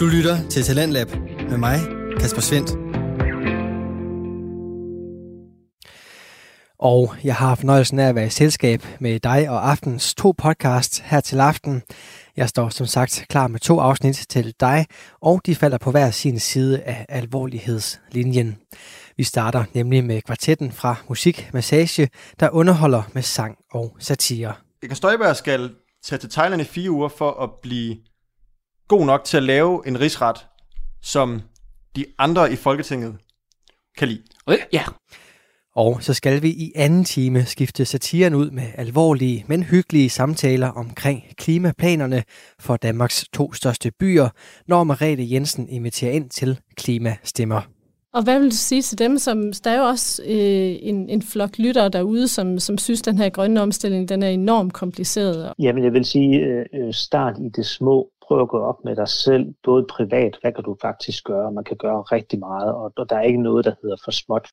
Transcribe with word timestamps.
Du 0.00 0.06
lytter 0.06 0.48
til 0.48 0.62
Talentlab 0.62 1.10
med 1.50 1.58
mig, 1.58 1.78
Kasper 2.20 2.40
Svendt. 2.40 2.70
Og 6.78 7.14
jeg 7.24 7.34
har 7.34 7.54
fornøjelsen 7.54 7.98
af 7.98 8.08
at 8.08 8.14
være 8.14 8.26
i 8.26 8.30
selskab 8.30 8.82
med 9.00 9.20
dig 9.20 9.50
og 9.50 9.70
aftens 9.70 10.14
to 10.14 10.34
podcasts 10.38 10.98
her 10.98 11.20
til 11.20 11.40
aften. 11.40 11.82
Jeg 12.36 12.48
står 12.48 12.68
som 12.68 12.86
sagt 12.86 13.24
klar 13.28 13.48
med 13.48 13.60
to 13.60 13.80
afsnit 13.80 14.26
til 14.28 14.54
dig, 14.60 14.86
og 15.20 15.40
de 15.46 15.54
falder 15.54 15.78
på 15.78 15.90
hver 15.90 16.10
sin 16.10 16.38
side 16.38 16.82
af 16.82 17.06
alvorlighedslinjen. 17.08 18.58
Vi 19.16 19.24
starter 19.24 19.64
nemlig 19.74 20.04
med 20.04 20.22
kvartetten 20.22 20.72
fra 20.72 20.96
Musik 21.08 21.50
Massage, 21.52 22.08
der 22.40 22.50
underholder 22.50 23.02
med 23.12 23.22
sang 23.22 23.58
og 23.72 23.96
satire. 23.98 24.52
Inger 24.82 24.96
Støjberg 24.96 25.36
skal 25.36 25.70
tage 26.04 26.18
til 26.18 26.30
Thailand 26.30 26.62
i 26.62 26.64
fire 26.64 26.90
uger 26.90 27.08
for 27.08 27.42
at 27.42 27.50
blive 27.62 27.96
god 28.90 29.06
nok 29.06 29.24
til 29.24 29.36
at 29.36 29.42
lave 29.42 29.86
en 29.86 30.00
rigsret, 30.00 30.46
som 31.02 31.40
de 31.96 32.04
andre 32.18 32.52
i 32.52 32.56
Folketinget 32.56 33.16
kan 33.98 34.08
lide. 34.08 34.22
Ja. 34.72 34.82
Og 35.76 36.02
så 36.02 36.14
skal 36.14 36.42
vi 36.42 36.48
i 36.48 36.72
anden 36.74 37.04
time 37.04 37.44
skifte 37.44 37.84
satiren 37.84 38.34
ud 38.34 38.50
med 38.50 38.62
alvorlige, 38.74 39.44
men 39.48 39.62
hyggelige 39.62 40.10
samtaler 40.10 40.68
omkring 40.68 41.22
klimaplanerne 41.36 42.22
for 42.60 42.76
Danmarks 42.76 43.24
to 43.32 43.52
største 43.52 43.90
byer, 44.00 44.28
når 44.68 44.84
Marete 44.84 45.32
Jensen 45.32 45.68
inviterer 45.68 46.12
ind 46.12 46.30
til 46.30 46.60
Klimastemmer. 46.76 47.60
Og 48.14 48.22
hvad 48.22 48.38
vil 48.40 48.50
du 48.50 48.56
sige 48.56 48.82
til 48.82 48.98
dem, 48.98 49.18
som 49.18 49.52
der 49.64 49.70
er 49.70 49.78
jo 49.78 49.84
også 49.84 50.22
øh, 50.22 50.76
en, 50.82 51.08
en 51.08 51.22
flok 51.22 51.58
lyttere 51.58 51.88
derude, 51.88 52.28
som, 52.28 52.58
som 52.58 52.78
synes, 52.78 53.02
den 53.02 53.18
her 53.18 53.28
grønne 53.28 53.62
omstilling 53.62 54.08
den 54.08 54.22
er 54.22 54.28
enormt 54.28 54.72
kompliceret? 54.72 55.52
Jamen, 55.58 55.84
jeg 55.84 55.92
vil 55.92 56.04
sige, 56.04 56.40
øh, 56.74 56.92
start 56.92 57.38
i 57.38 57.48
det 57.56 57.66
små. 57.66 58.10
Prøv 58.30 58.40
at 58.42 58.48
gå 58.48 58.58
op 58.58 58.84
med 58.84 58.96
dig 58.96 59.08
selv, 59.08 59.54
både 59.64 59.86
privat, 59.90 60.38
hvad 60.40 60.52
kan 60.52 60.64
du 60.64 60.76
faktisk 60.82 61.24
gøre? 61.24 61.52
Man 61.52 61.64
kan 61.64 61.76
gøre 61.76 62.02
rigtig 62.02 62.38
meget, 62.38 62.74
og, 62.74 62.92
og 62.96 63.10
der 63.10 63.16
er 63.16 63.22
ikke 63.22 63.42
noget, 63.42 63.64
der 63.64 63.74
hedder 63.82 63.96
for 64.04 64.10
småt. 64.10 64.48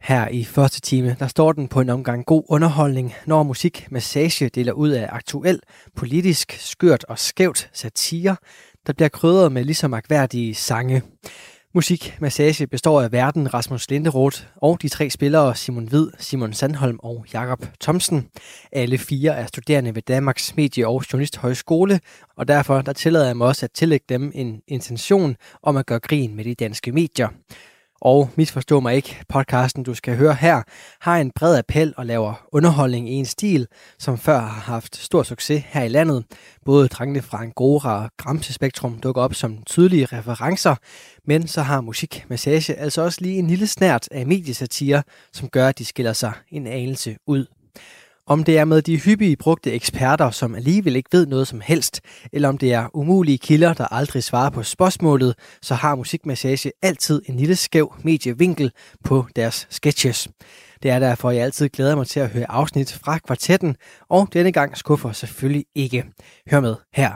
Her 0.00 0.28
i 0.28 0.44
første 0.44 0.80
time, 0.80 1.16
der 1.18 1.26
står 1.26 1.52
den 1.52 1.68
på 1.68 1.80
en 1.80 1.88
omgang 1.88 2.26
god 2.26 2.42
underholdning, 2.48 3.12
når 3.26 3.42
musik 3.42 3.86
massage 3.90 4.48
deler 4.48 4.72
ud 4.72 4.90
af 4.90 5.08
aktuel, 5.10 5.60
politisk, 5.96 6.52
skørt 6.52 7.04
og 7.04 7.18
skævt 7.18 7.70
satire, 7.72 8.36
der 8.86 8.92
bliver 8.92 9.08
krydret 9.08 9.52
med 9.52 9.64
ligesom 9.64 9.90
magværdige 9.90 10.54
sange. 10.54 11.02
Musik 11.76 12.16
Massage 12.20 12.66
består 12.66 13.02
af 13.02 13.12
verden 13.12 13.54
Rasmus 13.54 13.90
Linderoth 13.90 14.42
og 14.56 14.82
de 14.82 14.88
tre 14.88 15.10
spillere 15.10 15.54
Simon 15.54 15.88
Hvid, 15.88 16.08
Simon 16.18 16.52
Sandholm 16.52 16.98
og 17.02 17.26
Jakob 17.32 17.66
Thomsen. 17.80 18.28
Alle 18.72 18.98
fire 18.98 19.32
er 19.36 19.46
studerende 19.46 19.94
ved 19.94 20.02
Danmarks 20.02 20.56
Medie- 20.56 20.86
og 20.86 21.04
Journalisthøjskole, 21.12 22.00
og 22.36 22.48
derfor 22.48 22.80
der 22.80 22.92
tillader 22.92 23.26
jeg 23.26 23.36
mig 23.36 23.46
også 23.46 23.66
at 23.66 23.72
tillægge 23.72 24.06
dem 24.08 24.32
en 24.34 24.62
intention 24.68 25.36
om 25.62 25.76
at 25.76 25.86
gøre 25.86 26.00
grin 26.00 26.36
med 26.36 26.44
de 26.44 26.54
danske 26.54 26.92
medier. 26.92 27.28
Og 28.00 28.30
misforstå 28.36 28.80
mig 28.80 28.94
ikke, 28.94 29.22
podcasten 29.28 29.82
du 29.82 29.94
skal 29.94 30.16
høre 30.16 30.34
her 30.34 30.62
har 31.00 31.16
en 31.16 31.30
bred 31.30 31.58
appel 31.58 31.94
og 31.96 32.06
laver 32.06 32.46
underholdning 32.52 33.08
i 33.08 33.12
en 33.12 33.26
stil, 33.26 33.66
som 33.98 34.18
før 34.18 34.38
har 34.38 34.48
haft 34.48 34.96
stor 34.96 35.22
succes 35.22 35.62
her 35.66 35.82
i 35.82 35.88
landet. 35.88 36.24
Både 36.64 36.88
drengene 36.88 37.22
fra 37.22 37.42
Angora 37.42 38.04
og 38.04 38.10
Gramse 38.16 38.52
Spektrum 38.52 38.98
dukker 38.98 39.22
op 39.22 39.34
som 39.34 39.62
tydelige 39.66 40.06
referencer, 40.06 40.76
men 41.26 41.48
så 41.48 41.62
har 41.62 41.80
musikmassage 41.80 42.74
altså 42.74 43.02
også 43.02 43.18
lige 43.20 43.38
en 43.38 43.46
lille 43.46 43.66
snært 43.66 44.08
af 44.10 44.26
mediesatire, 44.26 45.02
som 45.32 45.48
gør, 45.48 45.68
at 45.68 45.78
de 45.78 45.84
skiller 45.84 46.12
sig 46.12 46.32
en 46.50 46.66
anelse 46.66 47.16
ud. 47.26 47.46
Om 48.26 48.44
det 48.44 48.58
er 48.58 48.64
med 48.64 48.82
de 48.82 48.96
hyppige 48.96 49.36
brugte 49.36 49.72
eksperter, 49.72 50.30
som 50.30 50.54
alligevel 50.54 50.96
ikke 50.96 51.08
ved 51.12 51.26
noget 51.26 51.48
som 51.48 51.60
helst, 51.60 52.00
eller 52.32 52.48
om 52.48 52.58
det 52.58 52.72
er 52.72 52.86
umulige 52.94 53.38
kilder, 53.38 53.74
der 53.74 53.86
aldrig 53.86 54.22
svarer 54.22 54.50
på 54.50 54.62
spørgsmålet, 54.62 55.34
så 55.62 55.74
har 55.74 55.94
Musikmassage 55.94 56.72
altid 56.82 57.22
en 57.26 57.36
lille 57.36 57.56
skæv 57.56 57.94
medievinkel 58.02 58.72
på 59.04 59.26
deres 59.36 59.66
sketches. 59.70 60.28
Det 60.82 60.90
er 60.90 60.98
derfor, 60.98 61.30
jeg 61.30 61.44
altid 61.44 61.68
glæder 61.68 61.96
mig 61.96 62.06
til 62.06 62.20
at 62.20 62.28
høre 62.28 62.50
afsnit 62.50 62.92
fra 63.04 63.18
kvartetten, 63.18 63.76
og 64.10 64.28
denne 64.32 64.52
gang 64.52 64.76
skuffer 64.76 65.12
selvfølgelig 65.12 65.64
ikke. 65.74 66.04
Hør 66.50 66.60
med 66.60 66.74
her. 66.94 67.10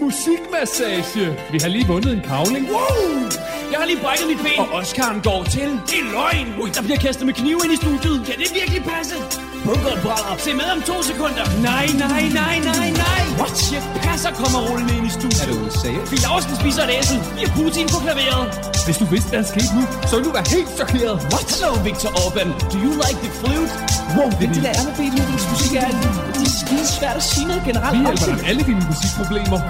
Musikmassage. 0.00 1.38
Vi 1.52 1.58
har 1.58 1.68
lige 1.68 1.86
vundet 1.86 2.12
en 2.12 2.20
kavling. 2.20 2.66
Wow! 2.66 3.22
Jeg 3.70 3.78
har 3.80 3.86
lige 3.86 4.00
brækket 4.02 4.26
mit 4.28 4.38
ben. 4.38 4.58
Og 4.58 4.80
Oscar'en 4.80 5.22
går 5.22 5.44
til. 5.44 5.68
Det 5.90 5.98
er 6.02 6.12
løgn. 6.12 6.62
Ui, 6.62 6.70
der 6.70 6.82
bliver 6.82 6.98
kastet 6.98 7.26
med 7.26 7.34
knive 7.34 7.60
ind 7.64 7.72
i 7.72 7.76
studiet. 7.76 8.26
Kan 8.26 8.34
det 8.40 8.48
virkelig 8.60 8.82
passe? 8.92 9.51
Bunkeren 9.66 10.00
brænder. 10.04 10.34
Se 10.46 10.50
med 10.60 10.68
om 10.76 10.80
to 10.90 10.96
sekunder. 11.10 11.44
Nej, 11.70 11.86
nej, 12.04 12.22
nej, 12.40 12.54
nej, 12.70 12.88
nej. 13.04 13.20
What? 13.40 13.54
Chef 13.66 13.84
Passer 14.04 14.32
kommer 14.40 14.58
rullende 14.68 14.92
ind 14.96 15.06
i 15.10 15.12
studiet. 15.18 15.42
Er 15.42 15.46
du 15.52 15.58
seriøs? 15.82 16.08
Fie 16.10 16.20
Laursen 16.26 16.54
spiser 16.62 16.82
et 16.86 16.92
æsel. 16.98 17.18
Vi 17.36 17.40
har 17.46 17.52
Putin 17.58 17.86
på 17.94 17.98
klaveret. 18.04 18.44
Hvis 18.86 18.96
du 19.02 19.04
vidste, 19.14 19.28
hvad 19.30 19.38
der 19.42 19.48
skete 19.54 19.72
nu, 19.78 19.82
så 20.08 20.12
ville 20.16 20.26
du 20.30 20.34
være 20.38 20.48
helt 20.56 20.70
chokeret. 20.80 21.16
What? 21.32 21.46
Hello, 21.52 21.70
Victor 21.88 22.10
Orban. 22.22 22.48
Do 22.72 22.76
you 22.84 22.92
like 23.04 23.18
the 23.26 23.32
flute? 23.40 23.72
Wow, 24.16 24.28
det 24.38 24.44
er 24.48 24.52
det 24.56 24.62
der 24.66 24.72
er 24.80 24.84
med 24.88 24.94
Beethovens 25.00 25.44
musik 25.52 25.72
er, 25.82 25.88
det 26.36 26.46
er 26.48 26.52
skide 26.62 26.86
svært 26.98 27.16
at 27.22 27.24
sige 27.32 27.46
noget 27.50 27.62
generelt. 27.68 27.94
Vi 27.98 28.00
hjælper 28.06 28.26
dig 28.30 28.36
med 28.40 28.44
alle 28.50 28.62
dine 28.70 28.82
musikproblemer. 28.90 29.60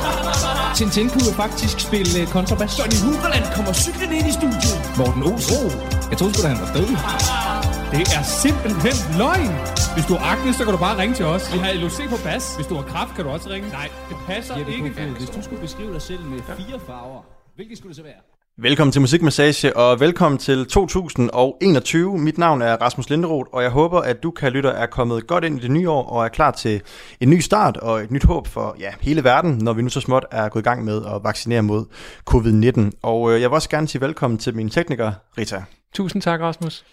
Tintin 0.76 1.08
kunne 1.14 1.32
faktisk 1.44 1.76
spille 1.86 2.12
uh, 2.22 2.28
kontrabas. 2.36 2.72
Johnny 2.78 2.98
Huberland 3.04 3.44
kommer 3.56 3.72
cyklen 3.84 4.12
ind 4.18 4.26
i 4.32 4.32
studiet. 4.40 4.76
Morten 4.98 5.22
Olsen. 5.30 5.70
Jeg 6.10 6.16
troede 6.18 6.34
sgu 6.34 6.42
da, 6.42 6.48
han 6.54 6.60
var 6.64 6.70
død. 6.76 6.88
Det 7.98 8.00
er 8.18 8.22
simpelthen 8.42 8.96
løgn. 9.22 9.52
Hvis 9.94 10.06
du 10.08 10.14
har 10.14 10.24
akne, 10.32 10.52
så 10.58 10.64
kan 10.64 10.72
du 10.76 10.78
bare 10.78 10.96
ringe 11.02 11.14
til 11.14 11.24
os. 11.24 11.42
Vi 11.54 11.58
har 11.58 11.72
LOC 11.82 11.98
på 12.10 12.16
bas. 12.24 12.56
Hvis 12.56 12.66
du 12.66 12.74
har 12.74 12.82
kraft, 12.82 13.14
kan 13.16 13.24
du 13.24 13.30
også 13.30 13.50
ringe. 13.50 13.68
Nej, 13.68 13.88
det 14.08 14.16
passer 14.26 14.56
ikke. 14.56 14.90
Hvis 15.18 15.30
du 15.30 15.42
skulle 15.42 15.60
beskrive 15.60 15.92
dig 15.92 16.02
selv 16.02 16.24
med 16.24 16.38
fire 16.38 16.80
farver, 16.86 17.20
hvilke 17.56 17.76
skulle 17.76 17.88
det 17.88 17.96
så 17.96 18.02
være? 18.02 18.20
Velkommen 18.58 18.92
til 18.92 19.00
Musikmassage, 19.00 19.76
og 19.76 20.00
velkommen 20.00 20.38
til 20.38 20.66
2021. 20.66 22.18
Mit 22.18 22.38
navn 22.38 22.62
er 22.62 22.76
Rasmus 22.76 23.10
Linderoth, 23.10 23.50
og 23.52 23.62
jeg 23.62 23.70
håber, 23.70 24.00
at 24.00 24.22
du, 24.22 24.30
kan 24.30 24.52
lytter, 24.52 24.70
er 24.70 24.86
kommet 24.86 25.26
godt 25.26 25.44
ind 25.44 25.58
i 25.58 25.62
det 25.62 25.70
nye 25.70 25.90
år 25.90 26.06
og 26.06 26.24
er 26.24 26.28
klar 26.28 26.50
til 26.50 26.82
en 27.20 27.30
ny 27.30 27.40
start 27.40 27.76
og 27.76 28.02
et 28.02 28.10
nyt 28.10 28.24
håb 28.24 28.46
for 28.46 28.76
ja, 28.78 28.90
hele 29.00 29.24
verden, 29.24 29.58
når 29.58 29.72
vi 29.72 29.82
nu 29.82 29.88
så 29.88 30.00
småt 30.00 30.24
er 30.30 30.48
gået 30.48 30.62
i 30.62 30.64
gang 30.64 30.84
med 30.84 31.04
at 31.06 31.24
vaccinere 31.24 31.62
mod 31.62 31.84
covid-19. 32.30 32.98
Og 33.02 33.32
øh, 33.32 33.40
jeg 33.40 33.50
vil 33.50 33.54
også 33.54 33.68
gerne 33.68 33.88
sige 33.88 34.00
velkommen 34.00 34.38
til 34.38 34.56
min 34.56 34.70
tekniker, 34.70 35.12
Rita. 35.38 35.64
Tusind 35.94 36.22
tak, 36.22 36.40
Rasmus. 36.40 36.84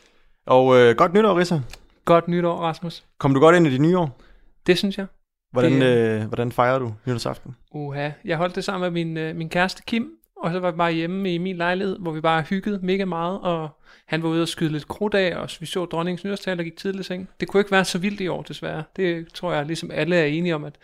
Og 0.47 0.79
øh, 0.79 0.95
godt 0.95 1.13
nytår, 1.13 1.39
Rita. 1.39 1.61
Godt 2.05 2.27
nytår, 2.27 2.55
Rasmus. 2.57 3.03
Kom 3.17 3.33
du 3.33 3.39
godt 3.39 3.55
ind 3.55 3.67
i 3.67 3.69
det 3.71 3.81
nye 3.81 3.97
år? 3.97 4.19
Det 4.67 4.77
synes 4.77 4.97
jeg. 4.97 5.05
Hvordan, 5.51 5.71
Det- 5.81 6.21
øh, 6.21 6.27
hvordan 6.27 6.51
fejrer 6.51 6.79
du 6.79 6.93
nytårsaften? 7.05 7.55
Uha. 7.71 8.09
Jeg 8.25 8.37
holdt 8.37 8.55
det 8.55 8.63
sammen 8.63 8.93
med 8.93 9.05
min, 9.05 9.17
øh, 9.17 9.35
min 9.35 9.49
kæreste 9.49 9.83
Kim, 9.87 10.07
og 10.43 10.51
så 10.51 10.59
var 10.59 10.71
vi 10.71 10.77
bare 10.77 10.91
hjemme 10.91 11.33
i 11.33 11.37
min 11.37 11.55
lejlighed, 11.57 11.97
hvor 11.99 12.11
vi 12.11 12.21
bare 12.21 12.41
hyggede 12.41 12.79
mega 12.83 13.05
meget, 13.05 13.39
og 13.41 13.69
han 14.07 14.23
var 14.23 14.29
ude 14.29 14.41
og 14.41 14.47
skyde 14.47 14.71
lidt 14.71 14.87
krudt 14.87 15.13
af, 15.13 15.35
og 15.35 15.49
vi 15.59 15.65
så 15.65 15.85
dronningens 15.85 16.23
nytårstal 16.23 16.59
og 16.59 16.63
gik 16.63 16.77
tidligt 16.77 17.05
seng. 17.05 17.29
Det 17.39 17.47
kunne 17.47 17.61
ikke 17.61 17.71
være 17.71 17.85
så 17.85 17.97
vildt 17.97 18.21
i 18.21 18.27
år, 18.27 18.41
desværre. 18.41 18.83
Det 18.95 19.33
tror 19.33 19.53
jeg, 19.53 19.65
ligesom 19.65 19.91
alle 19.93 20.15
er 20.15 20.25
enige 20.25 20.55
om, 20.55 20.63
at 20.63 20.75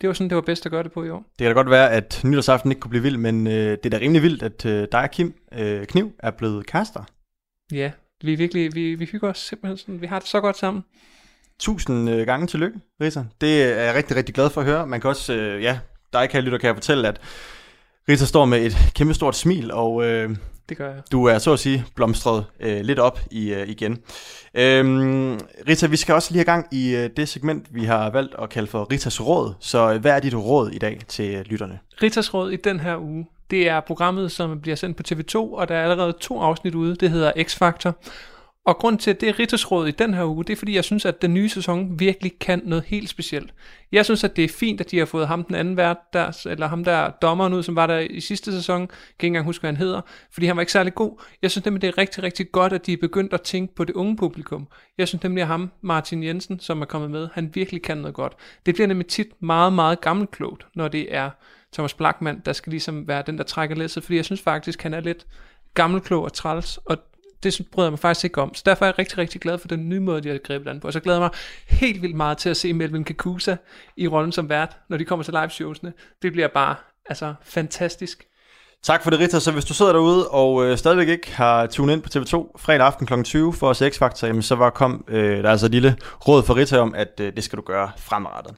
det 0.00 0.06
var 0.08 0.12
sådan, 0.12 0.28
det 0.30 0.36
var 0.36 0.42
bedst 0.42 0.66
at 0.66 0.72
gøre 0.72 0.82
det 0.82 0.92
på 0.92 1.04
i 1.04 1.10
år. 1.10 1.18
Det 1.18 1.38
kan 1.38 1.46
da 1.46 1.52
godt 1.52 1.70
være, 1.70 1.90
at 1.92 2.20
nytårsaften 2.24 2.70
ikke 2.70 2.80
kunne 2.80 2.90
blive 2.90 3.02
vild, 3.02 3.16
men 3.16 3.46
øh, 3.46 3.52
det 3.52 3.86
er 3.86 3.90
da 3.90 3.98
rimelig 3.98 4.22
vildt, 4.22 4.42
at 4.42 4.66
øh, 4.66 4.88
dig 4.92 5.00
og 5.02 5.10
Kim 5.10 5.34
øh, 5.58 5.86
Kniv 5.86 6.12
er 6.18 6.30
blevet 6.30 6.66
kærester. 6.66 7.04
Ja, 7.72 7.90
vi 8.26 8.32
er 8.32 8.36
virkelig, 8.36 8.74
vi, 8.74 8.94
vi 8.94 9.04
hygger 9.04 9.30
os 9.30 9.38
simpelthen 9.38 9.78
sådan, 9.78 10.00
vi 10.00 10.06
har 10.06 10.18
det 10.18 10.28
så 10.28 10.40
godt 10.40 10.58
sammen. 10.58 10.84
Tusind 11.58 12.10
øh, 12.10 12.26
gange 12.26 12.46
tillykke, 12.46 12.78
Rita. 13.00 13.24
Det 13.40 13.62
er 13.62 13.82
jeg 13.82 13.94
rigtig, 13.94 14.16
rigtig 14.16 14.34
glad 14.34 14.50
for 14.50 14.60
at 14.60 14.66
høre. 14.66 14.86
Man 14.86 15.00
kan 15.00 15.10
også, 15.10 15.32
øh, 15.34 15.62
ja, 15.62 15.78
dig 16.12 16.28
kan 16.30 16.42
lytter, 16.42 16.58
kan 16.58 16.66
jeg 16.66 16.76
fortælle, 16.76 17.08
at 17.08 17.20
Rita 18.08 18.24
står 18.24 18.44
med 18.44 18.66
et 18.66 18.76
kæmpe 18.94 19.14
stort 19.14 19.36
smil, 19.36 19.72
og 19.72 20.04
øh, 20.04 20.36
Det 20.68 20.76
gør 20.76 20.92
jeg. 20.92 21.02
du 21.12 21.24
er 21.24 21.38
så 21.38 21.52
at 21.52 21.58
sige 21.58 21.84
blomstret 21.94 22.44
øh, 22.60 22.80
lidt 22.80 22.98
op 22.98 23.20
i, 23.30 23.52
øh, 23.54 23.68
igen. 23.68 23.98
Øhm, 24.54 25.40
Rita, 25.68 25.86
vi 25.86 25.96
skal 25.96 26.14
også 26.14 26.30
lige 26.32 26.38
have 26.38 26.44
gang 26.44 26.66
i 26.72 26.96
øh, 26.96 27.10
det 27.16 27.28
segment, 27.28 27.66
vi 27.70 27.84
har 27.84 28.10
valgt 28.10 28.34
at 28.42 28.50
kalde 28.50 28.66
for 28.68 28.92
Ritas 28.92 29.20
Råd. 29.26 29.54
Så 29.60 29.92
øh, 29.92 30.00
hvad 30.00 30.12
er 30.12 30.20
dit 30.20 30.34
råd 30.34 30.70
i 30.70 30.78
dag 30.78 31.00
til 31.08 31.34
øh, 31.34 31.44
lytterne? 31.44 31.78
Ritas 32.02 32.34
Råd 32.34 32.50
i 32.52 32.56
den 32.56 32.80
her 32.80 32.96
uge, 32.96 33.26
det 33.50 33.68
er 33.68 33.80
programmet, 33.80 34.32
som 34.32 34.60
bliver 34.60 34.76
sendt 34.76 34.96
på 34.96 35.02
TV2, 35.08 35.36
og 35.36 35.68
der 35.68 35.74
er 35.74 35.82
allerede 35.82 36.12
to 36.20 36.40
afsnit 36.40 36.74
ude. 36.74 36.96
Det 36.96 37.10
hedder 37.10 37.32
X-Factor. 37.32 37.92
Og 38.66 38.76
grund 38.76 38.98
til, 38.98 39.10
at 39.10 39.20
det 39.20 39.28
er 39.28 39.38
Rittersråd 39.38 39.88
i 39.88 39.90
den 39.90 40.14
her 40.14 40.24
uge, 40.24 40.44
det 40.44 40.52
er 40.52 40.56
fordi, 40.56 40.74
jeg 40.74 40.84
synes, 40.84 41.04
at 41.04 41.22
den 41.22 41.34
nye 41.34 41.48
sæson 41.48 42.00
virkelig 42.00 42.38
kan 42.38 42.62
noget 42.64 42.84
helt 42.84 43.08
specielt. 43.08 43.54
Jeg 43.92 44.04
synes, 44.04 44.24
at 44.24 44.36
det 44.36 44.44
er 44.44 44.48
fint, 44.48 44.80
at 44.80 44.90
de 44.90 44.98
har 44.98 45.06
fået 45.06 45.28
ham 45.28 45.44
den 45.44 45.54
anden 45.54 45.76
vært, 45.76 45.96
der, 46.12 46.46
eller 46.46 46.66
ham 46.68 46.84
der 46.84 47.10
dommeren 47.10 47.52
ud, 47.52 47.62
som 47.62 47.76
var 47.76 47.86
der 47.86 47.98
i 47.98 48.20
sidste 48.20 48.52
sæson. 48.52 48.80
Jeg 48.80 48.88
kan 48.88 48.96
ikke 49.18 49.26
engang 49.26 49.44
huske, 49.44 49.62
hvad 49.62 49.70
han 49.70 49.76
hedder, 49.76 50.00
fordi 50.32 50.46
han 50.46 50.56
var 50.56 50.62
ikke 50.62 50.72
særlig 50.72 50.94
god. 50.94 51.22
Jeg 51.42 51.50
synes 51.50 51.64
nemlig, 51.64 51.82
det 51.82 51.88
er 51.88 51.98
rigtig, 51.98 52.22
rigtig 52.22 52.52
godt, 52.52 52.72
at 52.72 52.86
de 52.86 52.92
er 52.92 52.96
begyndt 53.00 53.32
at 53.32 53.42
tænke 53.42 53.74
på 53.74 53.84
det 53.84 53.92
unge 53.92 54.16
publikum. 54.16 54.68
Jeg 54.98 55.08
synes 55.08 55.22
nemlig, 55.22 55.42
at 55.42 55.48
ham, 55.48 55.70
Martin 55.80 56.22
Jensen, 56.22 56.60
som 56.60 56.80
er 56.82 56.86
kommet 56.86 57.10
med, 57.10 57.28
han 57.32 57.50
virkelig 57.54 57.82
kan 57.82 57.98
noget 57.98 58.14
godt. 58.14 58.32
Det 58.66 58.74
bliver 58.74 58.88
nemlig 58.88 59.06
tit 59.06 59.28
meget, 59.40 59.72
meget 59.72 60.00
gammelklogt, 60.00 60.66
når 60.74 60.88
det 60.88 61.14
er 61.14 61.30
Thomas 61.74 61.94
Blackman, 61.94 62.42
der 62.46 62.52
skal 62.52 62.70
ligesom 62.70 63.08
være 63.08 63.22
den, 63.26 63.38
der 63.38 63.44
trækker 63.44 63.76
læsset, 63.76 64.04
fordi 64.04 64.16
jeg 64.16 64.24
synes 64.24 64.40
faktisk, 64.40 64.82
han 64.82 64.94
er 64.94 65.00
lidt 65.00 65.26
gammelklog 65.74 66.22
og 66.22 66.32
træls, 66.32 66.78
og 66.84 66.98
det 67.42 67.60
bryder 67.72 67.86
jeg 67.86 67.92
mig 67.92 67.98
faktisk 67.98 68.24
ikke 68.24 68.42
om. 68.42 68.54
Så 68.54 68.62
derfor 68.66 68.84
er 68.84 68.88
jeg 68.88 68.98
rigtig, 68.98 69.18
rigtig 69.18 69.40
glad 69.40 69.58
for 69.58 69.68
den 69.68 69.88
nye 69.88 70.00
måde, 70.00 70.20
de 70.20 70.28
har 70.28 70.38
grebet 70.38 70.70
an 70.70 70.80
på. 70.80 70.86
Og 70.86 70.92
så 70.92 71.00
glæder 71.00 71.18
jeg 71.18 71.22
mig 71.22 71.30
helt 71.68 72.02
vildt 72.02 72.16
meget 72.16 72.38
til 72.38 72.48
at 72.48 72.56
se 72.56 72.72
Melvin 72.72 73.04
Kakusa 73.04 73.56
i 73.96 74.08
rollen 74.08 74.32
som 74.32 74.48
vært, 74.48 74.76
når 74.88 74.96
de 74.96 75.04
kommer 75.04 75.22
til 75.22 75.34
liveshowsene. 75.34 75.92
Det 76.22 76.32
bliver 76.32 76.48
bare 76.48 76.76
altså 77.06 77.34
fantastisk. 77.42 78.26
Tak 78.82 79.02
for 79.02 79.10
det, 79.10 79.20
Rita. 79.20 79.40
Så 79.40 79.52
hvis 79.52 79.64
du 79.64 79.74
sidder 79.74 79.92
derude 79.92 80.28
og 80.28 80.64
øh, 80.64 80.78
stadigvæk 80.78 81.08
ikke 81.08 81.36
har 81.36 81.66
tunet 81.66 81.92
ind 81.92 82.02
på 82.02 82.08
TV2 82.14 82.58
fredag 82.58 82.86
aften 82.86 83.06
kl. 83.06 83.22
20 83.22 83.52
for 83.52 83.70
at 83.70 83.76
se 83.76 83.88
X-Factor, 83.88 84.40
så 84.40 84.54
var 84.54 84.70
kom 84.70 85.04
øh, 85.08 85.38
der 85.38 85.48
er 85.48 85.50
altså 85.50 85.66
et 85.66 85.72
lille 85.72 85.96
råd 86.28 86.42
for 86.42 86.56
Rita 86.56 86.78
om, 86.78 86.94
at 86.94 87.20
øh, 87.20 87.32
det 87.36 87.44
skal 87.44 87.56
du 87.56 87.62
gøre 87.62 87.90
fremadrettet. 87.98 88.54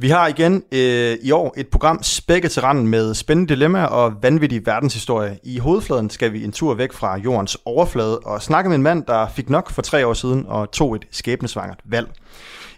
Vi 0.00 0.08
har 0.08 0.26
igen 0.26 0.62
øh, 0.72 1.16
i 1.22 1.30
år 1.30 1.54
et 1.56 1.68
program 1.68 2.02
spækket 2.02 2.50
til 2.50 2.62
randen 2.62 2.86
med 2.86 3.14
spændende 3.14 3.54
dilemmaer 3.54 3.86
og 3.86 4.12
vanvittig 4.22 4.66
verdenshistorie. 4.66 5.38
I 5.42 5.58
hovedfladen 5.58 6.10
skal 6.10 6.32
vi 6.32 6.44
en 6.44 6.52
tur 6.52 6.74
væk 6.74 6.92
fra 6.92 7.16
jordens 7.16 7.58
overflade 7.64 8.18
og 8.18 8.42
snakke 8.42 8.68
med 8.68 8.76
en 8.76 8.82
mand, 8.82 9.04
der 9.06 9.28
fik 9.28 9.50
nok 9.50 9.70
for 9.70 9.82
tre 9.82 10.06
år 10.06 10.14
siden 10.14 10.44
og 10.48 10.70
tog 10.70 10.96
et 10.96 11.06
skæbnesvangert 11.10 11.80
valg. 11.84 12.10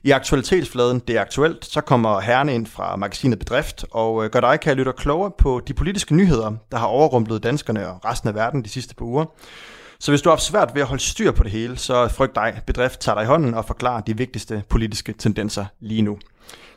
I 0.03 0.11
aktualitetsfladen 0.11 0.99
Det 0.99 1.17
er 1.17 1.21
aktuelt, 1.21 1.65
så 1.65 1.81
kommer 1.81 2.21
herrene 2.21 2.55
ind 2.55 2.67
fra 2.67 2.97
magasinet 2.97 3.39
Bedrift 3.39 3.85
og 3.91 4.25
øh, 4.25 4.31
gør 4.31 4.41
dig, 4.41 4.61
kan 4.61 4.77
lytte 4.77 4.93
klogere 4.97 5.31
på 5.39 5.61
de 5.69 5.75
politiske 5.75 6.15
nyheder, 6.15 6.53
der 6.71 6.79
har 6.79 6.87
overrumplet 6.87 7.43
danskerne 7.43 7.89
og 7.89 8.05
resten 8.05 8.29
af 8.29 8.35
verden 8.35 8.65
de 8.65 8.69
sidste 8.69 8.95
par 8.95 9.05
uger. 9.05 9.25
Så 9.99 10.11
hvis 10.11 10.23
du 10.23 10.29
har 10.29 10.37
haft 10.37 10.43
svært 10.43 10.71
ved 10.75 10.83
at 10.83 10.89
holde 10.89 11.03
styr 11.03 11.33
på 11.33 11.43
det 11.43 11.53
hele, 11.53 11.79
så 11.79 12.09
frygt 12.09 12.35
dig, 12.35 12.61
Bedrift 12.67 13.01
tager 13.01 13.17
dig 13.17 13.23
i 13.23 13.27
hånden 13.27 13.55
og 13.55 13.65
forklarer 13.65 14.01
de 14.01 14.17
vigtigste 14.17 14.63
politiske 14.69 15.13
tendenser 15.13 15.65
lige 15.81 16.03
nu. 16.03 16.19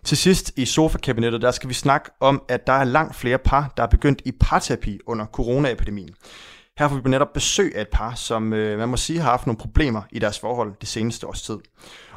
Til 0.04 0.18
sidst 0.18 0.52
i 0.56 0.66
sofakabinettet, 0.66 1.42
der 1.42 1.52
skal 1.52 1.70
vi 1.70 1.74
snakke 1.74 2.10
om, 2.20 2.42
at 2.50 2.68
der 2.68 2.74
er 2.74 2.84
langt 2.84 3.16
flere 3.16 3.38
par, 3.38 3.74
der 3.78 3.84
er 3.84 3.88
begyndt 3.88 4.22
i 4.26 4.32
parterapi 4.32 5.00
under 5.08 5.26
coronaepidemien. 5.26 6.10
Her 6.80 6.88
får 6.88 6.96
vi 6.96 7.10
netop 7.10 7.34
besøg 7.34 7.76
af 7.76 7.82
et 7.82 7.88
par, 7.92 8.14
som 8.16 8.54
øh, 8.54 8.80
man 8.80 8.90
må 8.90 8.98
sige 8.98 9.20
har 9.20 9.30
haft 9.30 9.48
nogle 9.48 9.58
problemer 9.58 10.02
i 10.12 10.20
deres 10.20 10.40
forhold 10.40 10.74
det 10.82 10.90
seneste 10.90 11.28
års 11.28 11.42
tid. 11.42 11.58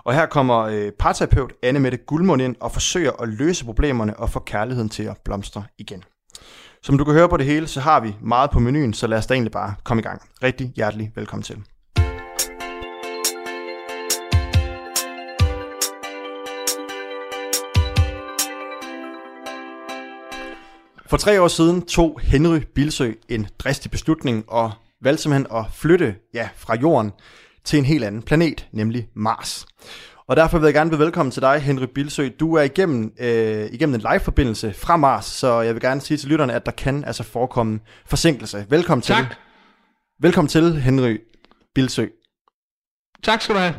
Og 0.04 0.14
her 0.14 0.26
kommer 0.26 0.58
øh, 0.58 0.92
parterapeut 0.98 1.52
Anne 1.62 1.80
Mette 1.80 1.98
Guldmund 1.98 2.42
ind 2.42 2.56
og 2.60 2.72
forsøger 2.72 3.12
at 3.22 3.28
løse 3.28 3.64
problemerne 3.64 4.16
og 4.16 4.30
få 4.30 4.40
kærligheden 4.40 4.88
til 4.88 5.02
at 5.02 5.16
blomstre 5.24 5.64
igen. 5.78 6.04
Som 6.82 6.98
du 6.98 7.04
kan 7.04 7.14
høre 7.14 7.28
på 7.28 7.36
det 7.36 7.46
hele, 7.46 7.66
så 7.66 7.80
har 7.80 8.00
vi 8.00 8.16
meget 8.22 8.50
på 8.50 8.58
menuen, 8.58 8.94
så 8.94 9.06
lad 9.06 9.18
os 9.18 9.26
da 9.26 9.34
egentlig 9.34 9.52
bare 9.52 9.74
komme 9.84 10.00
i 10.00 10.02
gang. 10.02 10.22
Rigtig 10.42 10.72
hjertelig 10.76 11.12
velkommen 11.14 11.42
til. 11.42 11.75
For 21.08 21.16
tre 21.16 21.42
år 21.42 21.48
siden 21.48 21.82
tog 21.82 22.20
Henry 22.22 22.58
Bilsø 22.74 23.12
en 23.28 23.48
dristig 23.58 23.90
beslutning 23.90 24.44
og 24.48 24.72
valgte 25.02 25.22
simpelthen 25.22 25.56
at 25.56 25.64
flytte 25.72 26.14
ja, 26.34 26.48
fra 26.56 26.76
jorden 26.76 27.12
til 27.64 27.78
en 27.78 27.84
helt 27.84 28.04
anden 28.04 28.22
planet, 28.22 28.68
nemlig 28.72 29.08
Mars. 29.14 29.66
Og 30.28 30.36
derfor 30.36 30.58
vil 30.58 30.66
jeg 30.66 30.74
gerne 30.74 30.90
byde 30.90 31.00
velkommen 31.00 31.30
til 31.30 31.42
dig, 31.42 31.60
Henry 31.60 31.84
Bilsø. 31.94 32.28
Du 32.40 32.54
er 32.54 32.62
igennem, 32.62 33.12
øh, 33.20 33.66
igennem 33.72 33.94
en 33.94 34.00
live-forbindelse 34.00 34.72
fra 34.72 34.96
Mars, 34.96 35.24
så 35.24 35.60
jeg 35.60 35.74
vil 35.74 35.82
gerne 35.82 36.00
sige 36.00 36.18
til 36.18 36.28
lytterne, 36.28 36.52
at 36.52 36.66
der 36.66 36.72
kan 36.72 37.04
altså 37.04 37.22
forekomme 37.22 37.80
forsinkelse. 38.06 38.66
Velkommen 38.68 39.02
tak. 39.02 39.26
til. 39.28 39.36
Velkommen 40.20 40.48
til, 40.48 40.80
Henry 40.80 41.18
Bilsø. 41.74 42.06
Tak 43.22 43.42
skal 43.42 43.54
du 43.54 43.60
have. 43.60 43.74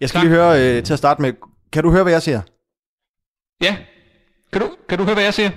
Jeg 0.00 0.08
skal 0.08 0.18
Tak. 0.18 0.24
lige 0.24 0.34
høre 0.36 0.76
øh, 0.76 0.82
til 0.82 0.92
at 0.92 0.98
starte 0.98 1.22
med, 1.22 1.32
kan 1.72 1.82
du 1.82 1.90
høre, 1.90 2.02
hvad 2.02 2.12
jeg 2.12 2.22
siger? 2.22 2.40
Ja, 3.60 3.76
kan 4.52 4.60
du, 4.60 4.70
kan 4.88 4.98
du 4.98 5.04
høre, 5.04 5.14
hvad 5.14 5.24
jeg 5.24 5.34
siger? 5.34 5.50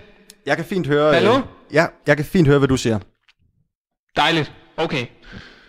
Jeg 0.45 0.55
kan 0.55 0.65
fint 0.65 0.87
høre... 0.87 1.13
Hallo? 1.13 1.37
Øh, 1.37 1.43
ja, 1.73 1.85
jeg 2.07 2.17
kan 2.17 2.25
fint 2.25 2.47
høre, 2.47 2.57
hvad 2.57 2.67
du 2.67 2.77
siger. 2.77 2.99
Dejligt. 4.15 4.53
Okay. 4.77 5.05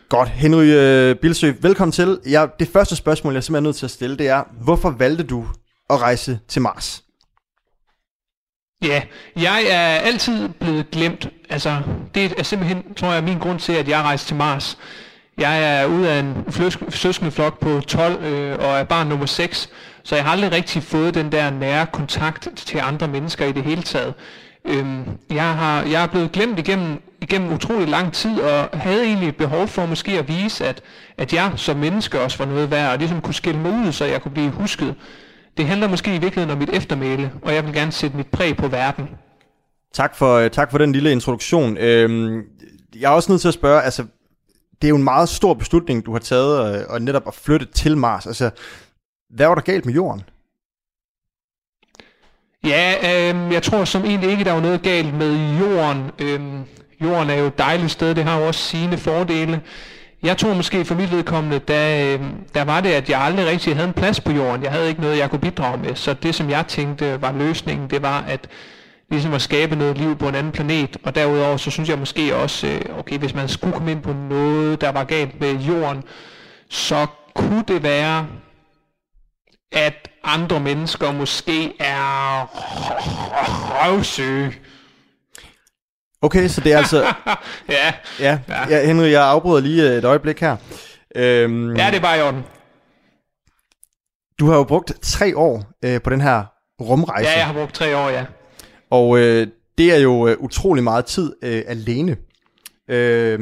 Godt. 0.08 0.28
Henry 0.28 0.64
øh, 0.64 1.16
Bilsø, 1.16 1.52
velkommen 1.60 1.92
til. 1.92 2.20
Ja, 2.26 2.46
det 2.58 2.69
første 2.69 2.96
spørgsmål, 2.96 3.32
jeg 3.32 3.38
er 3.38 3.42
simpelthen 3.42 3.64
nødt 3.64 3.76
til 3.76 3.86
at 3.86 3.90
stille, 3.90 4.19
det 4.19 4.28
er, 4.28 4.44
hvorfor 4.64 4.90
valgte 4.90 5.24
du 5.24 5.46
at 5.90 6.00
rejse 6.00 6.38
til 6.48 6.62
Mars? 6.62 7.02
Ja, 8.82 9.02
jeg 9.36 9.64
er 9.70 9.98
altid 9.98 10.48
blevet 10.48 10.90
glemt. 10.90 11.28
Altså, 11.50 11.82
det 12.14 12.34
er 12.38 12.42
simpelthen, 12.42 12.94
tror 12.94 13.12
jeg, 13.12 13.24
min 13.24 13.38
grund 13.38 13.58
til, 13.58 13.72
at 13.72 13.88
jeg 13.88 14.02
rejste 14.02 14.28
til 14.28 14.36
Mars. 14.36 14.78
Jeg 15.38 15.80
er 15.80 15.86
ude 15.86 16.10
af 16.10 16.19
en 16.20 16.52
søskendeflok 16.90 17.60
på 17.60 17.80
12 17.80 18.24
øh, 18.24 18.58
og 18.58 18.78
er 18.78 18.84
barn 18.84 19.06
nummer 19.06 19.26
6, 19.26 19.70
så 20.02 20.14
jeg 20.14 20.24
har 20.24 20.32
aldrig 20.32 20.52
rigtig 20.52 20.82
fået 20.82 21.14
den 21.14 21.32
der 21.32 21.50
nære 21.50 21.86
kontakt 21.86 22.48
til 22.56 22.78
andre 22.78 23.08
mennesker 23.08 23.46
i 23.46 23.52
det 23.52 23.62
hele 23.62 23.82
taget. 23.82 24.14
Øhm, 24.64 25.04
jeg, 25.30 25.54
har, 25.54 25.82
jeg 25.82 26.02
er 26.02 26.06
blevet 26.06 26.32
glemt 26.32 26.58
igennem, 26.58 27.02
igennem 27.22 27.52
utrolig 27.52 27.88
lang 27.88 28.12
tid, 28.12 28.40
og 28.40 28.68
havde 28.72 29.04
egentlig 29.04 29.36
behov 29.36 29.68
for 29.68 29.86
måske 29.86 30.18
at 30.18 30.28
vise, 30.28 30.66
at, 30.66 30.82
at 31.18 31.32
jeg 31.32 31.52
som 31.56 31.76
menneske 31.76 32.20
også 32.20 32.38
var 32.38 32.44
noget 32.44 32.70
værd, 32.70 32.92
og 32.92 32.98
ligesom 32.98 33.20
kunne 33.20 33.34
skille 33.34 33.60
mig 33.60 33.72
ud, 33.72 33.92
så 33.92 34.04
jeg 34.04 34.22
kunne 34.22 34.32
blive 34.32 34.50
husket. 34.50 34.94
Det 35.56 35.66
handler 35.66 35.88
måske 35.88 36.10
i 36.10 36.18
virkeligheden 36.18 36.50
om 36.50 36.58
mit 36.58 36.70
eftermæle, 36.70 37.32
og 37.42 37.54
jeg 37.54 37.64
vil 37.64 37.74
gerne 37.74 37.92
sætte 37.92 38.16
mit 38.16 38.26
præg 38.26 38.56
på 38.56 38.68
verden. 38.68 39.08
Tak 39.94 40.16
for, 40.16 40.36
øh, 40.36 40.50
tak 40.50 40.70
for 40.70 40.78
den 40.78 40.92
lille 40.92 41.12
introduktion. 41.12 41.76
Øhm, 41.76 42.42
jeg 43.00 43.10
er 43.10 43.14
også 43.14 43.32
nødt 43.32 43.40
til 43.40 43.48
at 43.48 43.54
spørge, 43.54 43.82
altså, 43.82 44.02
det 44.82 44.88
er 44.88 44.88
jo 44.88 44.96
en 44.96 45.04
meget 45.04 45.28
stor 45.28 45.54
beslutning, 45.54 46.06
du 46.06 46.12
har 46.12 46.18
taget, 46.18 46.76
øh, 46.80 46.84
og 46.88 47.02
netop 47.02 47.22
at 47.26 47.34
flytte 47.34 47.66
til 47.66 47.96
Mars. 47.96 48.26
Altså, 48.26 48.50
hvad 49.30 49.46
var 49.46 49.54
der 49.54 49.62
galt 49.62 49.86
med 49.86 49.94
jorden? 49.94 50.22
Ja, 52.66 52.94
øh, 53.02 53.52
jeg 53.52 53.62
tror 53.62 53.84
som 53.84 54.04
egentlig 54.04 54.30
ikke, 54.30 54.44
der 54.44 54.52
var 54.52 54.60
noget 54.60 54.82
galt 54.82 55.14
med 55.14 55.58
jorden. 55.58 56.10
Øh, 56.18 56.40
jorden 57.00 57.30
er 57.30 57.34
jo 57.34 57.46
et 57.46 57.58
dejligt 57.58 57.90
sted, 57.90 58.14
det 58.14 58.24
har 58.24 58.38
jo 58.38 58.46
også 58.46 58.60
sine 58.60 58.98
fordele. 58.98 59.60
Jeg 60.22 60.36
tror 60.36 60.54
måske 60.54 60.84
for 60.84 60.94
mit 60.94 61.12
vedkommende, 61.12 61.58
der, 61.58 62.14
øh, 62.14 62.20
der 62.54 62.64
var 62.64 62.80
det, 62.80 62.88
at 62.88 63.10
jeg 63.10 63.20
aldrig 63.20 63.46
rigtig 63.46 63.74
havde 63.74 63.88
en 63.88 63.94
plads 63.94 64.20
på 64.20 64.32
jorden. 64.32 64.62
Jeg 64.62 64.72
havde 64.72 64.88
ikke 64.88 65.00
noget, 65.00 65.18
jeg 65.18 65.30
kunne 65.30 65.38
bidrage 65.38 65.78
med. 65.78 65.94
Så 65.94 66.14
det, 66.14 66.34
som 66.34 66.50
jeg 66.50 66.66
tænkte 66.66 67.22
var 67.22 67.32
løsningen, 67.32 67.90
det 67.90 68.02
var 68.02 68.24
at 68.28 68.48
ligesom 69.10 69.34
at 69.34 69.42
skabe 69.42 69.76
noget 69.76 69.98
liv 69.98 70.16
på 70.16 70.28
en 70.28 70.34
anden 70.34 70.52
planet. 70.52 70.96
Og 71.02 71.14
derudover, 71.14 71.56
så 71.56 71.70
synes 71.70 71.88
jeg 71.88 71.98
måske 71.98 72.36
også, 72.36 72.66
øh, 72.66 72.98
okay, 72.98 73.18
hvis 73.18 73.34
man 73.34 73.48
skulle 73.48 73.72
komme 73.72 73.90
ind 73.90 74.02
på 74.02 74.12
noget, 74.12 74.80
der 74.80 74.92
var 74.92 75.04
galt 75.04 75.40
med 75.40 75.54
jorden, 75.54 76.02
så 76.68 77.06
kunne 77.34 77.64
det 77.68 77.82
være, 77.82 78.26
at 79.72 80.08
andre 80.24 80.60
mennesker 80.60 81.12
måske 81.12 81.72
er 81.80 82.46
røvsyge. 83.84 84.52
Okay, 86.22 86.48
så 86.48 86.60
det 86.60 86.72
er 86.72 86.78
altså... 86.78 87.02
ja, 87.69 87.94
ja, 88.20 88.38
ja, 88.70 88.86
Henry, 88.86 89.10
jeg 89.10 89.24
afbryder 89.24 89.60
lige 89.60 89.90
øh, 89.90 89.98
et 89.98 90.04
øjeblik 90.04 90.40
her. 90.40 90.56
Øhm, 91.16 91.76
ja, 91.76 91.86
det 91.86 91.96
er 91.96 92.00
bare 92.00 92.19
i 92.19 92.22
orden. 92.22 92.44
Du 94.38 94.50
har 94.50 94.56
jo 94.56 94.64
brugt 94.64 94.92
tre 95.02 95.36
år 95.36 95.64
øh, 95.84 96.02
på 96.02 96.10
den 96.10 96.20
her 96.20 96.44
rumrejse. 96.80 97.31
Ja, 97.31 97.36
jeg 97.36 97.46
har 97.46 97.52
brugt 97.52 97.74
tre 97.74 97.96
år, 97.96 98.08
ja. 98.08 98.24
Og 98.91 99.19
øh, 99.19 99.46
det 99.79 99.94
er 99.94 99.98
jo 99.98 100.29
øh, 100.29 100.36
utrolig 100.38 100.84
meget 100.84 101.05
tid 101.05 101.32
øh, 101.43 101.62
alene. 101.67 102.17
Øh, 102.88 103.38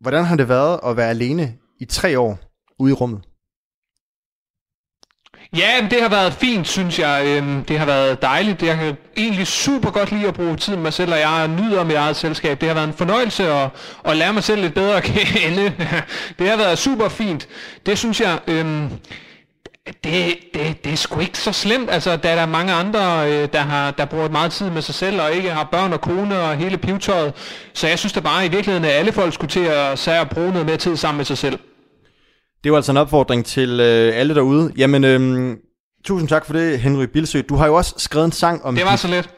hvordan 0.00 0.24
har 0.24 0.36
det 0.36 0.48
været 0.48 0.80
at 0.86 0.96
være 0.96 1.10
alene 1.10 1.54
i 1.80 1.84
tre 1.84 2.18
år 2.18 2.38
ude 2.78 2.90
i 2.90 2.94
rummet? 2.94 3.20
Ja, 5.56 5.82
men 5.82 5.90
det 5.90 6.02
har 6.02 6.08
været 6.08 6.32
fint, 6.32 6.68
synes 6.68 6.98
jeg. 6.98 7.22
Øhm, 7.26 7.64
det 7.64 7.78
har 7.78 7.86
været 7.86 8.22
dejligt. 8.22 8.62
Jeg 8.62 8.76
kan 8.76 8.96
egentlig 9.16 9.46
super 9.46 9.90
godt 9.90 10.12
lide 10.12 10.28
at 10.28 10.34
bruge 10.34 10.56
tid 10.56 10.74
med 10.74 10.82
mig 10.82 10.92
selv, 10.92 11.12
og 11.12 11.18
jeg 11.18 11.48
nyder 11.48 11.84
mit 11.84 11.96
eget 11.96 12.16
selskab. 12.16 12.60
Det 12.60 12.68
har 12.68 12.74
været 12.74 12.88
en 12.88 12.94
fornøjelse 12.94 13.52
at, 13.52 13.68
at 14.04 14.16
lære 14.16 14.32
mig 14.32 14.44
selv 14.44 14.60
lidt 14.60 14.74
bedre 14.74 14.96
at 14.96 15.02
kende. 15.02 15.72
Det 16.38 16.48
har 16.48 16.56
været 16.56 16.78
super 16.78 17.08
fint. 17.08 17.48
Det 17.86 17.98
synes 17.98 18.20
jeg... 18.20 18.38
Øhm, 18.46 18.88
det, 20.04 20.36
det, 20.54 20.84
det 20.84 20.92
er 20.92 20.96
sgu 20.96 21.20
ikke 21.20 21.38
så 21.38 21.52
slemt. 21.52 21.90
Altså, 21.90 22.16
der 22.16 22.28
er 22.28 22.34
der 22.34 22.46
mange 22.46 22.72
andre, 22.72 23.32
øh, 23.32 23.48
der, 23.52 23.60
har, 23.60 23.90
der 23.90 24.04
bruger 24.04 24.28
meget 24.28 24.52
tid 24.52 24.70
med 24.70 24.82
sig 24.82 24.94
selv, 24.94 25.20
og 25.20 25.32
ikke 25.32 25.50
har 25.50 25.64
børn 25.64 25.92
og 25.92 26.00
kone 26.00 26.40
og 26.40 26.56
hele 26.56 26.78
pivtøjet. 26.78 27.32
Så 27.74 27.88
jeg 27.88 27.98
synes 27.98 28.12
da 28.12 28.20
bare 28.20 28.46
i 28.46 28.48
virkeligheden, 28.48 28.84
at 28.84 28.90
alle 28.90 29.12
folk 29.12 29.34
skulle 29.34 29.50
til 29.50 29.64
at, 29.64 30.08
at 30.08 30.28
bruge 30.28 30.50
noget 30.50 30.66
mere 30.66 30.76
tid 30.76 30.96
sammen 30.96 31.16
med 31.16 31.24
sig 31.24 31.38
selv. 31.38 31.58
Det 32.64 32.72
var 32.72 32.78
altså 32.78 32.92
en 32.92 32.98
opfordring 32.98 33.44
til 33.44 33.80
øh, 33.80 34.12
alle 34.14 34.34
derude. 34.34 34.72
Jamen, 34.76 35.04
øh, 35.04 35.56
tusind 36.04 36.28
tak 36.28 36.46
for 36.46 36.52
det, 36.52 36.80
Henry 36.80 37.04
Bilsø. 37.04 37.40
Du 37.48 37.54
har 37.54 37.66
jo 37.66 37.74
også 37.74 37.94
skrevet 37.96 38.24
en 38.26 38.32
sang 38.32 38.64
om... 38.64 38.74
Det 38.74 38.84
var 38.84 38.90
dit, 38.90 39.00
så 39.00 39.08
let. 39.08 39.30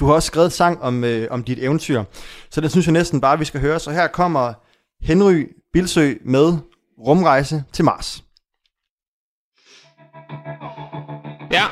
Du 0.00 0.06
har 0.06 0.14
også 0.14 0.26
skrevet 0.26 0.44
en 0.46 0.50
sang 0.50 0.82
om, 0.82 1.04
øh, 1.04 1.28
om 1.30 1.44
dit 1.44 1.58
eventyr. 1.58 2.04
Så 2.50 2.60
det 2.60 2.70
synes 2.70 2.86
jeg 2.86 2.92
næsten 2.92 3.20
bare, 3.20 3.38
vi 3.38 3.44
skal 3.44 3.60
høre. 3.60 3.78
Så 3.78 3.90
her 3.90 4.06
kommer 4.06 4.52
Henry 5.02 5.46
Bilsø 5.72 6.12
med 6.24 6.58
Rumrejse 7.06 7.64
til 7.72 7.84
Mars. 7.84 8.24
Ja. 11.52 11.64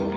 Jeg 0.00 0.09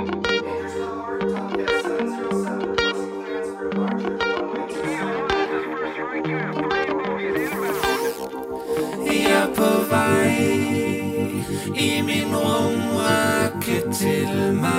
er 9.34 9.48
på 9.56 9.70
vej 9.90 10.34
I 11.75 12.02
min 12.02 12.36
rumrakke 12.36 13.78
til 13.94 14.54
Mars. 14.62 14.74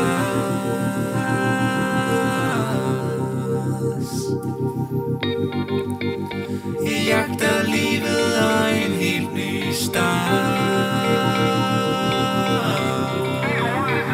Jeg 6.85 7.01
jagter 7.07 7.63
livet 7.65 8.39
og 8.43 8.77
en 8.85 8.93
helt 8.93 9.35
ny 9.35 9.73
start. 9.73 10.95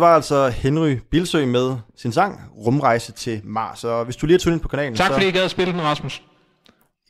det 0.00 0.06
var 0.06 0.14
altså 0.14 0.48
Henry 0.48 0.96
Bilsø 1.10 1.46
med 1.46 1.76
sin 1.96 2.12
sang 2.12 2.40
Rumrejse 2.56 3.12
til 3.12 3.40
Mars. 3.44 3.84
Og 3.84 4.04
hvis 4.04 4.16
du 4.16 4.26
lige 4.26 4.34
har 4.34 4.38
tunet 4.38 4.54
ind 4.56 4.60
på 4.62 4.68
kanalen, 4.68 4.94
Tak 4.94 5.06
så... 5.06 5.12
fordi 5.12 5.28
I 5.28 5.30
gad 5.30 5.44
at 5.44 5.50
spille 5.50 5.72
den, 5.72 5.82
Rasmus. 5.82 6.22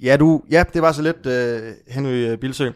Ja, 0.02 0.16
du, 0.16 0.42
ja, 0.50 0.64
det 0.74 0.82
var 0.82 0.92
så 0.92 1.02
lidt, 1.02 1.26
uh, 1.26 1.94
Henry 1.94 2.36
Bilsø. 2.36 2.70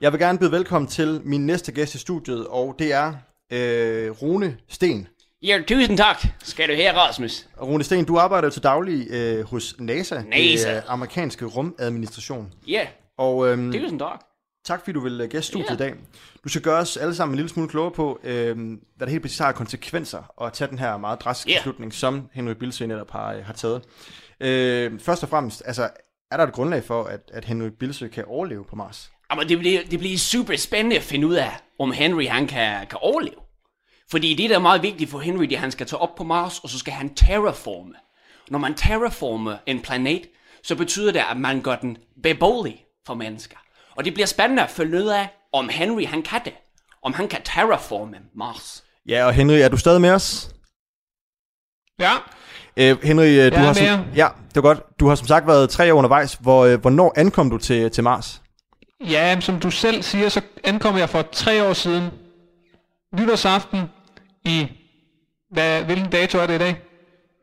Jeg 0.00 0.12
vil 0.12 0.20
gerne 0.20 0.38
byde 0.38 0.52
velkommen 0.52 0.88
til 0.88 1.20
min 1.24 1.46
næste 1.46 1.72
gæst 1.72 1.94
i 1.94 1.98
studiet, 1.98 2.46
og 2.46 2.74
det 2.78 2.92
er 2.92 3.08
uh, 3.08 4.22
Rune 4.22 4.56
Sten. 4.68 5.08
Ja, 5.42 5.58
tusind 5.68 5.96
tak, 5.96 6.26
skal 6.42 6.68
du 6.68 6.74
her, 6.74 6.92
Rasmus. 6.92 7.46
Og 7.56 7.68
Rune 7.68 7.84
Sten, 7.84 8.04
du 8.04 8.18
arbejder 8.18 8.46
jo 8.46 8.52
til 8.52 8.62
daglig 8.62 9.06
uh, 9.40 9.44
hos 9.50 9.74
NASA, 9.78 10.22
NASA. 10.28 10.74
det 10.74 10.82
uh, 10.82 10.92
amerikanske 10.92 11.44
rumadministration. 11.44 12.52
Ja, 12.66 12.86
Og 13.18 13.36
um, 13.36 13.72
tusind 13.72 13.98
tak. 13.98 14.29
Tak 14.70 14.80
fordi 14.80 14.92
du 14.92 15.00
vil 15.00 15.20
uh, 15.20 15.28
gæste 15.28 15.48
studiet 15.48 15.68
Ja. 15.68 15.74
i 15.74 15.76
dag. 15.76 15.94
Du 16.44 16.48
skal 16.48 16.62
gøre 16.62 16.78
os 16.78 16.96
alle 16.96 17.14
sammen 17.14 17.32
en 17.32 17.36
lille 17.36 17.48
smule 17.48 17.68
klogere 17.68 17.90
på, 17.90 18.20
uh, 18.22 18.28
hvad 18.28 19.00
det 19.00 19.08
helt 19.08 19.22
præcis 19.22 19.38
har 19.38 19.52
konsekvenser 19.52 20.42
at 20.44 20.52
tage 20.52 20.70
den 20.70 20.78
her 20.78 20.96
meget 20.96 21.20
drastiske 21.20 21.50
Ja. 21.50 21.58
beslutning, 21.58 21.94
som 21.94 22.28
Henry 22.32 22.52
Bilsø 22.52 22.86
netop 22.86 23.10
har, 23.10 23.36
uh, 23.36 23.44
har 23.44 23.52
taget. 23.52 23.76
Uh, 24.40 25.00
først 25.00 25.22
og 25.22 25.28
fremmest, 25.28 25.62
altså, 25.66 25.90
er 26.30 26.36
der 26.36 26.44
et 26.44 26.52
grundlag 26.52 26.84
for, 26.84 27.04
at, 27.04 27.20
at 27.34 27.44
Henry 27.44 27.68
Bilsø 27.68 28.08
kan 28.08 28.24
overleve 28.26 28.64
på 28.64 28.76
Mars? 28.76 29.10
Jamen, 29.30 29.48
det 29.48 29.58
bliver, 29.58 29.80
det 29.90 29.98
bliver 29.98 30.18
super 30.18 30.56
spændende 30.56 30.96
at 30.96 31.02
finde 31.02 31.26
ud 31.26 31.34
af, 31.34 31.56
om 31.78 31.92
Henry 31.92 32.26
han 32.26 32.46
kan, 32.46 32.86
kan 32.86 32.98
overleve. 33.02 33.40
Fordi 34.10 34.34
det, 34.34 34.50
der 34.50 34.56
er 34.56 34.60
meget 34.60 34.82
vigtigt 34.82 35.10
for 35.10 35.18
Henry, 35.18 35.42
det 35.44 35.52
er, 35.52 35.56
at 35.56 35.60
han 35.60 35.70
skal 35.70 35.86
tage 35.86 36.00
op 36.00 36.14
på 36.14 36.24
Mars, 36.24 36.58
og 36.58 36.68
så 36.68 36.78
skal 36.78 36.92
han 36.92 37.14
terraforme. 37.14 37.94
Når 38.50 38.58
man 38.58 38.74
terraformer 38.74 39.56
en 39.66 39.80
planet, 39.80 40.22
så 40.62 40.76
betyder 40.76 41.12
det, 41.12 41.22
at 41.30 41.36
man 41.36 41.62
gør 41.62 41.76
den 41.76 41.96
beboelig 42.22 42.84
for 43.06 43.14
mennesker. 43.14 43.56
Og 43.96 44.04
det 44.04 44.14
bliver 44.14 44.26
spændende 44.26 44.62
at 44.62 44.70
følge 44.70 44.96
ud 44.98 45.08
af, 45.08 45.28
om 45.52 45.68
Henry 45.68 46.06
han 46.06 46.22
kan 46.22 46.40
det. 46.44 46.52
Om 47.02 47.12
han 47.12 47.28
kan 47.28 47.40
terraforme 47.44 48.16
Mars. 48.34 48.84
Ja, 49.08 49.24
og 49.26 49.32
Henry, 49.32 49.54
er 49.54 49.68
du 49.68 49.76
stadig 49.76 50.00
med 50.00 50.10
os? 50.10 50.50
Ja, 52.00 52.12
Øh, 52.76 53.02
Henry, 53.02 53.24
øh, 53.26 53.52
du 53.52 53.56
er 53.56 53.58
har 53.58 53.66
med 53.66 53.74
som, 53.74 54.04
ja, 54.16 54.28
det 54.48 54.56
var 54.56 54.60
godt. 54.62 55.00
Du 55.00 55.08
har 55.08 55.14
som 55.14 55.26
sagt 55.26 55.46
været 55.46 55.70
tre 55.70 55.94
år 55.94 55.98
undervejs. 55.98 56.34
Hvor, 56.40 56.64
øh, 56.64 56.80
hvornår 56.80 57.12
ankom 57.16 57.50
du 57.50 57.58
til, 57.58 57.90
til 57.90 58.04
Mars? 58.04 58.42
ja 59.10 59.40
som 59.40 59.60
du 59.60 59.70
selv 59.70 60.02
siger, 60.02 60.28
så 60.28 60.40
ankom 60.64 60.96
jeg 60.96 61.08
for 61.08 61.22
tre 61.32 61.64
år 61.68 61.72
siden. 61.72 62.10
Nytårsaften 63.18 63.80
i... 64.44 64.66
Hvad, 65.50 65.82
hvilken 65.82 66.10
dato 66.10 66.38
er 66.38 66.46
det 66.46 66.54
i 66.54 66.58
dag? 66.58 66.80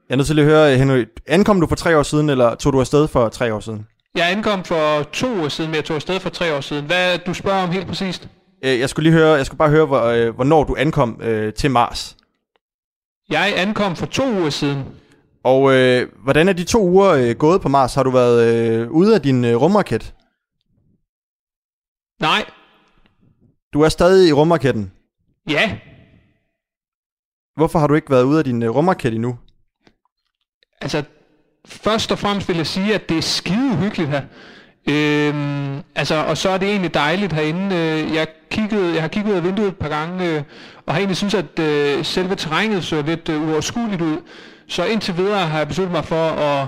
Jeg 0.10 0.14
er 0.14 0.16
nødt 0.16 0.28
til 0.28 0.36
lige 0.36 0.46
at 0.46 0.52
høre, 0.52 0.78
Henry, 0.78 1.06
ankom 1.28 1.62
du 1.62 1.68
for 1.68 1.76
tre 1.76 1.98
år 1.98 2.04
siden, 2.04 2.30
eller 2.30 2.56
tog 2.56 2.74
du 2.74 2.80
afsted 2.80 3.08
for 3.08 3.30
tre 3.30 3.54
år 3.54 3.60
siden? 3.60 3.88
Jeg 4.18 4.32
ankom 4.32 4.64
for 4.64 5.04
to 5.04 5.28
år 5.44 5.48
siden, 5.50 5.70
men 5.72 5.76
jeg 5.76 5.86
tog 5.86 5.96
afsted 5.96 6.20
for 6.20 6.30
tre 6.30 6.56
år 6.56 6.62
siden. 6.62 6.86
Hvad 6.86 7.18
du 7.20 7.34
spørger 7.34 7.64
om 7.64 7.72
helt 7.72 7.88
præcist? 7.88 8.30
Øh, 8.64 8.80
jeg 8.80 8.90
skulle 8.90 9.10
lige 9.10 9.20
høre, 9.20 9.32
jeg 9.34 9.46
skulle 9.46 9.58
bare 9.58 9.70
høre, 9.70 9.86
hvor, 9.86 10.02
øh, 10.04 10.36
hvornår 10.36 10.64
du 10.64 10.76
ankom 10.76 11.22
øh, 11.22 11.54
til 11.54 11.72
Mars. 11.72 12.18
Jeg 13.30 13.54
ankom 13.58 13.96
for 13.96 14.06
to 14.06 14.24
uger 14.40 14.50
siden. 14.50 14.84
Og 15.44 15.74
øh, 15.74 16.10
hvordan 16.24 16.48
er 16.50 16.54
de 16.54 16.64
to 16.64 16.84
uger 16.84 17.10
øh, 17.10 17.36
gået 17.36 17.62
på 17.62 17.70
Mars? 17.70 17.96
Har 17.96 18.04
du 18.04 18.10
været 18.10 18.54
øh, 18.54 18.92
ude 18.92 19.16
af 19.16 19.22
din 19.22 19.46
øh, 19.46 19.56
rumraket? 19.56 20.14
Nej, 22.22 22.46
Du 23.74 23.82
er 23.82 23.90
stadig 23.90 24.30
i 24.30 24.34
rumraketten. 24.34 24.92
ja, 25.50 25.80
Hvorfor 27.56 27.80
har 27.80 27.88
du 27.88 27.94
ikke 27.96 28.10
været 28.10 28.24
ude 28.24 28.38
af 28.40 28.44
din 28.44 28.64
øh, 28.64 28.70
rumraket 28.70 29.14
endnu? 29.14 29.38
altså 30.82 31.04
først 31.68 32.12
og 32.12 32.20
fremmest 32.20 32.48
vil 32.48 32.58
jeg 32.58 32.68
sige, 32.68 32.94
at 32.94 33.10
det 33.10 33.18
er 33.18 33.22
skide 33.22 33.70
uhyggeligt 33.72 34.10
her. 34.10 34.22
Øhm, 34.90 35.84
altså, 35.96 36.16
og 36.16 36.38
så 36.38 36.50
er 36.50 36.58
det 36.58 36.70
egentlig 36.70 36.94
dejligt 36.94 37.34
herinde. 37.34 37.76
Øh, 37.76 38.16
jeg, 38.16 38.28
kiggede, 38.52 38.94
jeg 38.94 39.02
har 39.02 39.08
kigget 39.08 39.32
ud 39.32 39.38
af 39.38 39.44
vinduet 39.44 39.68
et 39.68 39.76
par 39.76 39.90
gange, 39.90 40.26
øh, 40.26 40.44
og 40.86 40.94
har 40.94 41.00
egentlig 41.00 41.18
synes, 41.18 41.34
at 41.34 41.60
øh, 41.60 42.06
selve 42.06 42.36
terrænet 42.36 42.84
så 42.84 43.02
lidt 43.02 43.30
øh, 43.30 43.48
uoverskueligt 43.48 44.02
ud. 44.02 44.18
Så 44.68 44.86
indtil 44.86 45.18
videre 45.18 45.40
har 45.40 45.58
jeg 45.58 45.68
besluttet 45.68 45.92
mig 45.92 46.06
for 46.06 46.30
at, 46.30 46.68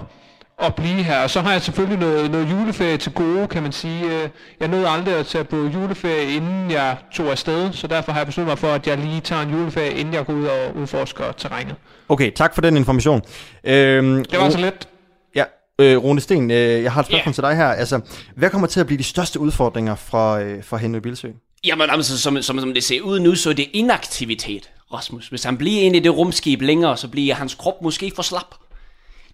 at 0.62 0.76
blive 0.76 1.04
her. 1.04 1.24
Og 1.24 1.30
så 1.30 1.42
har 1.42 1.52
jeg 1.52 1.62
selvfølgelig 1.62 2.00
noget, 2.00 2.32
noget 2.32 2.52
juleferie 2.52 2.98
til 2.98 3.12
gode, 3.12 3.48
kan 3.48 3.64
man 3.64 3.72
sige. 3.72 4.06
Øh, 4.24 4.30
Jeg 4.60 4.68
nåede 4.68 4.88
aldrig 4.90 5.16
at 5.16 5.26
tage 5.28 5.44
på 5.44 5.56
juleferie, 5.68 6.36
inden 6.36 6.72
jeg 6.72 6.98
tog 7.14 7.32
afsted, 7.32 7.74
så 7.74 7.88
derfor 7.88 8.12
har 8.12 8.20
jeg 8.20 8.28
besluttet 8.28 8.52
mig 8.52 8.58
for, 8.60 8.68
at 8.68 8.88
jeg 8.88 8.98
lige 8.98 9.22
tager 9.22 9.42
en 9.42 9.50
juleferie, 9.50 9.92
inden 9.94 10.14
jeg 10.14 10.26
går 10.26 10.34
ud 10.34 10.46
og 10.46 10.76
udforsker 10.76 11.32
terrænet. 11.38 11.76
Okay, 12.10 12.32
tak 12.32 12.56
for 12.56 12.62
den 12.62 12.78
information. 12.78 13.22
Øhm, 13.64 14.26
Det 14.26 14.40
var 14.40 14.50
så 14.50 14.58
let. 14.58 14.88
Ja, 15.36 15.44
øh, 15.80 15.98
Rune 15.98 16.22
Sten, 16.22 16.52
øh, 16.52 16.58
jeg 16.84 16.92
har 16.92 17.00
et 17.02 17.06
spørgsmål 17.06 17.28
yeah. 17.28 17.34
til 17.36 17.44
dig 17.44 17.56
her. 17.56 17.68
Altså, 17.68 18.00
hvad 18.36 18.50
kommer 18.50 18.68
til 18.68 18.80
at 18.80 18.86
blive 18.86 18.98
de 18.98 19.04
største 19.04 19.40
udfordringer 19.40 19.96
for, 19.96 20.34
øh, 20.34 20.64
for 20.64 20.78
Henry 20.78 21.00
Bilsø? 21.00 21.28
Jamen, 21.66 21.90
altså, 21.90 22.18
som, 22.22 22.42
som, 22.42 22.60
som 22.60 22.74
det 22.74 22.84
ser 22.84 23.02
ud 23.02 23.20
nu, 23.20 23.36
så 23.36 23.50
er 23.50 23.54
det 23.54 23.68
inaktivitet, 23.74 24.70
Rasmus. 24.94 25.28
Hvis 25.28 25.44
han 25.44 25.58
bliver 25.58 25.82
inde 25.82 25.98
i 25.98 26.00
det 26.00 26.18
rumskib 26.18 26.62
længere, 26.62 26.98
så 26.98 27.08
bliver 27.08 27.36
hans 27.36 27.56
krop 27.56 27.82
måske 27.82 28.12
for 28.16 28.22
slap 28.24 28.56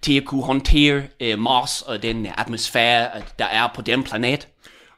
til 0.05 0.17
at 0.17 0.25
kunne 0.25 0.43
håndtere 0.43 1.03
øh, 1.19 1.39
Mars 1.39 1.81
og 1.81 2.03
den 2.03 2.27
atmosfære, 2.37 3.07
der 3.39 3.45
er 3.45 3.71
på 3.75 3.81
den 3.81 4.03
planet. 4.03 4.47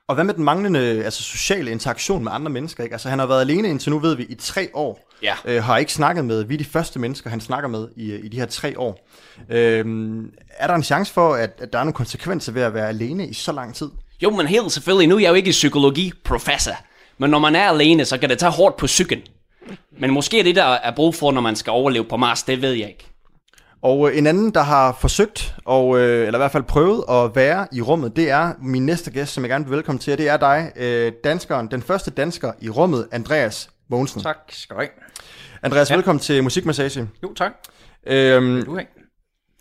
Og 0.07 0.15
hvad 0.15 0.23
med 0.23 0.33
den 0.33 0.43
manglende 0.43 0.79
altså, 0.79 1.23
sociale 1.23 1.71
interaktion 1.71 2.23
med 2.23 2.31
andre 2.31 2.51
mennesker? 2.51 2.83
Ikke? 2.83 2.93
Altså, 2.93 3.09
han 3.09 3.19
har 3.19 3.25
været 3.25 3.41
alene 3.41 3.69
indtil 3.69 3.91
nu, 3.91 3.99
ved 3.99 4.15
vi, 4.15 4.23
i 4.23 4.35
tre 4.35 4.69
år. 4.73 5.09
Ja. 5.23 5.33
Øh, 5.45 5.63
har 5.63 5.77
ikke 5.77 5.93
snakket 5.93 6.25
med, 6.25 6.43
vi 6.43 6.53
er 6.53 6.57
de 6.57 6.65
første 6.65 6.99
mennesker, 6.99 7.29
han 7.29 7.41
snakker 7.41 7.69
med 7.69 7.87
i, 7.95 8.15
i 8.15 8.27
de 8.27 8.37
her 8.37 8.45
tre 8.45 8.79
år. 8.79 9.07
Øhm, 9.49 10.31
er 10.49 10.67
der 10.67 10.75
en 10.75 10.83
chance 10.83 11.13
for, 11.13 11.33
at, 11.33 11.51
at 11.59 11.73
der 11.73 11.79
er 11.79 11.83
nogle 11.83 11.93
konsekvenser 11.93 12.51
ved 12.51 12.61
at 12.61 12.73
være 12.73 12.89
alene 12.89 13.27
i 13.27 13.33
så 13.33 13.51
lang 13.51 13.75
tid? 13.75 13.89
Jo, 14.23 14.29
men 14.29 14.47
helt 14.47 14.71
selvfølgelig, 14.71 15.07
nu 15.09 15.15
er 15.15 15.19
jeg 15.19 15.29
jo 15.29 15.35
ikke 15.35 15.51
psykologiprofessor, 15.51 16.75
men 17.17 17.29
når 17.29 17.39
man 17.39 17.55
er 17.55 17.69
alene, 17.69 18.05
så 18.05 18.17
kan 18.17 18.29
det 18.29 18.39
tage 18.39 18.51
hårdt 18.51 18.77
på 18.77 18.85
psyken. 18.85 19.21
Men 19.99 20.11
måske 20.11 20.39
er 20.39 20.43
det, 20.43 20.55
der 20.55 20.63
er 20.63 20.95
brug 20.95 21.15
for, 21.15 21.31
når 21.31 21.41
man 21.41 21.55
skal 21.55 21.71
overleve 21.71 22.05
på 22.05 22.17
Mars, 22.17 22.43
det 22.43 22.61
ved 22.61 22.71
jeg 22.71 22.87
ikke. 22.87 23.05
Og 23.81 24.09
øh, 24.11 24.17
en 24.17 24.27
anden, 24.27 24.51
der 24.51 24.61
har 24.61 24.97
forsøgt, 25.01 25.55
og, 25.65 25.99
øh, 25.99 26.27
eller 26.27 26.39
i 26.39 26.41
hvert 26.41 26.51
fald 26.51 26.63
prøvet 26.63 27.03
at 27.09 27.35
være 27.35 27.67
i 27.71 27.81
rummet, 27.81 28.15
det 28.15 28.29
er 28.29 28.53
min 28.61 28.85
næste 28.85 29.11
gæst, 29.11 29.33
som 29.33 29.43
jeg 29.43 29.49
gerne 29.49 29.65
vil 29.65 29.71
velkommen 29.75 29.99
til, 29.99 30.17
det 30.17 30.29
er 30.29 30.37
dig, 30.37 30.71
øh, 30.75 31.11
danskeren, 31.23 31.71
den 31.71 31.81
første 31.81 32.11
dansker 32.11 32.51
i 32.61 32.69
rummet, 32.69 33.07
Andreas 33.11 33.69
Mogensen. 33.89 34.21
Tak 34.21 34.37
skal 34.49 34.75
du 34.75 34.81
have. 34.81 34.89
Andreas, 35.63 35.89
ja. 35.89 35.95
Velkommen 35.95 36.19
til 36.19 36.43
Musikmassage. 36.43 37.09
Jo, 37.23 37.33
tak. 37.33 37.51
Øhm, 38.07 38.65
Du 38.65 38.79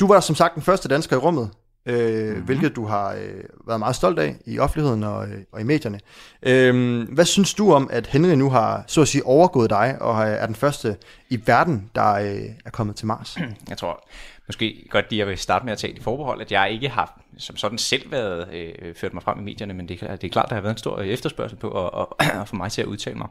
du 0.00 0.06
var 0.06 0.20
som 0.20 0.36
sagt 0.36 0.54
den 0.54 0.62
første 0.62 0.88
dansker 0.88 1.16
i 1.16 1.18
rummet, 1.18 1.50
øh, 1.86 2.16
Mhm. 2.18 2.26
mm-hmm. 2.28 2.44
hvilket 2.44 2.76
du 2.76 2.86
har 2.86 3.12
øh, 3.12 3.44
været 3.66 3.78
meget 3.80 3.96
stolt 3.96 4.18
af 4.18 4.36
i 4.46 4.58
offentligheden 4.58 5.04
og, 5.04 5.28
øh, 5.28 5.38
og 5.52 5.60
i 5.60 5.64
medierne. 5.64 6.00
Øh, 6.42 7.02
hvad 7.14 7.24
synes 7.24 7.54
du 7.54 7.72
om, 7.72 7.88
at 7.92 8.06
Henry 8.06 8.28
nu 8.34 8.50
har 8.50 8.84
så 8.86 9.00
at 9.00 9.08
sige 9.08 9.26
overgået 9.26 9.70
dig, 9.70 9.96
og 10.00 10.22
er 10.22 10.24
er 10.26 10.46
den 10.46 10.54
første 10.54 10.96
i 11.30 11.40
verden, 11.46 11.90
der 11.94 12.12
øh, 12.14 12.40
er 12.64 12.70
kommet 12.70 12.96
til 12.96 13.06
Mars? 13.06 13.38
Jeg 13.68 13.78
tror 13.78 14.08
måske 14.48 14.86
godt 14.90 15.10
lige, 15.10 15.18
jeg 15.20 15.26
vil 15.26 15.38
starte 15.38 15.64
med 15.64 15.72
at 15.72 15.78
tage 15.78 15.94
det 15.94 16.02
forbehold, 16.02 16.40
at 16.40 16.52
jeg 16.52 16.70
ikke 16.70 16.88
har 16.88 17.20
som 17.38 17.56
sådan 17.56 17.78
selv 17.78 18.12
været 18.12 18.48
øh, 18.54 18.94
ført 18.94 19.14
mig 19.14 19.22
frem 19.22 19.38
i 19.40 19.42
medierne, 19.42 19.74
men 19.74 19.88
det, 19.88 20.02
er- 20.02 20.16
det 20.16 20.26
er 20.26 20.32
klart, 20.32 20.48
der 20.48 20.54
har 20.54 20.62
været 20.62 20.74
en 20.74 20.78
stor 20.78 20.98
øh, 20.98 21.06
efterspørgsel 21.06 21.58
på 21.58 21.68
at, 21.68 21.90
og, 21.92 22.16
at 22.42 22.48
få 22.48 22.56
mig 22.56 22.72
til 22.72 22.82
at 22.82 22.86
udtale 22.88 23.16
mig. 23.18 23.28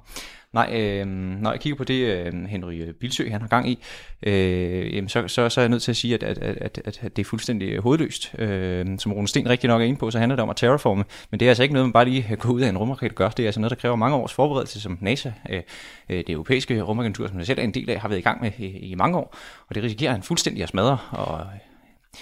Nej, 0.54 0.70
øh, 0.82 1.08
når 1.08 1.52
jeg 1.52 1.60
kigger 1.60 1.78
på 1.78 1.84
det, 1.84 1.94
øh, 2.26 2.46
Henry 2.46 2.74
øh, 2.74 2.94
Bilsø 2.94 3.30
han 3.30 3.42
har 3.42 3.48
gang 3.48 3.70
i, 3.70 3.80
øh, 4.24 4.96
jamen 4.96 5.10
så, 5.10 5.28
så, 5.28 5.50
så 5.50 5.62
er 5.62 5.64
jeg 5.64 5.70
nødt 5.70 5.84
til 5.84 5.92
at 5.92 5.98
sige, 5.98 6.14
at, 6.14 6.24
at, 6.24 6.38
at, 6.38 6.58
at, 6.86 7.00
at 7.02 7.16
det 7.16 7.20
er 7.20 7.26
fuldstændig 7.26 7.70
øh, 7.70 7.84
hovedløst. 7.84 8.36
Øh, 8.40 8.86
som 9.00 9.14
Rune 9.14 9.28
Sten 9.28 9.50
rigtig 9.50 9.68
nok 9.68 9.82
er 9.82 9.86
inde 9.86 10.00
på, 10.00 10.12
så 10.12 10.20
handler 10.20 10.36
det 10.36 10.44
om 10.44 10.50
at 10.50 10.56
terraforme, 10.56 11.04
men 11.32 11.40
det 11.40 11.46
er 11.46 11.50
altså 11.50 11.64
ikke 11.64 11.74
noget, 11.74 11.88
man 11.88 11.94
bare 11.94 12.06
lige 12.06 12.36
går 12.40 12.50
ud 12.50 12.62
af 12.62 12.70
en 12.70 12.78
rumraket 12.78 13.16
gør. 13.16 13.30
Det 13.30 13.44
er 13.44 13.48
altså 13.48 13.60
noget, 13.62 13.70
der 13.70 13.76
kræver 13.76 13.96
mange 13.96 14.18
års 14.18 14.34
forberedelse, 14.34 14.82
som 14.82 14.98
NASA, 15.02 15.32
øh, 15.50 15.62
det 16.10 16.30
europæiske 16.30 16.82
rumagentur, 16.82 17.28
som 17.28 17.38
jeg 17.38 17.46
selv 17.46 17.60
er 17.60 17.64
en 17.64 17.74
del 17.74 17.90
af, 17.90 18.00
har 18.00 18.08
været 18.08 18.20
i 18.20 18.24
gang 18.24 18.42
med 18.42 18.52
i, 18.58 18.66
i 18.66 18.96
mange 18.96 19.18
år, 19.18 19.36
og 19.68 19.76
det 19.76 19.84
risikerer 19.84 20.12
han 20.12 20.24
fuldstændig 20.24 20.64
at 20.64 20.70
smadre, 20.70 20.98
og 21.12 21.46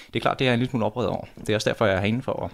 det 0.08 0.16
er 0.16 0.20
klart, 0.20 0.40
det 0.40 0.46
er 0.46 0.50
jeg 0.50 0.54
en 0.54 0.60
lille 0.60 0.70
smule 0.72 0.86
oprevet 0.86 1.10
over. 1.10 1.26
Det 1.40 1.50
er 1.50 1.56
også 1.56 1.70
derfor, 1.70 1.86
jeg 1.86 1.96
er 1.96 2.00
herinde 2.00 2.22
for 2.22 2.44
at 2.44 2.52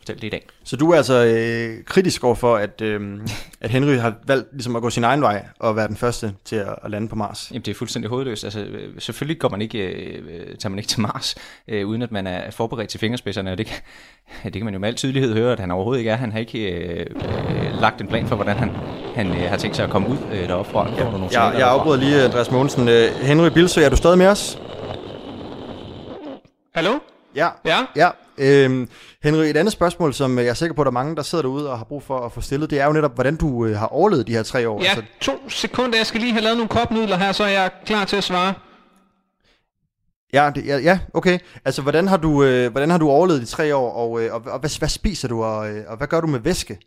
fortælle 0.00 0.20
det 0.20 0.26
i 0.26 0.30
dag. 0.30 0.46
Så 0.64 0.76
du 0.76 0.90
er 0.90 0.96
altså 0.96 1.24
øh, 1.24 1.84
kritisk 1.84 2.24
over 2.24 2.34
for, 2.34 2.56
at, 2.56 2.80
øh, 2.80 3.20
at 3.60 3.70
Henry 3.70 3.94
har 3.96 4.14
valgt 4.26 4.48
ligesom 4.52 4.76
at 4.76 4.82
gå 4.82 4.90
sin 4.90 5.04
egen 5.04 5.22
vej 5.22 5.44
og 5.58 5.76
være 5.76 5.88
den 5.88 5.96
første 5.96 6.32
til 6.44 6.56
at, 6.56 6.74
at 6.84 6.90
lande 6.90 7.08
på 7.08 7.16
Mars? 7.16 7.48
Jamen, 7.50 7.62
det 7.62 7.70
er 7.70 7.74
fuldstændig 7.74 8.08
hovedløst. 8.10 8.44
Altså, 8.44 8.60
øh, 8.60 8.88
selvfølgelig 8.98 9.38
går 9.38 9.48
man 9.48 9.62
ikke, 9.62 9.78
øh, 9.78 10.56
tager 10.58 10.68
man 10.68 10.78
ikke 10.78 10.88
til 10.88 11.00
Mars, 11.00 11.34
øh, 11.68 11.86
uden 11.86 12.02
at 12.02 12.12
man 12.12 12.26
er 12.26 12.50
forberedt 12.50 12.90
til 12.90 13.00
fingerspidserne, 13.00 13.52
og 13.52 13.58
det 13.58 13.66
kan, 13.66 13.76
det 14.44 14.52
kan 14.52 14.64
man 14.64 14.74
jo 14.74 14.80
med 14.80 14.88
al 14.88 14.94
tydelighed 14.94 15.34
høre, 15.34 15.52
at 15.52 15.60
han 15.60 15.70
overhovedet 15.70 15.98
ikke 16.00 16.10
er. 16.10 16.16
Han 16.16 16.32
har 16.32 16.38
ikke 16.38 16.70
øh, 16.70 17.06
øh, 17.16 17.80
lagt 17.80 18.00
en 18.00 18.06
plan 18.06 18.26
for, 18.26 18.36
hvordan 18.36 18.56
han, 18.56 18.70
han 19.14 19.26
øh, 19.26 19.48
har 19.48 19.56
tænkt 19.56 19.76
sig 19.76 19.84
at 19.84 19.90
komme 19.90 20.08
ud 20.08 20.16
øh, 20.32 20.48
deroppe 20.48 20.72
fra. 20.72 20.88
Ja, 21.32 21.44
Jeg, 21.44 21.58
jeg 21.58 21.68
afbryder 21.68 21.98
lige, 21.98 22.22
Andreas 22.22 22.50
Mogensen. 22.50 22.88
Øh, 22.88 23.10
Henry 23.22 23.48
Bilsø, 23.48 23.80
er 23.82 23.88
du 23.88 23.96
stadig 23.96 24.18
med 24.18 24.26
os? 24.26 24.58
Hallo? 26.74 26.98
Ja. 27.34 27.48
Ja? 27.64 27.86
ja. 27.96 28.10
Øhm, 28.38 28.88
Henry, 29.22 29.44
et 29.44 29.56
andet 29.56 29.72
spørgsmål, 29.72 30.14
som 30.14 30.38
jeg 30.38 30.46
er 30.46 30.54
sikker 30.54 30.74
på, 30.74 30.82
at 30.82 30.84
der 30.84 30.90
er 30.90 30.92
mange, 30.92 31.16
der 31.16 31.22
sidder 31.22 31.42
derude 31.42 31.70
og 31.70 31.78
har 31.78 31.84
brug 31.84 32.02
for 32.02 32.18
at 32.18 32.32
få 32.32 32.40
stillet, 32.40 32.70
det 32.70 32.80
er 32.80 32.86
jo 32.86 32.92
netop, 32.92 33.14
hvordan 33.14 33.36
du 33.36 33.66
øh, 33.66 33.76
har 33.76 33.86
overlevet 33.86 34.26
de 34.26 34.32
her 34.32 34.42
tre 34.42 34.68
år. 34.68 34.82
Ja, 34.82 34.96
to 35.20 35.48
sekunder. 35.48 35.96
Jeg 35.98 36.06
skal 36.06 36.20
lige 36.20 36.32
have 36.32 36.42
lavet 36.42 36.56
nogle 36.56 36.68
kopnudler 36.68 37.16
her, 37.16 37.32
så 37.32 37.44
er 37.44 37.48
jeg 37.48 37.70
klar 37.86 38.04
til 38.04 38.16
at 38.16 38.24
svare. 38.24 38.54
Ja, 40.32 40.50
det, 40.54 40.66
ja, 40.66 40.78
ja, 40.78 40.98
okay. 41.14 41.38
Altså, 41.64 41.82
hvordan 41.82 42.08
har 42.08 42.16
du, 42.16 42.44
øh, 42.44 42.70
hvordan 42.70 42.90
har 42.90 42.98
du 42.98 43.10
overlevet 43.10 43.40
de 43.40 43.46
tre 43.46 43.76
år, 43.76 43.92
og, 43.92 44.22
øh, 44.22 44.34
og, 44.34 44.42
og 44.46 44.58
hvad, 44.58 44.78
hvad 44.78 44.88
spiser 44.88 45.28
du, 45.28 45.44
og, 45.44 45.70
øh, 45.70 45.84
og 45.88 45.96
hvad 45.96 46.06
gør 46.06 46.20
du 46.20 46.26
med 46.26 46.40
væske? 46.40 46.78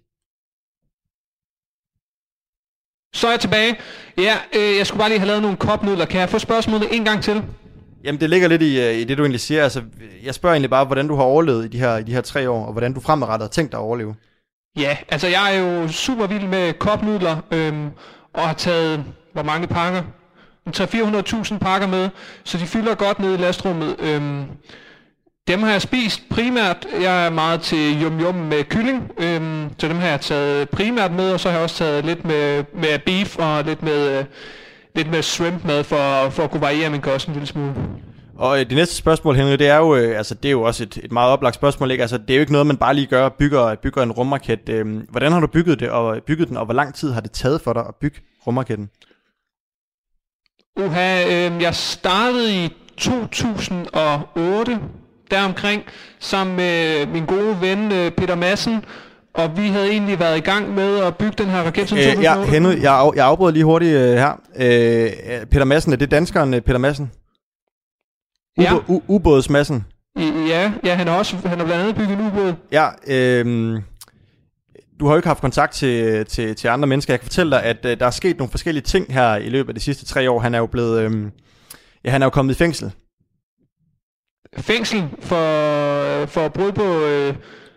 Så 3.13 3.27
er 3.27 3.31
jeg 3.31 3.39
tilbage. 3.39 3.79
Ja, 4.17 4.37
øh, 4.55 4.77
jeg 4.77 4.87
skulle 4.87 4.99
bare 4.99 5.09
lige 5.09 5.19
have 5.19 5.27
lavet 5.27 5.41
nogle 5.41 5.57
kopnudler. 5.57 6.05
Kan 6.05 6.19
jeg 6.19 6.29
få 6.29 6.39
spørgsmålet 6.39 6.95
en 6.95 7.05
gang 7.05 7.23
til? 7.23 7.43
Jamen, 8.03 8.21
det 8.21 8.29
ligger 8.29 8.47
lidt 8.47 8.61
i, 8.61 8.81
øh, 8.81 8.93
i 8.93 9.03
det, 9.03 9.17
du 9.17 9.23
egentlig 9.23 9.41
siger. 9.41 9.63
Altså, 9.63 9.81
jeg 10.23 10.35
spørger 10.35 10.53
egentlig 10.53 10.69
bare, 10.69 10.85
hvordan 10.85 11.07
du 11.07 11.15
har 11.15 11.23
overlevet 11.23 11.65
i 11.65 11.67
de 11.67 11.79
her, 11.79 11.97
i 11.97 12.03
de 12.03 12.13
her 12.13 12.21
tre 12.21 12.49
år, 12.49 12.65
og 12.65 12.71
hvordan 12.71 12.93
du 12.93 12.99
fremadrettet 12.99 13.47
har 13.47 13.51
tænkt 13.51 13.71
dig 13.71 13.77
at 13.79 13.83
overleve. 13.83 14.15
Ja, 14.77 14.97
altså 15.09 15.27
jeg 15.27 15.55
er 15.55 15.59
jo 15.59 15.87
super 15.87 16.27
vild 16.27 16.47
med 16.47 16.73
kopnudler, 16.73 17.37
øhm, 17.51 17.89
og 18.33 18.47
har 18.47 18.53
taget, 18.53 19.03
hvor 19.33 19.43
mange 19.43 19.67
pakker? 19.67 20.01
300-400.000 20.69 21.57
pakker 21.57 21.87
med, 21.87 22.09
så 22.43 22.57
de 22.57 22.65
fylder 22.65 22.95
godt 22.95 23.19
ned 23.19 23.33
i 23.33 23.37
lastrummet. 23.37 23.95
Øhm, 23.99 24.43
dem 25.47 25.63
har 25.63 25.71
jeg 25.71 25.81
spist 25.81 26.21
primært, 26.29 26.87
jeg 27.01 27.25
er 27.25 27.29
meget 27.29 27.61
til 27.61 28.03
yum 28.03 28.19
yum 28.19 28.35
med 28.35 28.63
kylling, 28.63 29.11
øhm, 29.17 29.69
så 29.77 29.87
dem 29.87 29.97
har 29.97 30.07
jeg 30.07 30.21
taget 30.21 30.69
primært 30.69 31.11
med, 31.11 31.31
og 31.31 31.39
så 31.39 31.49
har 31.49 31.55
jeg 31.55 31.63
også 31.63 31.75
taget 31.75 32.05
lidt 32.05 32.25
med, 32.25 32.63
med 32.73 32.99
beef 32.99 33.37
og 33.37 33.63
lidt 33.63 33.83
med, 33.83 34.19
øh, 34.19 34.25
lidt 34.95 35.11
med 35.11 35.21
shrimp 35.21 35.65
med, 35.65 35.83
for, 35.83 36.29
for 36.29 36.43
at 36.43 36.51
kunne 36.51 36.61
variere 36.61 36.89
min 36.89 37.01
kost 37.01 37.27
en 37.27 37.33
lille 37.33 37.47
smule. 37.47 37.73
Og 38.37 38.59
øh, 38.59 38.65
det 38.65 38.75
næste 38.77 38.95
spørgsmål, 38.95 39.35
Henry, 39.35 39.51
det 39.51 39.67
er 39.67 39.77
jo, 39.77 39.95
øh, 39.95 40.17
altså, 40.17 40.35
det 40.35 40.49
er 40.49 40.51
jo 40.51 40.61
også 40.61 40.83
et, 40.83 40.97
et 41.03 41.11
meget 41.11 41.31
oplagt 41.31 41.55
spørgsmål. 41.55 41.91
Ikke? 41.91 42.01
Altså, 42.01 42.17
det 42.17 42.29
er 42.29 42.35
jo 42.35 42.39
ikke 42.39 42.51
noget, 42.51 42.67
man 42.67 42.77
bare 42.77 42.93
lige 42.93 43.07
gør, 43.07 43.29
bygger, 43.29 43.75
bygger 43.75 44.03
en 44.03 44.11
rumraket. 44.11 44.69
Øh, 44.69 45.09
hvordan 45.09 45.31
har 45.31 45.39
du 45.39 45.47
bygget, 45.47 45.79
det, 45.79 45.89
og, 45.89 46.21
bygget 46.27 46.47
den, 46.49 46.57
og 46.57 46.65
hvor 46.65 46.73
lang 46.73 46.93
tid 46.93 47.11
har 47.11 47.21
det 47.21 47.31
taget 47.31 47.61
for 47.61 47.73
dig 47.73 47.85
at 47.87 47.95
bygge 48.01 48.19
rumraketten? 48.47 48.89
Uha, 50.79 51.23
øh, 51.23 51.61
jeg 51.61 51.75
startede 51.75 52.65
i 52.65 52.69
2008 52.97 54.79
deromkring, 55.31 55.83
sammen 56.19 56.55
med 56.55 57.05
min 57.05 57.25
gode 57.25 57.61
ven 57.61 57.91
øh, 57.91 58.11
Peter 58.11 58.35
Madsen, 58.35 58.85
og 59.33 59.57
vi 59.57 59.67
havde 59.67 59.89
egentlig 59.91 60.19
været 60.19 60.37
i 60.37 60.41
gang 60.41 60.73
med 60.73 60.99
at 60.99 61.17
bygge 61.17 61.33
den 61.37 61.49
her 61.49 61.61
raket 61.63 61.89
som 61.89 61.97
Øh, 61.97 62.03
ja, 62.03 62.09
2008. 62.09 62.51
Henry, 62.51 62.81
jeg, 62.81 62.93
af, 62.93 63.11
jeg 63.15 63.25
afbryder 63.25 63.53
lige 63.53 63.63
hurtigt 63.65 63.95
øh, 63.97 64.15
her. 64.15 64.31
Øh, 64.55 65.45
Peter 65.45 65.63
Madsen, 65.65 65.93
er 65.93 65.97
det 65.97 66.11
danskeren 66.11 66.53
øh, 66.53 66.61
Peter 66.61 66.77
Madsen? 66.77 67.11
Ja. 68.57 68.73
U- 68.89 69.01
ubådsmassen? 69.07 69.85
Ja, 70.47 70.71
ja, 70.83 70.95
han 70.95 71.07
har 71.07 71.17
også 71.17 71.35
han 71.35 71.57
har 71.59 71.65
blandt 71.65 71.81
andet 71.81 71.95
bygget 71.95 72.19
en 72.19 72.27
ubåd. 72.27 72.53
Ja, 72.71 72.87
øh, 73.07 73.81
du 74.99 75.05
har 75.05 75.13
jo 75.13 75.17
ikke 75.17 75.27
haft 75.27 75.41
kontakt 75.41 75.73
til, 75.73 76.25
til, 76.25 76.55
til 76.55 76.67
andre 76.67 76.87
mennesker. 76.87 77.13
Jeg 77.13 77.19
kan 77.19 77.25
fortælle 77.25 77.51
dig, 77.51 77.63
at 77.63 77.85
øh, 77.85 77.99
der 77.99 78.05
er 78.05 78.11
sket 78.11 78.37
nogle 78.37 78.51
forskellige 78.51 78.83
ting 78.83 79.13
her 79.13 79.35
i 79.35 79.49
løbet 79.49 79.69
af 79.69 79.75
de 79.75 79.79
sidste 79.81 80.05
tre 80.05 80.31
år. 80.31 80.39
Han 80.39 80.55
er 80.55 80.59
jo 80.59 80.65
blevet, 80.65 81.01
øh, 81.01 81.25
ja, 82.05 82.09
han 82.09 82.21
er 82.21 82.25
jo 82.25 82.29
kommet 82.29 82.53
i 82.53 82.57
fængsel. 82.57 82.91
Fængsel 84.57 85.03
for, 85.19 86.25
for 86.25 86.41
at 86.45 86.53
bryde 86.53 86.73
på, 86.73 87.05
øh, 87.05 87.35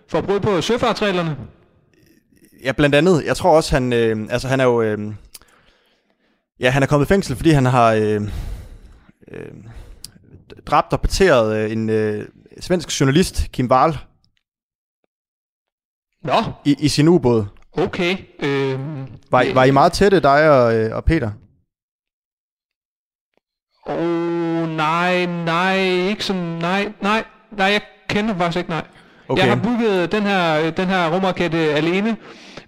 for 0.09 0.21
bryde 0.21 0.41
på 0.41 0.61
søfartsreglerne. 0.61 1.37
Ja, 2.65 2.73
blandt 2.73 2.95
andet. 2.95 3.25
Jeg 3.25 3.37
tror 3.37 3.57
også, 3.57 3.75
han, 3.75 3.93
øh, 3.93 4.27
altså 4.31 4.49
han 4.49 4.61
er 4.61 4.65
jo, 4.65 4.83
øh, 4.83 4.99
ja, 6.61 6.71
han 6.71 6.83
er 6.83 6.87
kommet 6.87 7.07
i 7.07 7.09
fængsel, 7.09 7.37
fordi 7.37 7.51
han 7.51 7.65
har 7.67 7.93
øh, 7.93 8.21
øh, 9.33 9.53
dræbt 10.67 10.93
og 10.93 11.01
parteret 11.01 11.57
øh, 11.57 11.73
en 11.73 11.91
øh, 11.91 12.29
svensk 12.61 13.01
journalist, 13.01 13.47
Kim 13.53 13.71
Wahl, 13.71 13.99
Nå, 16.23 16.43
i, 16.65 16.77
i 16.79 16.89
sin 16.89 17.09
ubåd. 17.09 17.45
okay. 17.73 18.17
Øh, 18.39 18.79
Var, 19.31 19.43
I- 19.43 19.55
var 19.55 19.65
I 19.65 19.71
meget 19.71 19.93
tætte, 19.93 20.21
dig 20.21 20.51
og, 20.51 20.75
øh, 20.77 20.97
og 20.97 21.05
Peter? 21.05 21.31
Åh, 23.87 23.95
oh, 24.63 24.69
nej, 24.69 25.27
nej, 25.27 25.77
ikke 26.09 26.25
sådan, 26.25 26.43
nej, 26.43 26.93
nej, 27.03 27.25
nej, 27.51 27.67
jeg 27.67 27.83
kender 28.09 28.37
faktisk 28.39 28.59
ikke, 28.59 28.71
nej. 28.71 28.87
Okay. 29.29 29.43
Jeg 29.43 29.51
har 29.51 29.63
bygget 29.63 30.13
den 30.13 30.23
her, 30.23 30.71
den 30.71 30.87
her 30.87 31.15
rumraket 31.15 31.55
øh, 31.55 31.77
alene, 31.77 32.17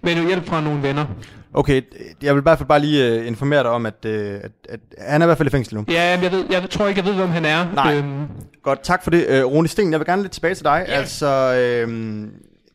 med 0.03 0.27
hjælp 0.27 0.47
fra 0.47 0.61
nogle 0.61 0.83
venner. 0.83 1.05
Okay, 1.53 1.81
jeg 2.21 2.35
vil 2.35 2.41
i 2.41 2.43
hvert 2.43 2.57
fald 2.57 2.67
bare 2.67 2.79
lige 2.79 3.07
øh, 3.07 3.27
informere 3.27 3.63
dig 3.63 3.71
om, 3.71 3.85
at, 3.85 4.05
øh, 4.05 4.33
at, 4.43 4.51
at 4.69 4.79
han 4.97 5.21
er 5.21 5.25
i 5.25 5.27
hvert 5.27 5.37
fald 5.37 5.47
i 5.47 5.51
fængsel 5.51 5.75
nu. 5.75 5.85
Ja, 5.89 6.15
men 6.15 6.23
jeg, 6.23 6.31
ved, 6.31 6.45
jeg 6.49 6.69
tror 6.69 6.87
ikke, 6.87 6.99
jeg 6.99 7.05
ved, 7.05 7.13
hvem 7.13 7.29
han 7.29 7.45
er. 7.45 7.65
Nej. 7.75 7.95
Øhm, 7.95 8.27
Godt, 8.63 8.83
tak 8.83 9.03
for 9.03 9.11
det. 9.11 9.25
Øh, 9.27 9.45
Rune 9.45 9.67
Sten, 9.67 9.91
jeg 9.91 9.99
vil 9.99 10.07
gerne 10.07 10.21
lidt 10.21 10.31
tilbage 10.31 10.55
til 10.55 10.63
dig. 10.65 10.85
Yeah. 10.89 10.99
Altså, 10.99 11.27
øh, 11.55 11.87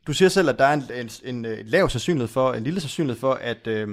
du 0.06 0.12
siger 0.12 0.28
selv, 0.28 0.48
at 0.48 0.58
der 0.58 0.64
er 0.64 0.72
en, 0.74 0.84
en, 0.94 1.10
en, 1.24 1.44
en 1.44 1.66
lav 1.66 1.88
sandsynlighed 1.88 2.28
for, 2.28 2.52
en 2.52 2.64
lille 2.64 2.80
sandsynlighed 2.80 3.20
for, 3.20 3.34
at 3.34 3.66
øh, 3.66 3.88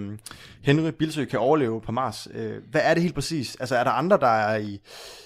Henry 0.63 0.89
Bilsø 0.89 1.25
kan 1.25 1.39
overleve 1.39 1.81
på 1.81 1.91
Mars. 1.91 2.27
Øh, 2.33 2.53
hvad 2.71 2.81
er 2.83 2.93
det 2.93 3.03
helt 3.03 3.15
præcis? 3.15 3.57
Altså, 3.59 3.75
er 3.75 3.83
der 3.83 3.91
andre, 3.91 4.17
der 4.17 4.27
er 4.27 4.57
i, 4.57 4.79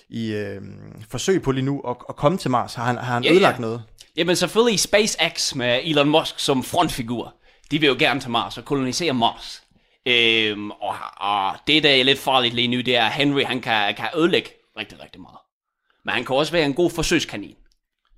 i 0.09 0.33
øh, 0.33 0.61
forsøg 1.09 1.41
på 1.41 1.51
lige 1.51 1.65
nu 1.65 1.81
at, 1.81 1.95
at 2.09 2.15
komme 2.15 2.37
til 2.37 2.51
Mars? 2.51 2.73
Har 2.73 2.83
han, 2.85 2.95
har 2.97 3.13
han 3.13 3.23
Ja, 3.23 3.29
ja. 3.29 3.33
ødelagt 3.33 3.59
noget? 3.59 3.83
Jamen 4.17 4.35
selvfølgelig 4.35 4.79
SpaceX 4.79 5.55
med 5.55 5.79
Elon 5.83 6.09
Musk 6.09 6.39
som 6.39 6.63
frontfigur. 6.63 7.35
De 7.71 7.79
vil 7.79 7.87
jo 7.87 7.95
gerne 7.99 8.19
til 8.19 8.29
Mars 8.29 8.57
og 8.57 8.65
kolonisere 8.65 9.13
Mars. 9.13 9.61
Øhm, 10.05 10.71
og, 10.71 10.95
og 11.17 11.55
det, 11.67 11.83
der 11.83 11.89
er 11.89 12.03
lidt 12.03 12.19
farligt 12.19 12.53
lige 12.53 12.67
nu, 12.67 12.77
det 12.77 12.97
er, 12.97 13.05
at 13.05 13.11
Henry 13.11 13.43
han 13.43 13.61
kan, 13.61 13.95
kan 13.95 14.07
ødelægge 14.17 14.49
rigtig, 14.79 15.03
rigtig 15.03 15.21
meget. 15.21 15.37
Men 16.05 16.13
han 16.13 16.25
kan 16.25 16.35
også 16.35 16.51
være 16.51 16.65
en 16.65 16.73
god 16.73 16.89
forsøgskanin. 16.89 17.55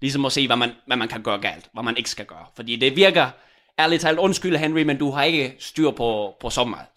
Ligesom 0.01 0.25
at 0.25 0.31
se, 0.31 0.47
hvad 0.47 0.55
man, 0.55 0.71
hvad 0.86 0.97
man 0.97 1.07
kan 1.07 1.21
gøre 1.23 1.39
galt, 1.39 1.69
hvad 1.73 1.83
man 1.83 1.97
ikke 1.97 2.10
skal 2.10 2.25
gøre. 2.25 2.45
Fordi 2.55 2.75
det 2.75 2.95
virker, 2.95 3.29
ærligt 3.79 4.01
talt, 4.01 4.19
undskyld 4.19 4.55
Henry, 4.55 4.81
men 4.81 4.97
du 4.97 5.12
har 5.12 5.23
ikke 5.23 5.55
styr 5.60 5.91
på, 5.91 6.36
på 6.39 6.49
så 6.49 6.63
meget. 6.63 6.88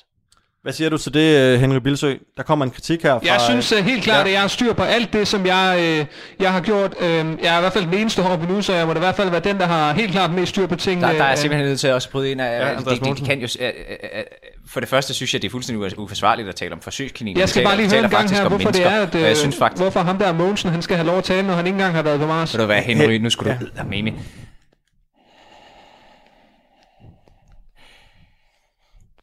Hvad 0.63 0.73
siger 0.73 0.91
du 0.91 0.99
til 0.99 1.15
det, 1.15 1.39
øh, 1.39 1.61
Henry 1.61 1.77
Bilsø? 1.77 2.15
Der 2.37 2.43
kommer 2.43 2.65
en 2.65 2.71
kritik 2.71 3.03
her 3.03 3.11
fra... 3.13 3.21
Jeg 3.25 3.41
synes 3.41 3.73
uh, 3.73 3.79
helt 3.79 4.03
klart, 4.03 4.17
ja. 4.21 4.25
at 4.27 4.33
jeg 4.33 4.41
har 4.41 4.49
styr 4.49 4.73
på 4.73 4.83
alt 4.83 5.13
det, 5.13 5.29
som 5.29 5.47
jeg, 5.47 5.77
øh, 5.81 6.07
jeg 6.41 6.53
har 6.53 6.61
gjort. 6.61 6.95
Øh, 7.01 7.09
jeg 7.09 7.25
er 7.55 7.59
i 7.59 7.61
hvert 7.61 7.73
fald 7.73 7.85
den 7.87 7.95
eneste 7.95 8.23
heroppe 8.23 8.47
nu, 8.47 8.63
så 8.63 8.73
jeg 8.75 8.87
må 8.87 8.93
da 8.93 8.99
i 8.99 9.01
hvert 9.01 9.15
fald 9.15 9.31
være 9.31 9.41
den, 9.41 9.59
der 9.59 9.67
har 9.67 9.93
helt 9.93 10.11
klart 10.13 10.31
mest 10.31 10.51
styr 10.51 10.67
på 10.67 10.77
tingene. 10.77 11.07
Der, 11.07 11.13
der 11.13 11.25
er 11.25 11.31
Øh, 11.33 11.39
simpelthen 11.39 11.69
nødt 11.69 11.81
til 11.81 11.87
at 11.89 11.95
også 11.95 12.11
bryde 12.11 12.31
ind 12.31 12.41
af, 12.41 12.45
Ja, 12.61 12.67
ja, 12.69 12.77
Andreas 12.77 12.85
de, 12.85 12.91
de, 12.91 12.95
de 12.95 13.01
Mogensen. 13.05 13.27
kan 13.27 13.41
jo, 13.41 13.49
øh, 13.61 13.67
øh, 13.67 13.73
øh, 14.19 14.23
for 14.71 14.81
det 14.81 14.89
første 14.89 15.15
synes 15.15 15.35
jeg, 15.35 15.43
det 15.43 15.49
er 15.49 15.53
fuldstændig 15.53 15.99
uforsvarligt 15.99 16.49
at 16.49 16.55
tale 16.55 16.73
om 16.73 16.81
forsøgskaniner. 16.81 17.41
Jeg 17.41 17.49
skal 17.49 17.61
Vi 17.61 17.65
bare 17.65 17.77
taler- 17.77 17.83
lige 17.89 17.91
høre 17.97 18.05
en 18.05 18.11
taler 18.11 18.19
gang 18.29 18.31
her, 18.43 18.49
hvorfor 18.49 18.71
det 18.71 18.87
er, 18.87 18.91
at, 19.03 19.15
og 19.15 19.21
jeg 19.21 19.31
øh, 19.31 19.37
synes 19.37 19.57
faktisk, 19.57 19.83
hvorfor 19.83 20.01
ham 20.01 20.19
der 20.19 20.33
Mogensen, 20.33 20.71
han 20.71 20.83
skal 20.83 20.97
have 20.97 21.07
lov 21.07 21.19
at 21.19 21.25
tale, 21.25 21.47
når 21.47 21.55
han 21.55 21.67
ikke 21.67 21.75
engang 21.77 21.95
har 21.95 22.03
været 22.03 22.21
på 22.21 22.27
Mars. 22.27 22.55
ved 22.55 22.61
du 22.61 22.67
hvad, 22.67 22.83
Henry, 22.83 23.13
nu 23.15 23.31
skulle 23.31 23.59
du 23.61 23.67
ja. 23.77 23.85
med 24.03 24.13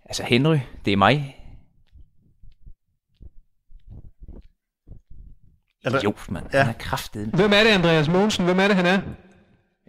Altså 0.07 0.23
Henry, 0.23 0.57
det 0.85 0.93
er 0.93 0.97
mig. 0.97 1.33
Eller- 5.85 6.01
Jo, 6.03 6.13
mand. 6.29 6.45
Ja. 6.53 6.57
Ja. 6.57 6.63
Han 6.63 6.73
er 6.73 6.77
kraftet. 6.79 7.27
Hvem 7.33 7.53
er 7.53 7.63
det, 7.63 7.69
Andreas 7.69 8.07
Mogensen? 8.07 8.45
Hvem 8.45 8.59
er 8.59 8.67
det, 8.67 8.75
han 8.75 8.85
er? 8.85 8.99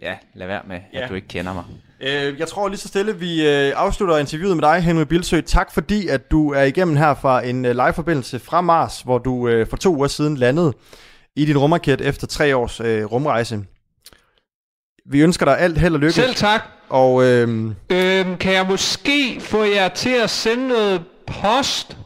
Ja, 0.01 0.17
lad 0.35 0.47
være 0.47 0.61
med, 0.67 0.79
Ja. 0.93 1.03
at 1.03 1.09
du 1.09 1.13
ikke 1.15 1.27
kender 1.27 1.53
mig. 1.53 1.63
Øh, 2.01 2.39
jeg 2.39 2.47
tror 2.47 2.67
lige 2.67 2.77
så 2.79 2.87
stille, 2.87 3.15
vi 3.19 3.47
øh, 3.47 3.73
afslutter 3.75 4.17
interviewet 4.17 4.55
med 4.57 4.63
dig, 4.63 4.81
Henry 4.81 5.03
Bilsø. 5.03 5.41
Tak 5.41 5.71
fordi, 5.73 6.07
at 6.07 6.31
du 6.31 6.51
er 6.53 6.61
igennem 6.61 6.95
her 6.95 7.13
fra 7.13 7.45
en 7.45 7.65
øh, 7.65 7.71
live-forbindelse 7.75 8.39
fra 8.39 8.61
Mars, 8.61 9.01
hvor 9.01 9.17
du 9.17 9.47
øh, 9.47 9.67
for 9.67 9.77
to 9.77 9.95
uger 9.95 10.07
siden 10.07 10.37
landede 10.37 10.73
i 11.35 11.45
din 11.45 11.57
rumraket 11.57 12.01
efter 12.01 12.27
tre 12.27 12.55
års 12.55 12.79
øh, 12.79 13.05
rumrejse. 13.05 13.65
Vi 15.05 15.21
ønsker 15.21 15.45
dig 15.45 15.59
alt 15.59 15.77
held 15.77 15.93
og 15.93 15.99
lykke. 15.99 16.13
Selv 16.13 16.35
tak. 16.35 16.61
Og 16.89 17.23
øh, 17.23 17.71
Øhm, 17.89 18.37
kan 18.37 18.53
jeg 18.53 18.65
måske 18.69 19.41
få 19.41 19.63
jer 19.63 19.87
til 19.89 20.09
at 20.09 20.29
sende 20.29 20.67
noget 20.67 21.01
post? 21.27 21.97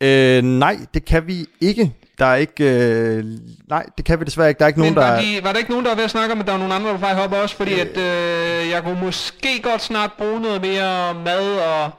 øh, 0.00 0.42
nej, 0.44 0.76
det 0.94 1.04
kan 1.04 1.26
vi 1.26 1.46
ikke. 1.60 1.92
Der 2.18 2.26
er 2.26 2.36
ikke... 2.36 2.64
Øh, 2.64 3.24
nej, 3.68 3.86
det 3.96 4.04
kan 4.04 4.20
vi 4.20 4.24
desværre 4.24 4.48
ikke. 4.48 4.58
Der 4.58 4.64
er 4.64 4.68
ikke 4.68 4.78
nogen, 4.80 4.94
Men 4.94 5.02
der... 5.02 5.08
var, 5.08 5.16
er- 5.16 5.20
de, 5.20 5.40
var 5.44 5.52
der 5.52 5.58
ikke 5.58 5.70
nogen, 5.70 5.84
der 5.84 5.90
var 5.90 5.96
ved 5.96 6.04
at 6.04 6.10
snakke 6.10 6.32
om, 6.32 6.40
at 6.40 6.46
der 6.46 6.52
var 6.52 6.58
nogle 6.58 6.74
andre, 6.74 6.90
der 6.90 6.96
vej 6.96 7.14
op 7.24 7.32
også? 7.32 7.56
Fordi 7.56 7.80
at, 7.80 7.96
øh, 7.96 8.70
jeg 8.70 8.82
kunne 8.82 9.00
måske 9.00 9.62
godt 9.62 9.82
snart 9.82 10.10
bruge 10.18 10.40
noget 10.40 10.60
mere 10.62 11.14
mad, 11.14 11.58
og 11.58 11.90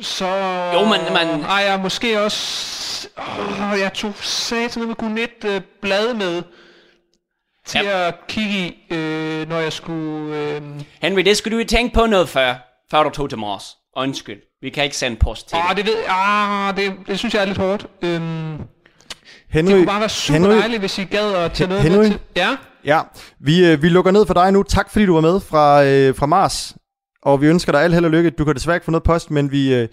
så... 0.00 0.26
Jo, 0.74 0.80
men- 0.84 1.28
men- 1.30 1.44
Ej, 1.44 1.56
jeg 1.68 1.80
måske 1.82 2.20
også... 2.20 3.08
Åh, 3.18 3.78
jeg 3.80 3.92
tog 3.92 4.12
satan 4.20 4.86
med 4.86 4.94
Gunet 4.94 5.44
øh, 5.44 5.60
blad 5.82 6.14
med 6.14 6.42
til 7.66 7.80
Ja. 7.84 8.08
at 8.08 8.14
kigge 8.28 8.50
i, 8.58 8.94
øh, 8.94 9.48
når 9.48 9.58
jeg 9.58 9.72
skulle... 9.72 10.36
Øh... 10.36 10.62
Henry, 11.02 11.20
det 11.20 11.36
skulle 11.36 11.56
du 11.56 11.60
jo 11.60 11.66
tænke 11.66 11.94
på 11.94 12.06
noget 12.06 12.28
før, 12.28 12.54
før 12.90 13.02
du 13.02 13.10
tog 13.10 13.28
til 13.28 13.38
Mars. 13.38 13.64
Undskyld, 13.96 14.38
vi 14.62 14.70
kan 14.70 14.84
ikke 14.84 14.96
sende 14.96 15.16
post 15.16 15.48
til 15.48 15.56
Ah, 15.56 15.68
dig. 15.68 15.76
det 15.76 15.92
ved 15.92 16.02
ah, 16.08 16.76
det, 16.76 16.92
det 17.06 17.18
synes 17.18 17.34
jeg 17.34 17.42
er 17.42 17.46
lidt 17.46 17.58
hårdt. 17.58 17.86
Øhm, 18.02 18.56
Henry, 19.50 19.70
det 19.70 19.76
kunne 19.78 19.86
bare 19.86 20.00
være 20.00 20.08
super 20.08 20.38
Henry, 20.38 20.56
dejligt, 20.56 20.80
hvis 20.80 20.98
I 20.98 21.04
gad 21.04 21.34
at 21.34 21.52
tage 21.52 21.68
noget 21.68 21.82
Henry? 21.82 21.96
med 21.98 22.10
til. 22.10 22.18
Ja? 22.36 22.56
Ja, 22.84 23.00
vi, 23.40 23.66
øh, 23.66 23.82
vi 23.82 23.88
lukker 23.88 24.10
ned 24.10 24.26
for 24.26 24.34
dig 24.34 24.52
nu. 24.52 24.62
Tak 24.62 24.90
fordi 24.90 25.06
du 25.06 25.14
var 25.14 25.20
med 25.20 25.40
fra, 25.40 25.84
øh, 25.84 26.14
fra 26.14 26.26
Mars. 26.26 26.76
Og 27.22 27.40
vi 27.42 27.46
ønsker 27.46 27.72
dig 27.72 27.82
alt 27.82 27.94
held 27.94 28.04
og 28.04 28.10
lykke. 28.10 28.30
Du 28.30 28.44
kan 28.44 28.54
desværre 28.54 28.76
ikke 28.76 28.84
få 28.84 28.90
noget 28.90 29.02
post, 29.02 29.30
men 29.30 29.50
vi, 29.52 29.74
øh, 29.74 29.88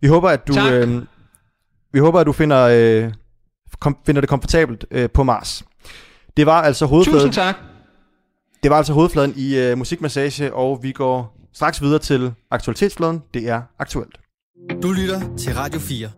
vi 0.00 0.08
håber, 0.08 0.28
at 0.28 0.48
du, 0.48 0.52
Tak. 0.52 0.72
øh, 0.72 1.02
vi 1.92 1.98
håber, 1.98 2.20
at 2.20 2.26
du 2.26 2.32
finder, 2.32 2.68
øh, 2.72 3.12
kom, 3.80 3.96
finder 4.06 4.20
det 4.20 4.28
komfortabelt 4.30 4.84
øh, 4.90 5.10
på 5.10 5.22
Mars. 5.22 5.62
Det 6.38 6.46
var 6.46 6.62
altså 6.62 6.86
hovedfladen, 6.86 7.20
Tusind 7.20 7.32
tak. 7.32 7.56
det 8.62 8.70
var 8.70 8.76
altså 8.76 8.92
hovedfladen 8.92 9.32
i 9.36 9.56
øh, 9.56 9.78
musikmassage, 9.78 10.54
og 10.54 10.82
vi 10.82 10.92
går 10.92 11.36
straks 11.52 11.82
videre 11.82 11.98
til 11.98 12.32
aktualitetsfladen. 12.50 13.22
Det 13.34 13.48
er 13.48 13.62
aktuelt. 13.78 14.20
Du 14.82 14.92
lytter 14.92 15.36
til 15.36 15.54
Radio 15.54 15.80
4. 15.80 16.10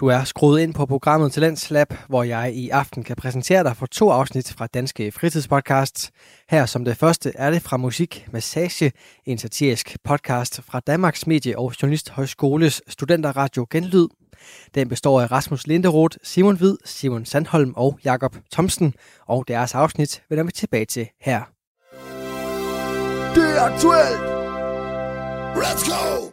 Du 0.00 0.06
er 0.06 0.24
skruet 0.24 0.60
ind 0.60 0.74
på 0.74 0.86
programmet 0.86 1.32
Talents 1.32 1.70
Lab, 1.70 1.94
hvor 2.08 2.22
jeg 2.22 2.54
i 2.54 2.68
aften 2.68 3.04
kan 3.04 3.16
præsentere 3.16 3.64
dig 3.64 3.76
for 3.76 3.86
to 3.86 4.10
afsnit 4.10 4.52
fra 4.58 4.66
Danske 4.66 5.12
Fritidspodcasts. 5.12 6.10
Her 6.50 6.66
som 6.66 6.84
det 6.84 6.96
første 6.96 7.32
er 7.34 7.50
det 7.50 7.62
fra 7.62 7.76
Musik 7.76 8.28
Massage, 8.32 8.92
en 9.26 9.38
satirisk 9.38 9.96
podcast 10.04 10.60
fra 10.62 10.80
Danmarks 10.80 11.26
Medie- 11.26 11.58
og 11.58 11.72
Journalisthøjskoles 11.82 12.82
studenterradio 12.88 13.66
Genlyd. 13.70 14.06
Den 14.74 14.88
består 14.88 15.20
af 15.20 15.32
Rasmus 15.32 15.66
Linderoth, 15.66 16.16
Simon 16.22 16.56
Hvid, 16.56 16.76
Simon 16.84 17.24
Sandholm 17.24 17.72
og 17.76 17.98
Jakob 18.04 18.36
Thomsen, 18.52 18.94
og 19.26 19.44
deres 19.48 19.74
afsnit 19.74 20.22
vender 20.28 20.44
vi 20.44 20.52
tilbage 20.52 20.84
til 20.84 21.08
her. 21.20 21.40
Det 23.34 23.56
er 23.56 23.62
aktuelt! 23.62 24.32
Let's 25.56 25.90
go! 25.90 26.32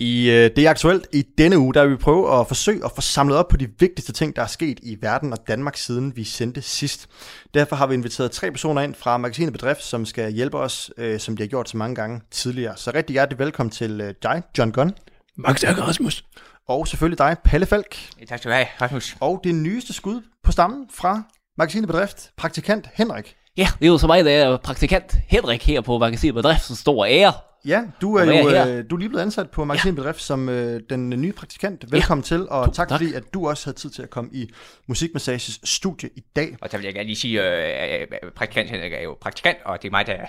I 0.00 0.30
øh, 0.30 0.50
Det 0.56 0.58
er 0.58 0.70
aktuelt 0.70 1.06
i 1.12 1.24
denne 1.38 1.58
uge, 1.58 1.74
der 1.74 1.82
vil 1.82 1.92
vi 1.92 1.96
prøve 1.96 2.40
at 2.40 2.48
forsøge 2.48 2.84
at 2.84 2.90
få 2.94 3.00
samlet 3.00 3.36
op 3.36 3.48
på 3.48 3.56
de 3.56 3.68
vigtigste 3.78 4.12
ting, 4.12 4.36
der 4.36 4.42
er 4.42 4.46
sket 4.46 4.80
i 4.82 4.98
verden 5.00 5.32
og 5.32 5.38
Danmark 5.48 5.76
siden 5.76 6.16
vi 6.16 6.24
sendte 6.24 6.62
sidst. 6.62 7.08
Derfor 7.54 7.76
har 7.76 7.86
vi 7.86 7.94
inviteret 7.94 8.30
tre 8.30 8.50
personer 8.50 8.82
ind 8.82 8.94
fra 8.94 9.16
magasinet 9.16 9.52
Bedrift, 9.52 9.82
som 9.82 10.06
skal 10.06 10.32
hjælpe 10.32 10.58
os, 10.58 10.90
øh, 10.98 11.20
som 11.20 11.36
de 11.36 11.42
har 11.42 11.48
gjort 11.48 11.68
så 11.68 11.76
mange 11.76 11.94
gange 11.94 12.20
tidligere. 12.30 12.76
Så 12.76 12.90
rigtig 12.94 13.14
hjertelig 13.14 13.38
velkommen 13.38 13.70
til 13.70 14.00
øh, 14.00 14.14
dig, 14.22 14.42
John 14.58 14.72
Gunn, 14.72 14.92
Mange 15.36 15.58
tak, 15.58 15.78
Rasmus. 15.78 16.24
Og 16.68 16.88
selvfølgelig 16.88 17.18
dig, 17.18 17.36
Palle 17.44 17.66
Falk, 17.66 17.96
Ja, 18.20 18.24
tak 18.24 18.38
skal 18.38 18.50
du 18.50 18.54
have, 18.54 18.66
Rasmus. 18.82 19.16
og 19.20 19.40
det 19.44 19.54
nyeste 19.54 19.92
skud 19.92 20.22
på 20.44 20.52
stammen 20.52 20.86
fra 20.92 21.22
magasinet 21.58 21.86
Bedrift, 21.86 22.30
praktikant 22.36 22.88
Henrik. 22.94 23.36
Ja, 23.56 23.68
det 23.78 23.84
er 23.86 23.90
jo 23.90 23.98
så 23.98 24.06
mig, 24.06 24.24
der 24.24 24.30
er 24.30 24.56
praktikant 24.56 25.16
Henrik 25.28 25.66
her 25.66 25.80
på 25.80 25.98
Magasinet 25.98 26.34
Bedrift, 26.34 26.62
som 26.62 26.76
stor 26.76 27.06
ære. 27.06 27.32
Ja, 27.64 27.82
du 28.00 28.14
er 28.16 28.24
jo 28.24 28.48
er 28.48 28.68
øh, 28.76 28.84
du 28.90 28.94
er 28.94 28.98
lige 28.98 29.08
blevet 29.08 29.22
ansat 29.22 29.50
på 29.50 29.64
Magasinet 29.64 29.96
Bedrift 29.96 30.20
som 30.20 30.48
øh, 30.48 30.80
den 30.90 31.08
nye 31.10 31.32
praktikant. 31.32 31.92
Velkommen 31.92 32.22
til, 32.22 32.48
og 32.48 32.74
tak, 32.74 32.88
tak. 32.88 32.98
fordi 33.00 33.14
at 33.14 33.34
du 33.34 33.48
også 33.48 33.66
havde 33.66 33.76
tid 33.78 33.90
til 33.90 34.02
at 34.02 34.10
komme 34.10 34.30
i 34.32 34.50
Musikmassages 34.86 35.60
studie 35.64 36.10
i 36.16 36.20
dag. 36.36 36.56
Og 36.62 36.72
der 36.72 36.78
vil 36.78 36.84
jeg 36.84 36.94
gerne 36.94 37.06
lige 37.06 37.16
sige, 37.16 37.42
øh, 37.42 38.00
øh, 38.22 38.30
praktikant 38.36 38.70
Henrik 38.70 38.92
er 38.92 39.00
jo 39.02 39.16
praktikant, 39.20 39.58
og 39.64 39.82
det 39.82 39.88
er 39.88 39.92
mig, 39.92 40.06
der 40.06 40.12
er 40.12 40.26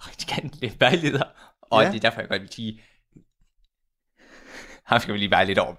praktikant 0.00 0.54
lidt 0.60 0.80
vejleder. 0.80 1.22
Og 1.62 1.82
Ja. 1.82 1.86
ja. 1.86 1.92
det 1.92 2.04
er 2.04 2.08
derfor, 2.10 2.20
jeg 2.20 2.28
godt 2.28 2.42
vil 2.42 2.52
sige, 2.52 2.80
ham 4.90 5.00
skal 5.00 5.14
vi 5.14 5.18
lige 5.18 5.30
være 5.30 5.46
lidt 5.46 5.58
over 5.58 5.70
med. 5.70 5.78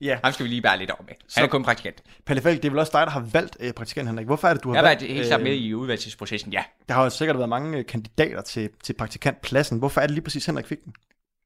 Ja. 0.00 0.18
Ham 0.24 0.32
skal 0.32 0.44
vi 0.44 0.48
lige 0.50 0.62
være 0.62 0.78
lidt 0.78 0.90
over 0.90 1.02
med. 1.02 1.12
Han 1.36 1.44
er 1.44 1.48
kun 1.48 1.62
praktikant. 1.64 2.02
Palle 2.26 2.42
Falk, 2.42 2.56
det 2.62 2.68
er 2.68 2.70
vel 2.70 2.78
også 2.78 2.92
dig, 2.98 3.06
der 3.06 3.12
har 3.12 3.20
valgt 3.32 3.56
øh, 3.60 3.72
praktikant 3.72 4.08
Henrik. 4.08 4.26
Hvorfor 4.26 4.48
er 4.48 4.54
det, 4.54 4.64
du 4.64 4.68
har 4.68 4.74
Jeg 4.76 4.82
har 4.82 4.88
valgt? 4.88 5.02
været 5.02 5.14
helt 5.14 5.26
klart 5.26 5.42
med 5.42 5.54
i 5.54 5.74
udvalgelsesprocessen, 5.74 6.52
ja. 6.52 6.64
Der 6.88 6.94
har 6.94 7.04
jo 7.04 7.10
sikkert 7.10 7.36
været 7.36 7.48
mange 7.48 7.78
øh, 7.78 7.86
kandidater 7.86 8.40
til, 8.42 8.70
til 8.82 8.92
praktikantpladsen. 8.92 9.78
Hvorfor 9.78 10.00
er 10.00 10.06
det 10.06 10.14
lige 10.14 10.24
præcis, 10.24 10.46
Henrik 10.46 10.66
fik 10.66 10.84
den? 10.84 10.94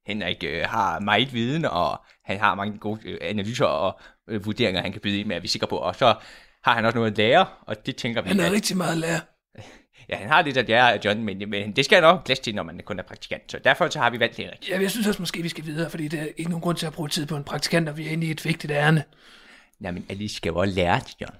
Henrik 0.06 0.44
øh, 0.46 0.62
har 0.68 1.00
meget 1.00 1.32
viden, 1.32 1.64
og 1.64 2.00
han 2.24 2.38
har 2.38 2.54
mange 2.54 2.78
gode 2.78 3.00
øh, 3.08 3.18
analyser 3.20 3.64
og 3.66 4.00
øh, 4.28 4.46
vurderinger, 4.46 4.82
han 4.82 4.92
kan 4.92 5.00
byde 5.00 5.18
ind 5.20 5.28
med, 5.28 5.36
er 5.36 5.40
vi 5.40 5.48
sikre 5.48 5.66
på. 5.66 5.76
Og 5.76 5.94
så 5.96 6.14
har 6.64 6.74
han 6.74 6.84
også 6.84 6.98
noget 6.98 7.10
at 7.10 7.18
lære, 7.18 7.46
og 7.66 7.86
det 7.86 7.96
tænker 7.96 8.22
vi... 8.22 8.28
Han 8.28 8.40
er 8.40 8.46
at- 8.46 8.52
rigtig 8.52 8.76
meget 8.76 8.98
lærer. 8.98 9.20
Ja, 10.08 10.16
han 10.16 10.28
har 10.28 10.42
lidt 10.42 10.56
af 10.56 11.00
John, 11.04 11.24
men, 11.24 11.50
men 11.50 11.72
det 11.72 11.84
skal 11.84 11.96
han 11.96 12.02
nok 12.02 12.24
plads 12.24 12.40
til, 12.40 12.54
når 12.54 12.62
man 12.62 12.80
kun 12.84 12.98
er 12.98 13.02
praktikant. 13.02 13.42
Så 13.52 13.58
derfor 13.64 13.88
så 13.88 13.98
har 13.98 14.10
vi 14.10 14.20
valgt 14.20 14.36
Henrik. 14.36 14.68
Ja, 14.68 14.80
jeg 14.80 14.90
synes 14.90 15.06
også 15.06 15.22
måske, 15.22 15.42
vi 15.42 15.48
skal 15.48 15.64
videre, 15.64 15.90
fordi 15.90 16.08
der 16.08 16.20
er 16.20 16.26
ikke 16.36 16.50
nogen 16.50 16.62
grund 16.62 16.76
til 16.76 16.86
at 16.86 16.92
bruge 16.92 17.08
tid 17.08 17.26
på 17.26 17.36
en 17.36 17.44
praktikant, 17.44 17.88
og 17.88 17.96
vi 17.96 18.06
er 18.06 18.10
inde 18.10 18.26
i 18.26 18.30
et 18.30 18.44
vigtigt 18.44 18.70
ærne. 18.70 19.04
Jamen, 19.80 20.06
Alice 20.08 20.36
skal 20.36 20.50
jo 20.50 20.56
også 20.56 20.74
lære 20.74 20.98
det, 20.98 21.14
John. 21.20 21.34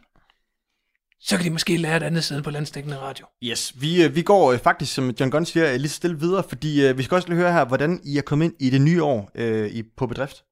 Så 1.21 1.37
kan 1.37 1.45
de 1.45 1.51
måske 1.51 1.77
lære 1.77 1.97
et 1.97 2.03
andet 2.03 2.25
sted 2.25 2.43
på 2.43 2.51
landstækkende 2.51 2.99
radio. 2.99 3.27
Yes, 3.43 3.73
vi, 3.81 4.05
øh, 4.05 4.15
vi 4.15 4.23
går 4.23 4.53
øh, 4.53 4.59
faktisk, 4.59 4.95
som 4.95 5.11
John 5.21 5.31
Gunn 5.31 5.47
siger, 5.47 5.73
øh, 5.73 5.77
lige 5.77 5.89
stille 5.89 6.19
videre, 6.19 6.45
fordi 6.49 6.93
vi 6.97 7.03
skal 7.03 7.15
også 7.15 7.29
lige 7.29 7.39
høre 7.39 7.53
her, 7.53 7.65
hvordan 7.65 8.01
I 8.05 8.19
er 8.19 8.23
kommet 8.23 8.45
ind 8.45 8.55
i 8.61 8.71
det 8.71 8.81
nye 8.81 9.03
år 9.03 9.31
øh, 9.35 9.71
i, 9.71 9.83
på 9.83 10.07
bedrift. 10.07 10.45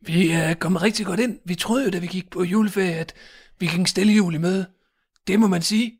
Vi 0.00 0.30
er 0.30 0.54
kommet 0.54 0.82
rigtig 0.82 1.06
godt 1.06 1.20
ind. 1.20 1.38
Vi 1.44 1.54
troede 1.54 1.84
jo, 1.84 1.90
da 1.90 1.98
vi 1.98 2.06
gik 2.06 2.30
på 2.30 2.42
juleferie, 2.42 2.94
at 2.94 3.14
vi 3.58 3.66
gik 3.66 3.86
stille 3.86 4.12
jul 4.12 4.34
i 4.34 4.38
møde. 4.38 4.66
Det 5.26 5.40
må 5.40 5.46
man 5.46 5.62
sige. 5.62 5.92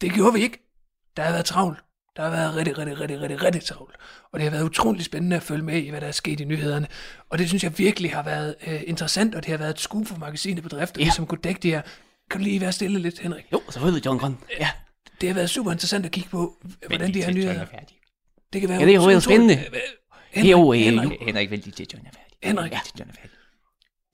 Det 0.00 0.12
gjorde 0.12 0.32
vi 0.32 0.40
ikke. 0.42 0.58
Der 1.16 1.22
har 1.22 1.32
været 1.32 1.44
travlt. 1.44 1.78
Der 2.16 2.22
har 2.24 2.30
været 2.30 2.54
rigtig, 2.56 2.78
rigtig, 2.78 3.00
rigtig, 3.00 3.20
rigtig, 3.20 3.42
rigtig 3.42 3.62
travlt. 3.62 3.96
Og 4.32 4.38
det 4.40 4.42
har 4.44 4.50
været 4.50 4.62
utrolig 4.62 5.04
spændende 5.04 5.36
at 5.36 5.42
følge 5.42 5.62
med 5.64 5.82
i, 5.82 5.88
hvad 5.90 6.00
der 6.00 6.06
er 6.06 6.12
sket 6.12 6.40
i 6.40 6.44
nyhederne. 6.44 6.86
Og 7.30 7.38
det 7.38 7.48
synes 7.48 7.64
jeg 7.64 7.78
virkelig 7.78 8.10
har 8.14 8.22
været 8.22 8.54
øh, 8.66 8.82
interessant, 8.86 9.34
og 9.34 9.42
det 9.42 9.50
har 9.50 9.58
været 9.58 9.70
et 9.70 9.80
skue 9.80 10.06
for 10.06 10.16
magasinet 10.16 10.62
bedrifter, 10.62 11.00
Ja. 11.00 11.04
ja. 11.06 11.10
som 11.10 11.26
kunne 11.26 11.40
dække 11.44 11.60
det 11.60 11.70
her. 11.70 11.82
Kan 12.30 12.40
du 12.40 12.44
lige 12.44 12.60
være 12.60 12.72
stille 12.72 12.98
lidt, 12.98 13.18
Henrik? 13.18 13.44
Jo, 13.52 13.62
selvfølgelig, 13.70 14.06
John 14.06 14.18
Grøn. 14.18 14.38
Ja. 14.60 14.68
Det 15.20 15.28
har 15.28 15.34
været 15.34 15.50
super 15.50 15.72
interessant 15.72 16.06
at 16.06 16.12
kigge 16.12 16.28
på, 16.30 16.56
hvordan 16.86 17.14
de 17.14 17.22
her 17.24 17.32
nyheder... 17.32 17.52
er. 17.60 17.66
Det 18.52 18.60
kan 18.60 18.70
være 18.70 18.78
Ja, 18.80 18.84
det 18.86 18.90
er 18.90 18.94
jo 18.94 19.00
utroligt- 19.00 19.14
helt 19.14 19.24
spændende. 19.24 19.64
Henrik, 20.30 20.50
Jo, 20.52 20.72
øh, 20.72 20.78
Henrik, 20.80 21.10
jo. 21.20 21.26
Henrik, 21.26 21.50
vent 21.50 21.62
lige 21.64 21.74
til 21.74 21.86
John 21.94 22.06
er 22.06 22.10
færdig. 22.10 22.32
Henrik. 22.42 22.72
Ja, 22.72 22.80
til 22.84 22.94
John 22.98 23.10
er 23.10 23.14
færdig. 23.14 23.30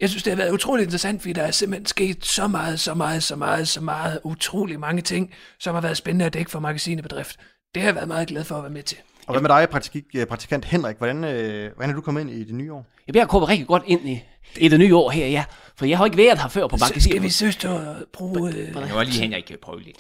Jeg 0.05 0.11
synes, 0.11 0.23
det 0.23 0.31
har 0.31 0.37
været 0.37 0.51
utroligt 0.53 0.85
interessant, 0.87 1.23
fordi 1.23 1.33
der 1.33 1.43
er 1.43 1.51
simpelthen 1.51 1.87
sket 1.87 2.25
så 2.25 2.47
meget, 2.47 2.81
så 2.81 2.95
meget, 2.95 3.23
så 3.23 3.37
meget, 3.37 3.69
så 3.69 3.81
meget, 3.81 4.21
utrolig 4.25 4.81
mange 4.81 5.03
ting, 5.03 5.35
som 5.61 5.75
har 5.75 5.81
været 5.83 5.97
spændende 5.97 6.25
at 6.25 6.35
dække 6.35 6.51
for 6.51 6.61
magasinet 6.61 7.03
bedrift. 7.03 7.37
Det 7.75 7.83
har 7.83 7.89
jeg 7.89 7.95
været 7.95 8.09
meget 8.09 8.29
glad 8.29 8.45
for 8.45 8.55
at 8.57 8.63
være 8.63 8.73
med 8.73 8.83
til. 8.83 8.99
Og 9.27 9.33
hvad 9.35 9.43
med 9.43 9.49
dig, 9.49 9.69
praktik, 9.71 10.05
øh, 10.15 10.27
praktikant 10.27 10.65
Henrik? 10.65 10.97
Hvordan, 10.99 11.25
øh, 11.25 11.73
hvordan 11.75 11.91
er 11.91 11.95
du 11.95 12.01
kommet 12.01 12.21
ind 12.21 12.31
i 12.31 12.45
det 12.45 12.55
nye 12.55 12.73
år? 12.73 12.87
Jeg 13.07 13.13
bliver 13.13 13.27
kommet 13.27 13.49
rigtig 13.49 13.67
godt 13.67 13.83
ind 13.87 14.09
i, 14.09 14.23
i 14.57 14.69
det 14.69 14.79
nye 14.79 14.97
år 14.97 15.11
her, 15.11 15.27
ja. 15.27 15.45
For 15.77 15.87
jeg 15.87 15.99
har 15.99 16.05
ikke 16.05 16.17
været 16.17 16.39
her 16.43 16.49
før 16.49 16.67
på 16.67 16.79
Så 16.79 16.85
magasinet. 16.85 17.03
skal 17.15 17.23
vi 17.23 17.31
søge 17.31 17.53
til 17.53 17.69
at 17.69 17.85
bruge... 18.13 18.53
Øh, 18.55 18.75
Nu 18.75 18.81
må 18.95 19.03
lige 19.03 19.21
Henrik 19.21 19.53
prøve 19.63 19.83
lidt. 19.83 19.97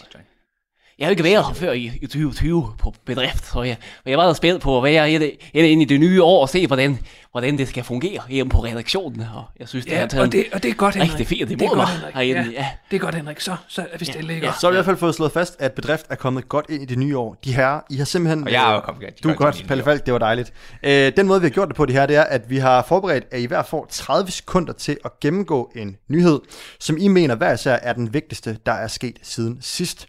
Jeg 0.98 1.06
har 1.06 1.10
ikke 1.10 1.24
været 1.24 1.46
her 1.46 1.54
før 1.54 1.72
i, 1.72 1.92
i 2.02 2.06
2020 2.06 2.72
på 2.78 2.94
bedrift, 3.04 3.46
så 3.46 3.62
jeg, 3.62 3.76
og 4.04 4.10
jeg 4.10 4.12
er 4.12 4.16
meget 4.16 4.36
spændt 4.36 4.62
på 4.62 4.76
at 4.78 4.84
være 4.84 5.12
i 5.12 5.18
det, 5.18 5.32
ind 5.54 5.82
i 5.82 5.84
det 5.84 6.00
nye 6.00 6.22
år 6.22 6.42
og 6.42 6.48
se, 6.48 6.66
hvordan, 6.66 6.98
hvordan 7.34 7.58
det 7.58 7.68
skal 7.68 7.84
fungere 7.84 8.20
hjemme 8.28 8.50
på 8.50 8.64
redaktionen. 8.64 9.20
Og 9.34 9.44
jeg 9.60 9.68
synes, 9.68 9.84
det 9.84 9.92
ja, 9.92 9.98
har 10.00 10.06
taget 10.06 10.26
og 10.26 10.32
det, 10.32 10.44
og 10.52 10.62
det 10.62 10.70
er 10.70 10.74
godt, 10.74 10.94
Henrik. 10.94 11.10
rigtig 11.10 11.26
fint 11.26 11.48
det 11.48 11.60
er 11.62 11.64
imod 11.64 11.68
godt, 11.76 11.78
mig 11.78 11.86
Henrik. 11.88 12.14
herinde. 12.14 12.52
Ja, 12.52 12.58
Ja. 12.60 12.68
det 12.90 12.96
er 12.96 13.00
godt, 13.00 13.14
Henrik. 13.14 13.40
Så, 13.40 13.56
så 13.68 13.86
er 13.92 13.98
vi 13.98 14.04
stille, 14.04 14.34
ikke? 14.34 14.46
Ja, 14.46 14.52
så 14.60 14.66
har 14.66 14.70
vi 14.70 14.74
i 14.74 14.76
hvert 14.76 14.84
fald 14.84 14.96
fået 14.96 15.14
slået 15.14 15.32
fast, 15.32 15.56
at 15.58 15.72
bedrift 15.72 16.06
er 16.10 16.14
kommet 16.14 16.48
godt 16.48 16.66
ind 16.68 16.82
i 16.82 16.86
det 16.86 16.98
nye 16.98 17.18
år. 17.18 17.36
De 17.44 17.54
her, 17.54 17.80
I 17.90 17.96
har 17.96 18.04
simpelthen... 18.04 18.44
Og 18.44 18.52
jeg 18.52 18.70
er 18.70 18.74
jo 18.74 18.80
kommet 18.80 19.02
godt- 19.04 19.22
Du 19.22 19.28
er 19.28 19.34
godt 19.34 19.38
ind 19.40 19.40
i 19.40 19.44
godt, 19.44 19.58
det 19.58 19.66
Palle. 19.68 19.84
Falk, 19.84 20.06
det 20.06 20.12
var 20.12 20.18
dejligt. 20.18 20.52
Øh, 20.82 21.12
den 21.16 21.26
måde, 21.26 21.40
vi 21.40 21.46
har 21.46 21.50
gjort 21.50 21.68
det 21.68 21.76
på 21.76 21.86
det 21.86 21.94
her, 21.94 22.06
det 22.06 22.16
er, 22.16 22.22
at 22.22 22.50
vi 22.50 22.58
har 22.58 22.82
forberedt, 22.88 23.24
at 23.30 23.40
I 23.40 23.44
hver 23.46 23.62
får 23.62 23.86
30 23.90 24.30
sekunder 24.30 24.72
til 24.72 24.96
at 25.04 25.10
gennemgå 25.20 25.72
en 25.76 25.96
nyhed, 26.08 26.40
som 26.80 26.96
I 27.00 27.08
mener 27.08 27.34
hver 27.34 27.52
især 27.54 27.74
er 27.82 27.92
den 27.92 28.14
vigtigste, 28.14 28.58
der 28.66 28.72
er 28.72 28.86
sket 28.88 29.16
siden 29.22 29.58
sidst. 29.60 30.06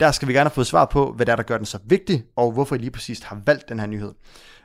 Der 0.00 0.10
skal 0.12 0.28
vi 0.28 0.32
gerne 0.32 0.44
have 0.44 0.54
fået 0.54 0.66
svar 0.66 0.84
på, 0.84 1.12
hvad 1.12 1.26
der 1.26 1.32
er, 1.32 1.36
der 1.36 1.42
gør 1.42 1.56
den 1.56 1.66
så 1.66 1.78
vigtig, 1.84 2.24
og 2.36 2.52
hvorfor 2.52 2.74
I 2.74 2.78
lige 2.78 2.90
præcis 2.90 3.22
har 3.22 3.40
valgt 3.46 3.68
den 3.68 3.80
her 3.80 3.86
nyhed. 3.86 4.12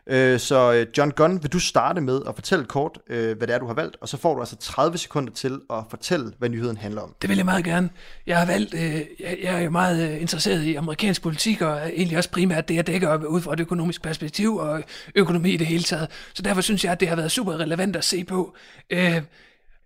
Øh, 0.08 0.40
Så 0.40 0.74
øh, 0.74 0.88
John 0.98 1.12
Gunn, 1.12 1.44
vil 1.44 1.52
du 1.52 1.60
starte 1.60 2.02
med 2.02 2.22
at 2.28 2.36
fortælle 2.36 2.66
kort, 2.66 3.00
øh, 3.10 3.38
hvad 3.38 3.48
det 3.48 3.56
er, 3.56 3.60
du 3.60 3.68
har 3.68 3.74
valgt, 3.74 3.98
og 4.02 4.10
så 4.10 4.18
får 4.18 4.34
du 4.34 4.40
altså 4.40 4.56
30 4.56 4.98
sekunder 4.98 5.34
til 5.34 5.60
at 5.70 5.84
fortælle, 5.90 6.32
hvad 6.38 6.50
nyheden 6.50 6.78
handler 6.78 7.02
om. 7.02 7.16
Det 7.22 7.30
vil 7.30 7.38
jeg 7.38 7.46
meget 7.46 7.64
gerne. 7.64 7.90
Jeg 8.28 8.40
har 8.40 8.46
valgt, 8.46 8.74
øh, 8.74 9.02
jeg, 9.20 9.64
er 9.64 9.70
meget 9.70 10.10
øh, 10.10 10.22
interesseret 10.22 10.64
i 10.64 10.76
amerikansk 10.76 11.22
politik, 11.22 11.62
og 11.62 11.90
egentlig 11.94 12.18
også 12.18 12.30
primært 12.32 12.68
det, 12.68 12.76
jeg 12.76 12.88
dækker 12.88 13.26
ud 13.26 13.42
fra 13.42 13.54
et 13.54 13.60
økonomisk 13.60 14.02
perspektiv 14.02 14.56
og 14.56 14.84
økonomi 15.16 15.52
i 15.52 15.58
det 15.58 15.68
hele 15.68 15.84
taget. 15.84 16.08
Så 16.34 16.42
derfor 16.42 16.62
synes 16.62 16.84
jeg, 16.84 16.92
at 16.92 17.00
det 17.00 17.08
har 17.08 17.16
været 17.16 17.32
super 17.32 17.60
relevant 17.60 17.96
at 17.96 18.04
se 18.04 18.24
på 18.24 18.56
øh, 18.90 19.22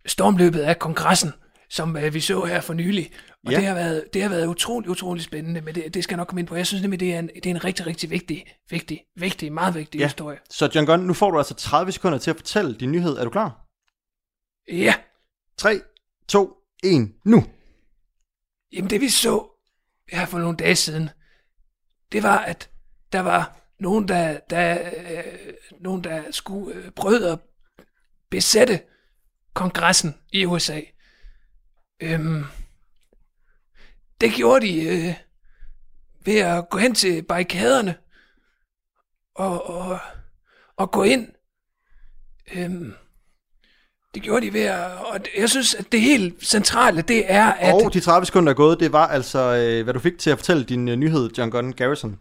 stormløbet 0.06 0.60
af 0.60 0.80
kongressen, 0.80 1.34
som 1.70 1.98
øh, 1.98 2.14
vi 2.14 2.20
så 2.20 2.46
her 2.46 2.62
for 2.62 2.74
nylig. 2.74 3.12
Og 3.46 3.52
Ja. 3.52 3.58
det, 3.58 3.66
har 3.68 3.74
været, 3.74 4.14
det 4.14 4.22
har 4.22 4.30
været 4.30 4.48
utrolig, 4.48 4.90
utrolig 4.90 5.24
spændende, 5.24 5.62
men 5.62 5.76
det, 5.76 5.94
det 5.94 6.04
skal 6.04 6.14
jeg 6.14 6.18
nok 6.18 6.28
komme 6.28 6.40
ind 6.42 6.48
på. 6.48 6.56
Jeg 6.56 6.68
synes 6.68 6.82
nemlig, 6.82 7.00
det 7.00 7.14
er 7.14 7.20
en, 7.20 7.28
det 7.36 7.46
er 7.46 7.50
en 7.50 7.64
rigtig, 7.64 7.86
rigtig 7.88 8.10
vigtig, 8.10 8.46
vigtig, 8.70 9.04
vigtig, 9.16 9.54
meget 9.54 9.76
vigtig 9.76 10.00
Ja. 10.00 10.06
historie. 10.06 10.40
Så 10.50 10.70
John 10.76 10.86
Gunn, 10.86 11.04
nu 11.08 11.14
får 11.14 11.32
du 11.32 11.38
altså 11.38 11.54
30 11.54 11.92
sekunder 11.92 12.18
til 12.18 12.30
at 12.32 12.36
fortælle 12.38 12.76
din 12.76 12.92
nyhed. 12.92 13.18
Er 13.18 13.24
du 13.24 13.30
klar? 13.30 13.66
Ja, 14.72 14.94
3, 15.58 15.82
2, 16.28 16.54
1, 16.84 17.12
nu! 17.26 17.44
Jamen 18.74 18.90
det 18.90 19.02
vi 19.02 19.10
så 19.10 19.48
her 20.12 20.26
for 20.26 20.40
nogle 20.40 20.58
dage 20.58 20.76
siden, 20.76 21.10
det 22.12 22.24
var, 22.24 22.38
at 22.38 22.70
der 23.12 23.20
var 23.20 23.58
nogen, 23.80 24.08
der, 24.08 24.40
der, 24.50 24.92
øh, 25.18 25.54
nogen, 25.80 26.04
der 26.04 26.32
skulle 26.32 26.76
øh, 26.76 26.92
prøve 26.92 27.32
at 27.32 27.40
besætte 28.32 28.80
kongressen 29.54 30.16
i 30.32 30.46
USA. 30.46 30.82
Øhm, 32.02 32.44
det 34.22 34.32
gjorde 34.32 34.68
de 34.68 34.84
øh, 34.84 35.14
ved 36.26 36.38
at 36.38 36.70
gå 36.70 36.78
hen 36.78 36.96
til 36.96 37.24
barrikaderne 37.24 37.96
og, 39.36 39.70
og, 39.70 40.00
og 40.78 40.92
gå 40.92 41.04
ind. 41.04 41.28
Øhm, 42.56 42.94
det 44.14 44.24
gjorde 44.24 44.46
de 44.46 44.54
ved 44.54 44.62
at... 44.62 44.92
Og 45.06 45.20
jeg 45.38 45.50
synes, 45.50 45.76
at 45.76 45.92
det 45.92 46.02
helt 46.02 46.46
centrale, 46.46 47.02
det 47.02 47.32
er, 47.32 47.46
at... 47.46 47.74
Og 47.74 47.94
de 47.94 48.00
30 48.00 48.26
sekunder 48.26 48.52
er 48.52 48.56
gået, 48.56 48.80
det 48.80 48.92
var 48.92 49.08
altså, 49.08 49.40
øh, 49.40 49.84
hvad 49.84 49.94
du 49.94 50.00
fik 50.00 50.18
til 50.18 50.30
at 50.30 50.38
fortælle 50.38 50.64
din 50.64 50.88
øh, 50.88 50.96
nyhed, 50.96 51.30
John 51.38 51.52
Gunn 51.52 51.74
Garrison. 51.74 52.20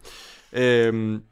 Øhm, 0.53 1.23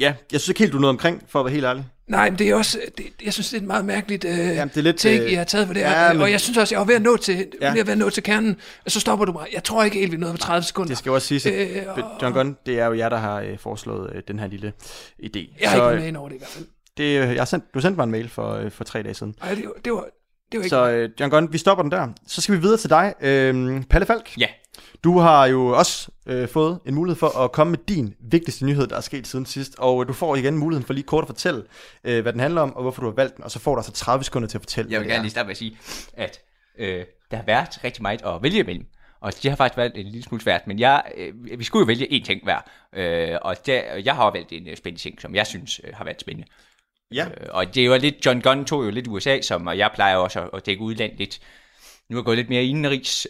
ja, 0.00 0.14
jeg 0.32 0.40
synes 0.40 0.48
ikke 0.48 0.58
helt, 0.58 0.72
du 0.72 0.78
noget 0.78 0.90
omkring, 0.90 1.22
for 1.28 1.38
at 1.40 1.44
være 1.44 1.52
helt 1.52 1.64
ærlig. 1.66 1.84
Nej, 2.08 2.30
men 2.30 2.38
det 2.38 2.48
er 2.48 2.54
også, 2.54 2.80
det, 2.98 3.06
jeg 3.24 3.32
synes, 3.32 3.48
det 3.50 3.56
er 3.56 3.60
et 3.60 3.66
meget 3.66 3.84
mærkeligt 3.84 4.24
øh, 4.24 4.38
Jamen, 4.38 4.68
det 4.68 4.76
er 4.76 4.82
lidt, 4.82 4.96
ting, 4.96 5.22
øh, 5.22 5.30
I 5.30 5.34
har 5.34 5.44
taget 5.44 5.66
for 5.66 5.74
det 5.74 5.80
ja, 5.80 5.88
her. 6.06 6.12
men- 6.12 6.22
Og 6.22 6.30
jeg 6.30 6.40
synes 6.40 6.58
også, 6.58 6.74
jeg 6.74 6.80
var 6.80 6.86
ved 6.86 6.94
at 6.94 7.02
nå 7.02 7.16
til, 7.16 7.46
Ja. 7.60 7.66
ja. 7.74 7.82
ved 7.82 7.88
at 7.88 7.98
nå 7.98 8.10
til 8.10 8.22
kernen, 8.22 8.56
og 8.84 8.90
så 8.90 9.00
stopper 9.00 9.24
du 9.24 9.32
mig. 9.32 9.46
Jeg 9.52 9.64
tror 9.64 9.84
ikke 9.84 9.98
helt, 9.98 10.12
vi 10.12 10.16
nåede 10.16 10.34
på 10.34 10.38
30 10.38 10.62
sekunder. 10.64 10.88
Det 10.88 10.98
skal 10.98 11.10
jo 11.10 11.14
også 11.14 11.26
siges, 11.28 11.46
Øh, 11.46 11.82
og- 11.96 12.02
John 12.22 12.34
Gunn, 12.34 12.56
det 12.66 12.80
er 12.80 12.86
jo 12.86 12.94
jer, 12.94 13.08
der 13.08 13.16
har 13.16 13.40
øh, 13.40 13.58
foreslået 13.58 14.10
øh, 14.14 14.22
den 14.28 14.38
her 14.38 14.46
lille 14.46 14.72
idé. 15.24 15.56
Jeg 15.60 15.70
har 15.70 15.76
ikke 15.76 15.84
øh, 15.84 15.86
været 15.90 15.98
med 16.00 16.08
ind 16.08 16.16
over 16.16 16.28
det 16.28 16.34
i 16.36 16.38
hvert 16.38 16.50
fald. 16.50 16.64
det, 16.96 17.04
øh, 17.04 17.28
jeg 17.34 17.40
har 17.40 17.44
sendt, 17.44 17.64
du 17.74 17.80
sendte 17.80 17.96
mig 17.96 18.04
en 18.04 18.10
mail 18.10 18.28
for, 18.28 18.52
øh, 18.54 18.70
for 18.70 18.84
tre 18.84 19.02
dage 19.02 19.14
siden. 19.14 19.34
Ej, 19.42 19.54
det, 19.54 19.64
var- 19.64 19.72
det 19.84 19.92
var, 19.92 20.04
det 20.52 20.58
var 20.58 20.64
ikke... 20.64 20.68
Så 20.68 20.90
øh, 20.90 21.10
John 21.20 21.30
Gunn, 21.30 21.52
vi 21.52 21.58
stopper 21.58 21.82
den 21.82 21.92
der. 21.92 22.08
Så 22.26 22.40
skal 22.40 22.54
vi 22.54 22.60
videre 22.60 22.76
til 22.78 22.90
dig, 22.90 23.14
øh, 23.20 23.82
Palle 23.90 24.06
Falk. 24.06 24.38
Ja. 24.38 24.46
Du 25.04 25.18
har 25.18 25.46
jo 25.46 25.66
også 25.66 26.10
øh, 26.26 26.48
fået 26.48 26.78
en 26.86 26.94
mulighed 26.94 27.18
for 27.18 27.38
at 27.38 27.52
komme 27.52 27.70
med 27.70 27.78
din 27.88 28.14
vigtigste 28.20 28.66
nyhed, 28.66 28.86
der 28.86 28.96
er 28.96 29.00
sket 29.00 29.26
siden 29.26 29.46
sidst. 29.46 29.74
Og 29.78 30.02
øh, 30.02 30.08
du 30.08 30.12
får 30.12 30.36
igen 30.36 30.58
muligheden 30.58 30.86
for 30.86 30.92
lige 30.92 31.04
kort 31.04 31.24
at 31.24 31.28
fortælle, 31.28 31.62
øh, 32.04 32.22
hvad 32.22 32.32
den 32.32 32.40
handler 32.40 32.60
om, 32.60 32.76
og 32.76 32.82
hvorfor 32.82 33.02
du 33.02 33.08
har 33.08 33.14
valgt 33.14 33.36
den. 33.36 33.44
Og 33.44 33.50
så 33.50 33.58
får 33.58 33.74
du 33.74 33.78
altså 33.78 33.92
30 33.92 34.24
sekunder 34.24 34.48
til 34.48 34.58
at 34.58 34.62
fortælle, 34.62 34.92
Jeg 34.92 35.00
vil 35.00 35.08
gerne 35.08 35.18
er. 35.18 35.22
lige 35.22 35.30
starte 35.30 35.46
med 35.46 35.50
at 35.50 35.56
sige, 35.56 35.76
at 36.14 36.40
øh, 36.78 37.04
der 37.30 37.36
har 37.36 37.44
været 37.44 37.84
rigtig 37.84 38.02
meget 38.02 38.22
at 38.22 38.42
vælge 38.42 38.58
imellem. 38.58 38.86
Og 39.20 39.42
det 39.42 39.50
har 39.50 39.56
faktisk 39.56 39.76
været 39.76 39.92
en 39.94 40.06
lille 40.06 40.22
smule 40.22 40.42
svært, 40.42 40.66
men 40.66 40.78
jeg, 40.78 41.02
øh, 41.16 41.58
vi 41.58 41.64
skulle 41.64 41.80
jo 41.82 41.86
vælge 41.86 42.06
én 42.20 42.24
ting 42.24 42.44
hver. 42.44 42.58
Øh, 42.92 43.38
og 43.42 43.66
der, 43.66 43.82
jeg 44.04 44.14
har 44.14 44.30
valgt 44.30 44.52
en 44.52 44.68
øh, 44.68 44.76
spændende 44.76 45.02
ting, 45.02 45.20
som 45.20 45.34
jeg 45.34 45.46
synes 45.46 45.80
øh, 45.84 45.90
har 45.94 46.04
været 46.04 46.20
spændende. 46.20 46.48
Ja. 47.14 47.24
Øh, 47.26 47.46
og 47.50 47.74
det 47.74 47.80
er 47.80 47.84
jo 47.86 47.96
lidt, 47.96 48.26
John 48.26 48.40
Gunn 48.40 48.64
tog 48.64 48.84
jo 48.84 48.90
lidt 48.90 49.08
USA, 49.08 49.40
som 49.40 49.66
og 49.66 49.78
jeg 49.78 49.90
plejer 49.94 50.16
også 50.16 50.40
at, 50.40 50.50
at 50.54 50.66
dække 50.66 50.82
udland 50.82 51.12
lidt. 51.18 51.40
Nu 52.10 52.16
er 52.16 52.20
jeg 52.20 52.24
gået 52.24 52.36
lidt 52.36 52.48
mere 52.48 52.64
indenrigs, 52.64 53.26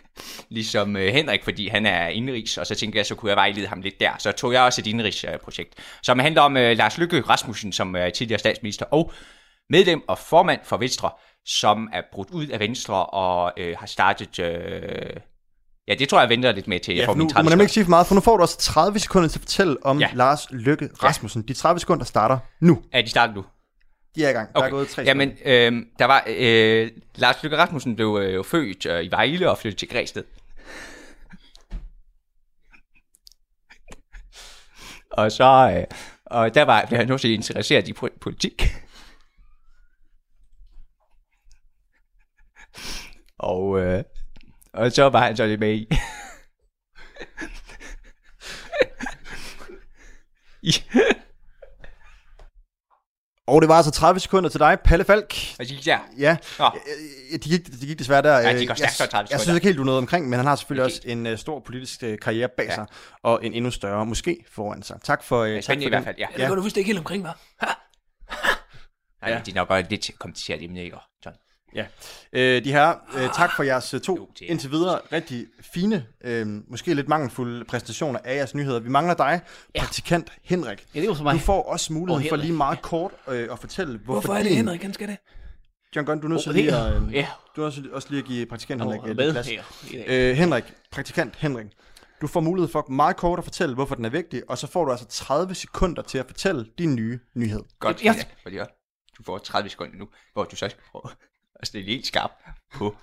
ligesom 0.50 0.96
øh, 0.96 1.12
Henrik, 1.12 1.44
fordi 1.44 1.68
han 1.68 1.86
er 1.86 2.06
indenrigs, 2.08 2.58
og 2.58 2.66
så 2.66 2.74
tænkte 2.74 2.98
jeg, 2.98 3.06
så 3.06 3.14
kunne 3.14 3.28
jeg 3.28 3.36
vejlede 3.36 3.66
ham 3.66 3.80
lidt 3.80 4.00
der. 4.00 4.10
Så 4.18 4.32
tog 4.32 4.52
jeg 4.52 4.62
også 4.62 4.80
et 4.80 4.86
indenrigs 4.86 5.24
øh, 5.24 5.38
projekt, 5.44 5.74
som 6.02 6.18
handler 6.18 6.42
om 6.42 6.56
øh, 6.56 6.76
Lars 6.76 6.98
Lykke 6.98 7.20
Rasmussen, 7.20 7.72
som 7.72 7.96
er 7.96 8.10
tidligere 8.10 8.38
statsminister, 8.38 8.86
og 8.86 9.12
medlem 9.70 10.02
og 10.08 10.18
formand 10.18 10.60
for 10.64 10.76
Venstre, 10.76 11.10
som 11.46 11.88
er 11.92 12.02
brudt 12.12 12.30
ud 12.30 12.46
af 12.46 12.60
Venstre 12.60 13.06
og 13.06 13.52
øh, 13.56 13.76
har 13.78 13.86
startet... 13.86 14.38
Øh, 14.38 15.10
ja, 15.88 15.94
det 15.94 16.08
tror 16.08 16.18
jeg, 16.18 16.22
jeg 16.22 16.30
venter 16.30 16.52
lidt 16.52 16.68
med 16.68 16.80
til. 16.80 16.94
jeg 16.94 17.02
Ja, 17.02 17.08
får 17.08 17.14
nu, 17.14 17.18
mine 17.18 17.28
du 17.28 17.32
30 17.34 17.44
må 17.44 17.50
nemlig 17.50 17.50
sekunder. 17.50 17.64
ikke 17.64 17.72
sige 17.74 17.84
for 17.84 17.90
meget, 17.90 18.06
for 18.06 18.14
nu 18.14 18.20
får 18.20 18.36
du 18.36 18.42
også 18.42 18.58
30 18.58 18.98
sekunder 18.98 19.28
til 19.28 19.38
at 19.38 19.42
fortælle 19.42 19.76
om 19.86 20.00
ja. 20.00 20.06
Ja. 20.08 20.14
Lars 20.14 20.46
Lykke 20.50 20.88
Rasmussen. 21.02 21.42
De 21.48 21.54
30 21.54 21.80
sekunder 21.80 22.04
starter 22.04 22.38
nu. 22.60 22.82
Er 22.92 23.02
de 23.02 23.10
startet 23.10 23.36
nu? 23.36 23.44
De 24.14 24.24
er 24.24 24.28
i 24.28 24.32
gang. 24.32 24.54
Der 24.54 24.62
er 24.62 24.70
gået 24.70 24.88
tre 24.88 25.02
Jamen, 25.02 25.38
øh, 25.44 25.86
der 25.98 26.04
var... 26.04 26.24
Øh, 26.26 26.90
Lars 27.14 27.42
Lykke 27.42 27.56
Rasmussen 27.56 27.96
blev 27.96 28.18
øh, 28.22 28.44
født 28.44 28.86
øh, 28.86 29.04
i 29.04 29.10
Vejle 29.10 29.50
og 29.50 29.58
flyttede 29.58 29.80
til 29.80 29.88
Græsted. 29.88 30.24
og 35.10 35.32
så... 35.32 35.76
Øh, 35.76 35.84
og 36.26 36.54
der 36.54 36.62
var, 36.62 36.86
blev 36.86 36.98
han 36.98 37.10
også 37.10 37.28
interesseret 37.28 37.88
i 37.88 37.92
po- 37.92 38.18
politik. 38.20 38.62
og, 43.38 43.80
øh, 43.80 44.04
og 44.72 44.92
så 44.92 45.08
var 45.08 45.20
han 45.26 45.36
så 45.36 45.46
lidt 45.46 45.60
med 45.60 45.74
i... 45.74 45.88
Og 53.46 53.62
det 53.62 53.68
var 53.68 53.74
altså 53.74 53.90
30 53.90 54.20
sekunder 54.20 54.48
til 54.50 54.60
dig, 54.60 54.78
Palle 54.84 55.04
Falk. 55.04 55.34
Hvad 55.56 55.66
gik 55.66 55.84
der? 55.84 55.98
Ja, 56.18 56.36
Nå. 56.58 56.64
Øh, 57.32 57.38
de 57.38 57.48
gik, 57.48 57.66
de 57.80 57.86
gik 57.86 57.98
desværre 57.98 58.22
der. 58.22 58.38
Ja, 58.38 58.52
de 58.56 58.62
Øh, 58.62 58.66
går 58.68 58.74
stærkt 58.74 58.80
jeg, 59.00 59.06
for 59.06 59.10
30 59.10 59.18
jeg 59.20 59.28
synes 59.28 59.40
sekunder. 59.42 59.54
ikke 59.56 59.66
helt, 59.66 59.78
du 59.78 59.84
noget 59.84 59.98
omkring, 59.98 60.28
men 60.28 60.36
han 60.38 60.46
har 60.46 60.56
selvfølgelig 60.56 60.84
også 60.84 61.00
en 61.04 61.26
uh, 61.26 61.36
stor 61.38 61.60
politisk 61.60 62.02
uh, 62.02 62.14
karriere 62.22 62.48
bag 62.56 62.66
Ja. 62.66 62.74
sig, 62.74 62.86
og 63.22 63.44
en 63.46 63.52
endnu 63.54 63.70
større 63.70 64.06
måske 64.06 64.44
foran 64.50 64.82
sig. 64.82 64.98
Tak 65.04 65.22
for, 65.24 65.42
uh, 65.44 65.60
tak 65.60 65.64
for 65.64 65.72
i 65.72 65.88
hvert 65.88 66.04
fald, 66.04 66.16
ja. 66.18 66.26
Ja, 66.36 66.40
det 66.42 66.48
går 66.48 66.54
du 66.54 66.60
vist 66.62 66.76
ikke 66.76 66.86
helt 66.88 66.98
omkring, 66.98 67.26
hva'? 67.28 67.32
Nej, 69.22 69.32
ja. 69.32 69.40
det 69.46 69.48
er 69.52 69.54
nok 69.54 69.70
også 69.70 69.86
lidt 69.90 70.10
kompliceret 70.18 70.62
emne, 70.64 70.84
ikke, 70.84 70.96
John? 71.26 71.36
Ja. 71.74 71.86
Øh, 72.32 72.64
de 72.64 72.72
her, 72.72 72.94
øh, 73.16 73.28
tak 73.34 73.50
for 73.56 73.62
jeres 73.62 73.94
øh, 73.94 74.00
to 74.00 74.30
indtil 74.42 74.70
videre 74.70 75.00
rigtig 75.12 75.46
fine, 75.60 76.06
øh, 76.24 76.46
måske 76.70 76.94
lidt 76.94 77.08
mangelfulde 77.08 77.64
præstationer 77.64 78.20
af 78.24 78.36
jeres 78.36 78.54
nyheder. 78.54 78.80
Vi 78.80 78.88
mangler 78.88 79.14
dig, 79.14 79.40
praktikant 79.78 80.32
Henrik. 80.42 80.86
Ja, 80.94 81.00
det 81.00 81.08
var 81.08 81.14
for 81.14 81.22
mig. 81.24 81.34
Du 81.34 81.38
får 81.38 81.62
også 81.62 81.92
muligheden 81.92 82.24
Åh, 82.26 82.28
for 82.28 82.36
lige 82.36 82.52
meget 82.52 82.82
kort 82.82 83.12
øh, 83.28 83.48
at 83.52 83.58
fortælle, 83.58 83.98
hvorfor, 83.98 84.12
Hvorfor 84.20 84.34
er 84.34 84.38
det 84.42 84.46
din- 84.50 84.56
Henrik, 84.56 84.82
han 84.82 84.94
skal 84.94 85.08
det? 85.08 85.16
John 85.96 86.06
Gunn, 86.06 86.20
du 86.20 86.26
er 86.26 86.30
nødt 86.30 86.42
til 86.42 86.50
Åh, 86.50 86.54
lige 86.56 86.76
at, 86.76 87.02
øh, 87.02 87.14
ja. 87.14 87.26
du 87.56 87.60
er 87.62 87.66
også, 87.66 87.82
også 87.92 88.08
lige 88.10 88.20
at 88.20 88.26
give 88.26 88.46
praktikant 88.46 88.82
Henrik 88.82 89.00
hvad 89.00 89.14
lidt 89.14 89.32
plads. 89.32 89.46
her 89.48 89.62
i 89.92 89.96
dag? 89.96 90.30
Øh, 90.30 90.36
Henrik, 90.36 90.64
praktikant 90.90 91.36
Henrik, 91.36 91.66
Du 92.20 92.26
får 92.26 92.40
mulighed 92.40 92.68
for 92.72 92.86
meget 92.90 93.16
kort 93.16 93.38
at 93.38 93.44
fortælle, 93.44 93.74
hvorfor 93.74 93.94
den 93.94 94.04
er 94.04 94.08
vigtig, 94.08 94.42
og 94.48 94.58
så 94.58 94.66
får 94.66 94.84
du 94.84 94.90
altså 94.90 95.06
30 95.06 95.54
sekunder 95.54 96.02
til 96.02 96.18
at 96.18 96.26
fortælle 96.26 96.66
din 96.78 96.94
nye 96.94 97.18
nyhed. 97.34 97.60
Godt, 97.80 98.04
ja, 98.04 98.14
fordi 98.42 98.56
jeg- 98.56 98.66
du 99.18 99.22
får 99.22 99.38
30 99.38 99.68
sekunder 99.70 99.98
nu, 99.98 100.08
hvor 100.32 100.44
du 100.44 100.56
så 100.56 100.68
skal 100.68 100.82
prøve 100.92 101.02
at 101.64 101.68
stille 101.68 101.86
helt 101.86 102.06
skarp 102.06 102.30
på 102.74 102.94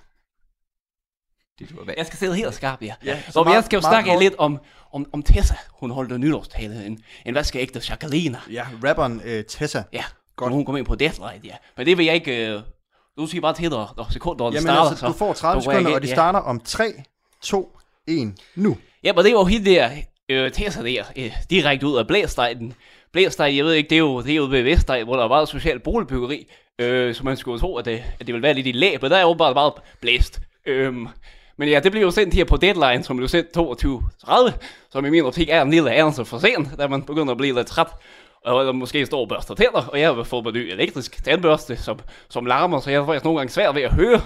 det, 1.58 1.70
du 1.70 1.78
har 1.78 1.84
valgt. 1.84 1.98
Jeg 1.98 2.06
skal 2.06 2.18
sidde 2.18 2.36
helt 2.36 2.54
skarp, 2.54 2.82
ja. 2.82 2.94
Ja, 3.04 3.22
så 3.26 3.32
så 3.32 3.42
meget- 3.42 3.54
jeg 3.56 3.64
skal 3.64 3.76
jo 3.76 3.80
snakke 3.82 4.10
kort. 4.10 4.22
lidt 4.22 4.34
om, 4.38 4.58
om, 4.92 5.06
om 5.12 5.22
Tessa. 5.22 5.54
Hun 5.72 5.90
holdt 5.90 6.12
en 6.12 6.20
nytårstale. 6.20 6.86
En, 6.86 7.02
en 7.26 7.34
vaskeægte 7.34 7.82
Jacqueline. 7.88 8.38
Ja, 8.50 8.66
rapperen 8.84 9.20
øh, 9.24 9.44
Tessa. 9.44 9.82
Ja, 9.92 10.04
Godt. 10.36 10.52
Hun 10.52 10.64
kom 10.64 10.76
ind 10.76 10.86
på 10.86 10.94
Deathlight, 10.94 11.44
ja. 11.44 11.56
Men 11.76 11.86
det 11.86 11.98
vil 11.98 12.06
jeg 12.06 12.14
ikke... 12.14 12.48
Øh, 12.48 12.60
du 13.18 13.26
siger 13.26 13.40
bare 13.40 13.54
til, 13.54 13.70
når, 13.70 13.94
når 13.96 14.06
sekunderne 14.10 14.54
Jamen 14.54 14.62
starter. 14.62 14.90
altså, 14.90 15.06
du 15.06 15.12
får 15.12 15.32
30 15.32 15.62
så 15.62 15.66
går 15.66 15.72
jeg 15.72 15.78
sekunder, 15.80 15.96
og 15.96 16.02
de 16.02 16.08
ja. 16.08 16.14
starter 16.14 16.38
om 16.38 16.60
3, 16.60 16.92
2, 17.42 17.78
1, 18.08 18.34
nu. 18.56 18.78
Ja, 19.04 19.12
men 19.12 19.24
det 19.24 19.34
var 19.34 19.40
jo 19.40 19.44
hende 19.44 19.70
der, 19.70 19.90
øh, 20.28 20.52
Tessa 20.52 20.82
der, 20.84 21.04
øh, 21.16 21.32
direkte 21.50 21.86
ud 21.86 21.98
af 21.98 22.06
Blæstegnen. 22.06 22.74
Blæstegn, 23.12 23.56
jeg 23.56 23.64
ved 23.64 23.72
ikke, 23.72 23.88
det 23.90 23.96
er 23.96 24.00
jo, 24.00 24.20
det 24.22 24.30
er 24.32 24.36
jo 24.36 24.46
ved 24.50 24.62
Vestegn, 24.62 25.04
hvor 25.04 25.16
der 25.16 25.24
er 25.24 25.28
meget 25.28 25.48
socialt 25.48 25.82
boligbyggeri, 25.82 26.46
øh, 26.78 27.14
så 27.14 27.24
man 27.24 27.36
skulle 27.36 27.60
tro, 27.60 27.76
at 27.76 27.84
det, 27.84 28.02
at 28.20 28.26
det 28.26 28.34
ville 28.34 28.42
være 28.42 28.54
lidt 28.54 28.66
i 28.66 28.72
læ, 28.72 28.96
men 29.02 29.10
der 29.10 29.16
er 29.16 29.34
bare 29.34 29.54
meget 29.54 29.72
blæst. 30.00 30.40
Øhm, 30.66 31.08
men 31.58 31.68
ja, 31.68 31.80
det 31.80 31.92
blev 31.92 32.02
jo 32.02 32.10
sendt 32.10 32.34
her 32.34 32.44
på 32.44 32.56
deadline, 32.56 33.04
som 33.04 33.16
blev 33.16 33.28
sendt 33.28 33.56
22.30, 33.56 34.52
som 34.92 35.06
i 35.06 35.10
min 35.10 35.24
optik 35.24 35.48
er 35.50 35.62
en 35.62 35.70
lille 35.70 35.92
anelse 35.92 36.24
for 36.24 36.38
sent, 36.38 36.68
da 36.78 36.86
man 36.88 37.02
begynder 37.02 37.30
at 37.30 37.38
blive 37.38 37.54
lidt 37.54 37.66
træt. 37.66 37.86
Og 38.44 38.64
der 38.64 38.72
måske 38.72 39.06
står 39.06 39.20
og 39.20 39.28
børster 39.28 39.54
tænder, 39.54 39.86
og 39.92 40.00
jeg 40.00 40.14
har 40.14 40.22
fået 40.24 40.44
mig 40.44 40.52
ny 40.52 40.58
elektrisk 40.72 41.24
tandbørste, 41.24 41.76
som, 41.76 41.98
som 42.30 42.46
larmer, 42.46 42.80
så 42.80 42.90
jeg 42.90 42.98
er 42.98 43.06
faktisk 43.06 43.24
nogle 43.24 43.38
gange 43.38 43.52
svært 43.52 43.74
ved 43.74 43.82
at 43.82 43.92
høre, 43.92 44.20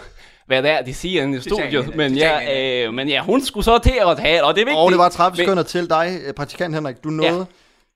hvad 0.47 0.63
det 0.63 0.71
er, 0.71 0.83
de 0.83 0.95
siger 0.95 1.23
inde 1.23 1.39
i 1.39 1.41
studiet. 1.41 1.97
Men 1.97 2.15
ja, 2.15 2.85
øh, 2.87 2.95
men 2.95 3.09
ja, 3.09 3.23
hun 3.23 3.41
skulle 3.43 3.65
så 3.65 3.79
til 3.79 3.93
at 4.11 4.17
tale, 4.17 4.45
og 4.45 4.55
det 4.55 4.61
er 4.61 4.65
vigtigt. 4.65 4.79
Og 4.79 4.91
det 4.91 4.99
var 4.99 5.09
30 5.09 5.31
Men- 5.37 5.45
sekunder 5.45 5.63
til 5.63 5.91
dig, 5.91 6.19
øh, 6.27 6.35
praktikant 6.35 6.75
Henrik. 6.75 6.97
Du 7.05 7.09
nåede. 7.09 7.39
Ja. 7.39 7.45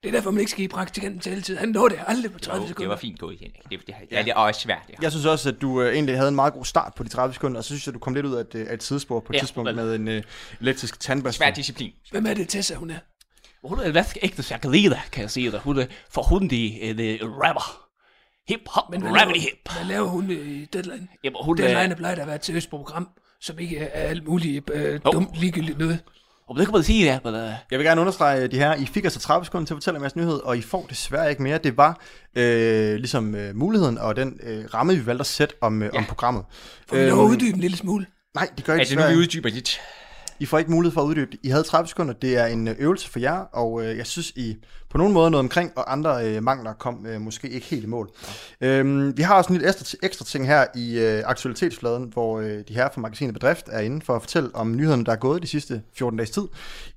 Det 0.03 0.09
er 0.09 0.13
derfor, 0.13 0.31
man 0.31 0.41
ikke 0.41 0.51
skal 0.51 0.61
give 0.63 0.69
praktikanten 0.69 1.21
taletid. 1.21 1.57
Han 1.57 1.69
nåede 1.69 1.95
det 1.95 2.01
aldrig 2.07 2.33
på 2.33 2.39
30 2.39 2.63
Jo, 2.63 2.69
sekunder. 2.69 2.83
det 2.89 2.91
var 2.91 2.97
fint 2.97 3.19
gået, 3.19 3.39
Henrik. 3.39 3.63
Det, 3.71 3.87
det, 3.87 3.95
ja. 4.11 4.23
det 4.23 4.31
er 4.31 4.35
også 4.35 4.61
svært, 4.61 4.83
ja. 4.89 4.95
Jeg 5.03 5.11
synes 5.11 5.27
også, 5.27 5.49
at 5.49 5.61
du 5.61 5.83
øh, 5.83 5.95
egentlig 5.95 6.17
havde 6.17 6.29
en 6.29 6.35
meget 6.35 6.53
god 6.53 6.65
start 6.65 6.93
på 6.97 7.03
de 7.03 7.09
30 7.09 7.35
sekunder, 7.35 7.59
og 7.59 7.65
så 7.65 7.69
synes 7.69 7.87
jeg, 7.87 7.93
at 7.93 7.95
du 7.95 7.99
kom 7.99 8.15
lidt 8.15 8.27
ud 8.27 8.35
af 8.35 8.41
et, 8.41 8.55
øh, 8.55 8.67
af 8.71 8.75
et 8.75 8.83
sidespor 8.83 9.21
på 9.21 9.33
et 9.33 9.35
Ja, 9.35 9.41
tidspunkt 9.41 9.69
vel. 9.69 9.77
med 9.77 9.95
en 9.95 10.09
øh, 10.09 10.23
elektrisk 10.61 11.01
tandbørste. 11.01 11.39
Svær 11.39 11.51
disciplin. 11.51 11.93
Hvem 12.11 12.27
er 12.27 12.35
det, 12.35 12.49
Tessa, 12.49 12.75
hun 12.75 12.91
er? 12.91 12.99
Hun 13.69 13.79
er 13.79 13.83
en 13.85 13.95
vaskeægte 13.95 14.45
Jacqueline, 14.51 14.97
kan 15.13 15.23
jeg 15.23 15.31
sige 15.31 15.51
dig. 15.51 15.61
Hun 15.61 15.79
er 15.79 15.87
for 16.11 16.23
hun 16.23 16.43
en, 16.43 17.01
en 17.01 17.19
rapper. 17.23 17.87
Hip-hop, 18.49 18.91
Men 18.91 19.01
hvad 19.01 19.11
laver, 19.13 19.35
hip. 19.35 19.73
hvad 19.77 19.85
laver 19.85 20.09
hun 20.09 20.31
øh, 20.31 20.49
i 20.49 20.65
Deadline? 20.65 21.09
Jamen, 21.25 21.37
hun 21.45 21.57
Deadline 21.57 21.81
er... 21.81 21.89
er 21.91 21.95
plejer 21.95 22.17
at 22.21 22.27
være 22.27 22.37
et 22.37 22.45
seriøst 22.45 22.71
program, 22.71 23.09
som 23.41 23.59
ikke 23.59 23.79
er 23.79 24.09
alt 24.09 24.29
muligt 24.29 24.71
øh, 24.75 25.01
dumt 25.13 25.37
ligegyldigt 25.37 25.79
noget. 25.79 25.99
Og 26.51 26.57
det 26.57 26.67
kan 26.67 26.73
man 26.73 26.83
sige, 26.83 27.05
ja, 27.05 27.19
men... 27.25 27.35
Uh, 27.35 27.41
Jeg 27.71 27.79
vil 27.79 27.85
gerne 27.85 28.01
understrege 28.01 28.43
øh, 28.43 28.51
de 28.51 28.57
her. 28.57 28.75
I 28.75 28.87
fik 28.87 29.05
altså 29.05 29.21
30 29.21 29.45
sekunder 29.45 29.67
til 29.67 29.75
at 29.75 29.77
fortælle 29.77 29.97
om 29.97 30.03
jeres 30.03 30.17
nyhed, 30.17 30.41
og 30.45 30.59
I 30.59 30.61
får 30.63 30.87
desværre 30.91 31.31
ikke 31.31 31.43
mere. 31.43 31.59
Det 31.59 31.77
var 31.77 32.01
øh, 32.37 32.95
ligesom 32.97 33.35
øh, 33.35 33.57
muligheden 33.57 33.99
og 33.99 34.17
den 34.17 34.41
øh, 34.43 34.65
ramme, 34.75 34.95
vi 34.95 35.07
valgte 35.07 35.21
at 35.21 35.27
sætte 35.27 35.55
om, 35.61 35.83
øh, 35.83 35.91
ja. 35.95 35.99
om 35.99 36.05
programmet. 36.05 36.45
Får 36.89 36.97
vi 36.97 37.03
at 37.03 37.13
uddybe 37.13 37.55
en 37.55 37.61
lille 37.61 37.77
smule? 37.77 38.07
Nej, 38.35 38.49
det 38.57 38.65
gør 38.65 38.75
I 38.75 38.79
Altså, 38.79 38.95
nu 38.95 38.99
desværre 38.99 39.17
vi 39.17 39.23
ikke. 39.23 39.29
uddyber 39.29 39.49
lidt. 39.49 39.81
I 40.40 40.46
får 40.46 40.59
ikke 40.59 40.70
mulighed 40.70 40.94
for 40.94 41.00
at 41.00 41.07
uddybe 41.07 41.31
det. 41.31 41.40
I 41.42 41.48
havde 41.48 41.62
30 41.62 41.88
sekunder. 41.88 42.14
Det 42.14 42.37
er 42.37 42.46
en 42.46 42.68
øh, 42.68 42.74
øvelse 42.79 43.11
for 43.11 43.18
jer, 43.18 43.38
og 43.38 43.85
øh, 43.85 43.96
jeg 43.96 44.07
synes, 44.07 44.31
I 44.31 44.57
på 44.90 44.98
nogen 44.98 45.12
måde 45.12 45.31
noget 45.31 45.44
omkring, 45.44 45.72
og 45.76 45.92
andre 45.92 46.26
øh, 46.26 46.42
mangler 46.42 46.72
kom 46.72 47.07
øh, 47.07 47.20
måske 47.20 47.48
ikke 47.48 47.66
helt 47.66 47.85
i 47.85 47.87
mål. 47.87 48.11
Øhm, 48.61 49.16
vi 49.16 49.22
har 49.22 49.35
også 49.35 49.48
en 49.48 49.55
lille 49.55 49.68
ekstra, 49.68 49.96
ekstra 50.03 50.24
ting 50.24 50.46
her 50.46 50.66
i 50.74 50.98
øh, 50.98 51.22
aktualitetsfladen, 51.26 52.11
hvor 52.12 52.40
øh, 52.40 52.59
de 52.68 52.74
her 52.74 52.88
fra 52.94 53.00
magasinet 53.00 53.35
Bedrift 53.35 53.68
er 53.72 53.81
inde 53.81 54.05
for 54.05 54.16
at 54.16 54.22
fortælle 54.22 54.50
om 54.55 54.76
nyhederne, 54.76 55.05
der 55.05 55.12
er 55.12 55.16
gået 55.16 55.42
de 55.42 55.46
sidste 55.46 55.83
14 55.94 56.18
dages 56.18 56.31
tid. 56.31 56.42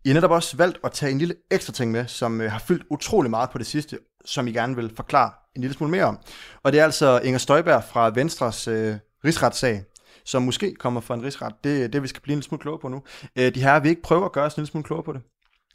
I 0.03 0.10
har 0.10 0.13
netop 0.13 0.32
også 0.32 0.58
valgt 0.58 0.79
at 0.84 0.91
tage 0.91 1.12
en 1.12 1.17
lille 1.17 1.36
ekstra 1.51 1.73
ting 1.73 1.91
med, 1.91 2.08
som 2.08 2.41
øh, 2.41 2.51
har 2.51 2.60
fyldt 2.60 2.84
utrolig 2.89 3.29
meget 3.29 3.49
på 3.49 3.58
det 3.58 3.67
sidste, 3.67 3.97
som 4.25 4.47
I 4.47 4.51
gerne 4.51 4.75
vil 4.75 4.91
forklare 4.95 5.32
en 5.56 5.62
lille 5.62 5.73
smule 5.73 5.91
mere 5.91 6.03
om. 6.03 6.19
Og 6.63 6.71
det 6.71 6.79
er 6.79 6.84
altså 6.84 7.19
Inger 7.23 7.39
Støjberg 7.39 7.84
fra 7.84 8.10
Venstres 8.10 8.67
øh, 8.67 8.95
rigsretssag, 9.25 9.84
som 10.26 10.42
måske 10.42 10.76
kommer 10.76 11.02
fra 11.02 11.14
en 11.14 11.24
rigsret. 11.24 11.54
Det 11.64 11.84
er 11.84 11.88
det, 11.88 12.04
vi 12.04 12.08
skal 12.08 12.22
blive 12.22 12.34
en 12.34 12.38
lille 12.38 12.44
smule 12.48 12.62
klogere 12.62 12.80
på 12.80 12.88
nu. 12.88 13.04
Øh, 13.36 13.56
de 13.56 13.62
her 13.62 13.80
vil 13.80 13.90
ikke 13.90 14.02
prøve 14.02 14.26
at 14.26 14.32
gøre 14.32 14.46
os 14.46 14.54
en 14.56 14.62
lille 14.62 14.72
smule 14.72 14.84
klogere 14.84 15.04
på 15.04 15.14
det. 15.14 15.22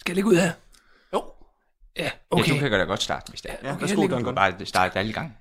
Skal 0.01 0.11
jeg 0.13 0.15
lægge 0.15 0.31
ud 0.31 0.37
her? 0.37 0.53
Jo. 1.15 1.25
Ja, 1.97 2.11
Okay. 2.31 2.49
Ja, 2.49 2.55
du 2.55 2.59
kan 2.69 2.71
da 2.71 2.85
godt 2.85 3.03
starte, 3.03 3.31
hvis 3.31 3.41
det 3.43 3.51
er. 3.51 3.57
Ja, 3.63 3.73
okay, 3.73 3.81
værsgo, 3.81 4.03
Du 4.03 4.25
kan 4.25 4.35
bare 4.35 4.67
starte 4.67 4.99
alle 4.99 5.13
gange. 5.13 5.33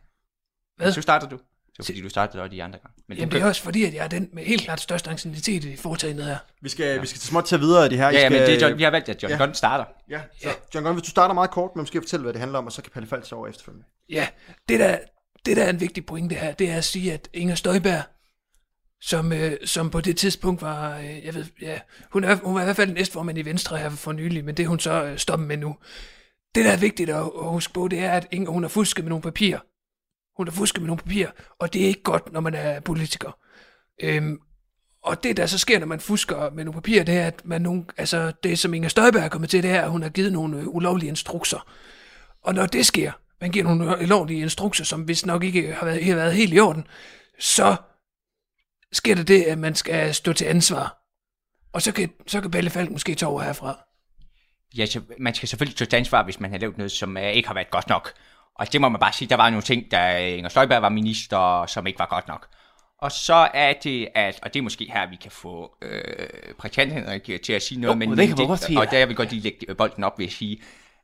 Hvad? 0.77 0.91
Så 0.91 1.01
starter 1.01 1.27
du. 1.29 1.35
Det 1.35 1.79
var 1.79 1.85
fordi, 1.85 2.01
du 2.01 2.09
startede 2.09 2.43
også 2.43 2.51
de 2.51 2.63
andre 2.63 2.79
gange. 2.79 2.95
Men 3.07 3.17
Jamen, 3.17 3.31
det 3.31 3.41
er 3.41 3.45
også 3.45 3.61
fordi, 3.63 3.83
at 3.85 3.93
jeg 3.93 4.03
er 4.03 4.07
den 4.07 4.29
med 4.33 4.43
helt 4.43 4.61
klart 4.61 4.81
største 4.81 5.09
anciennitet 5.09 5.63
i 5.63 5.75
foretagendet 5.75 6.25
her. 6.25 6.37
Vi 6.61 6.69
skal, 6.69 6.85
ja. 6.85 6.99
vi 7.01 7.07
skal 7.07 7.19
til 7.19 7.27
småt 7.29 7.45
tage 7.45 7.59
videre 7.59 7.83
af 7.83 7.89
det 7.89 7.97
her. 7.97 8.05
Ja, 8.05 8.11
ja, 8.13 8.19
skal, 8.19 8.31
men 8.31 8.41
det 8.41 8.63
er 8.63 8.67
John, 8.67 8.77
vi 8.77 8.83
har 8.83 8.91
valgt, 8.91 9.09
at 9.09 9.23
John 9.23 9.31
Ja. 9.31 9.37
ja. 9.37 9.43
Gunn 9.43 9.55
starter. 9.55 9.85
Ja, 10.09 10.21
så 10.41 10.49
John 10.75 10.83
Gunn, 10.85 10.95
hvis 10.95 11.03
du 11.03 11.09
starter 11.09 11.33
meget 11.33 11.51
kort, 11.51 11.71
men 11.75 11.81
måske 11.81 12.01
fortælle, 12.01 12.23
hvad 12.23 12.33
det 12.33 12.39
handler 12.39 12.59
om, 12.59 12.65
og 12.65 12.71
så 12.71 12.81
kan 12.81 12.91
Palle 12.91 13.07
Falk 13.09 13.31
over 13.31 13.47
efterfølgende. 13.47 13.85
Ja, 14.09 14.27
det 14.69 14.79
der, 14.79 14.97
det 15.45 15.57
der 15.57 15.63
er 15.63 15.69
en 15.69 15.79
vigtig 15.79 16.05
pointe 16.05 16.35
her, 16.35 16.51
det 16.53 16.69
er 16.69 16.77
at 16.77 16.83
sige, 16.83 17.13
at 17.13 17.29
Inger 17.33 17.55
Støjberg, 17.55 18.01
som, 19.01 19.33
øh, 19.33 19.57
som 19.65 19.89
på 19.89 20.01
det 20.01 20.17
tidspunkt 20.17 20.61
var, 20.61 20.97
øh, 20.97 21.25
jeg 21.25 21.35
ved, 21.35 21.45
ja, 21.61 21.79
hun, 22.11 22.23
er, 22.23 22.35
hun 22.35 22.55
var 22.55 22.61
i 22.61 22.63
hvert 22.63 22.75
fald 22.75 22.93
næstformand 22.93 23.37
i 23.37 23.45
Venstre 23.45 23.77
her 23.77 23.89
for 23.89 24.11
nylig, 24.11 24.45
men 24.45 24.57
det 24.57 24.63
er 24.63 24.67
hun 24.67 24.79
så 24.79 25.03
øh, 25.03 25.17
stoppet 25.17 25.47
med 25.47 25.57
nu. 25.57 25.75
Det, 26.55 26.65
der 26.65 26.71
er 26.71 26.77
vigtigt 26.77 27.09
at, 27.09 27.15
at 27.15 27.49
huske 27.49 27.73
på, 27.73 27.87
det 27.87 27.99
er, 27.99 28.11
at 28.11 28.27
Inger, 28.31 28.51
hun 28.51 28.63
har 28.63 28.69
fusket 28.69 29.03
med 29.03 29.09
nogle 29.09 29.23
papirer. 29.23 29.59
Hun 30.37 30.47
har 30.47 30.51
fusket 30.51 30.81
med 30.81 30.87
nogle 30.87 31.01
papirer, 31.01 31.31
og 31.59 31.73
det 31.73 31.83
er 31.83 31.87
ikke 31.87 32.03
godt, 32.03 32.33
når 32.33 32.39
man 32.39 32.53
er 32.53 32.79
politiker. 32.79 33.37
Øhm, 34.03 34.39
og 35.03 35.23
det, 35.23 35.37
der 35.37 35.45
så 35.45 35.57
sker, 35.57 35.79
når 35.79 35.87
man 35.87 35.99
fusker 35.99 36.49
med 36.49 36.65
nogle 36.65 36.81
papirer, 36.81 37.03
det 37.03 37.17
er, 37.17 37.27
at 37.27 37.41
man 37.45 37.61
nogle, 37.61 37.85
altså, 37.97 38.31
det, 38.43 38.59
som 38.59 38.73
Inger 38.73 38.89
Støjberg 38.89 39.23
er 39.23 39.29
kommet 39.29 39.49
til, 39.49 39.63
det 39.63 39.71
er, 39.71 39.81
at 39.81 39.91
hun 39.91 40.01
har 40.01 40.09
givet 40.09 40.33
nogle 40.33 40.57
øh, 40.57 40.67
ulovlige 40.67 41.09
instrukser. 41.09 41.67
Og 42.43 42.53
når 42.53 42.65
det 42.65 42.85
sker, 42.85 43.11
man 43.41 43.51
giver 43.51 43.65
nogle 43.65 44.01
ulovlige 44.01 44.41
instrukser, 44.41 44.83
som 44.83 45.01
hvis 45.01 45.25
nok 45.25 45.43
ikke 45.43 45.73
har 45.73 45.85
været, 45.85 46.05
har 46.05 46.15
været 46.15 46.33
helt 46.33 46.53
i 46.53 46.59
orden, 46.59 46.87
så 47.39 47.75
sker 48.91 49.15
der 49.15 49.23
det, 49.23 49.43
at 49.43 49.57
man 49.57 49.75
skal 49.75 50.13
stå 50.13 50.33
til 50.33 50.45
ansvar. 50.45 50.97
Og 51.73 51.81
så 51.81 51.91
kan, 51.91 52.09
så 52.27 52.41
kan 52.41 52.51
Palle 52.51 52.69
Falk 52.69 52.91
måske 52.91 53.15
tage 53.15 53.29
over 53.29 53.41
herfra. 53.41 53.79
Ja, 54.77 54.85
så 54.85 55.01
man 55.19 55.33
skal 55.33 55.49
selvfølgelig 55.49 55.77
stå 55.77 55.85
til 55.85 55.97
ansvar, 55.97 56.23
hvis 56.23 56.39
man 56.39 56.51
har 56.51 56.57
lavet 56.57 56.77
noget, 56.77 56.91
som 56.91 57.15
uh, 57.15 57.23
ikke 57.23 57.47
har 57.47 57.53
været 57.53 57.69
godt 57.69 57.89
nok. 57.89 58.13
Og 58.55 58.73
det 58.73 58.81
må 58.81 58.89
man 58.89 58.99
bare 58.99 59.13
sige, 59.13 59.29
der 59.29 59.35
var 59.35 59.49
nogle 59.49 59.63
ting, 59.63 59.91
da 59.91 60.27
Inger 60.27 60.49
Støjberg 60.49 60.81
var 60.81 60.89
minister, 60.89 61.65
som 61.65 61.87
ikke 61.87 61.99
var 61.99 62.05
godt 62.05 62.27
nok. 62.27 62.47
Og 63.01 63.11
så 63.11 63.49
er 63.53 63.73
det, 63.73 64.07
at, 64.15 64.39
og 64.41 64.53
det 64.53 64.59
er 64.59 64.63
måske 64.63 64.91
her, 64.93 65.09
vi 65.09 65.15
kan 65.15 65.31
få 65.31 65.77
øh, 65.81 66.91
Henrik 66.91 67.29
til 67.43 67.53
at 67.53 67.61
sige 67.61 67.81
noget, 67.81 67.93
Jo, 67.93 67.99
men, 67.99 68.17
det 68.17 68.27
kan 68.27 68.47
godt 68.47 68.59
sige, 68.59 68.79
og 68.79 68.91
der 68.91 68.99
vil 68.99 69.07
jeg 69.07 69.15
godt 69.15 69.31
lige 69.31 69.41
lægge 69.41 69.75
bolden 69.75 70.03
op 70.03 70.19
ved 70.19 70.25
at 70.25 70.31
sige, 70.31 70.61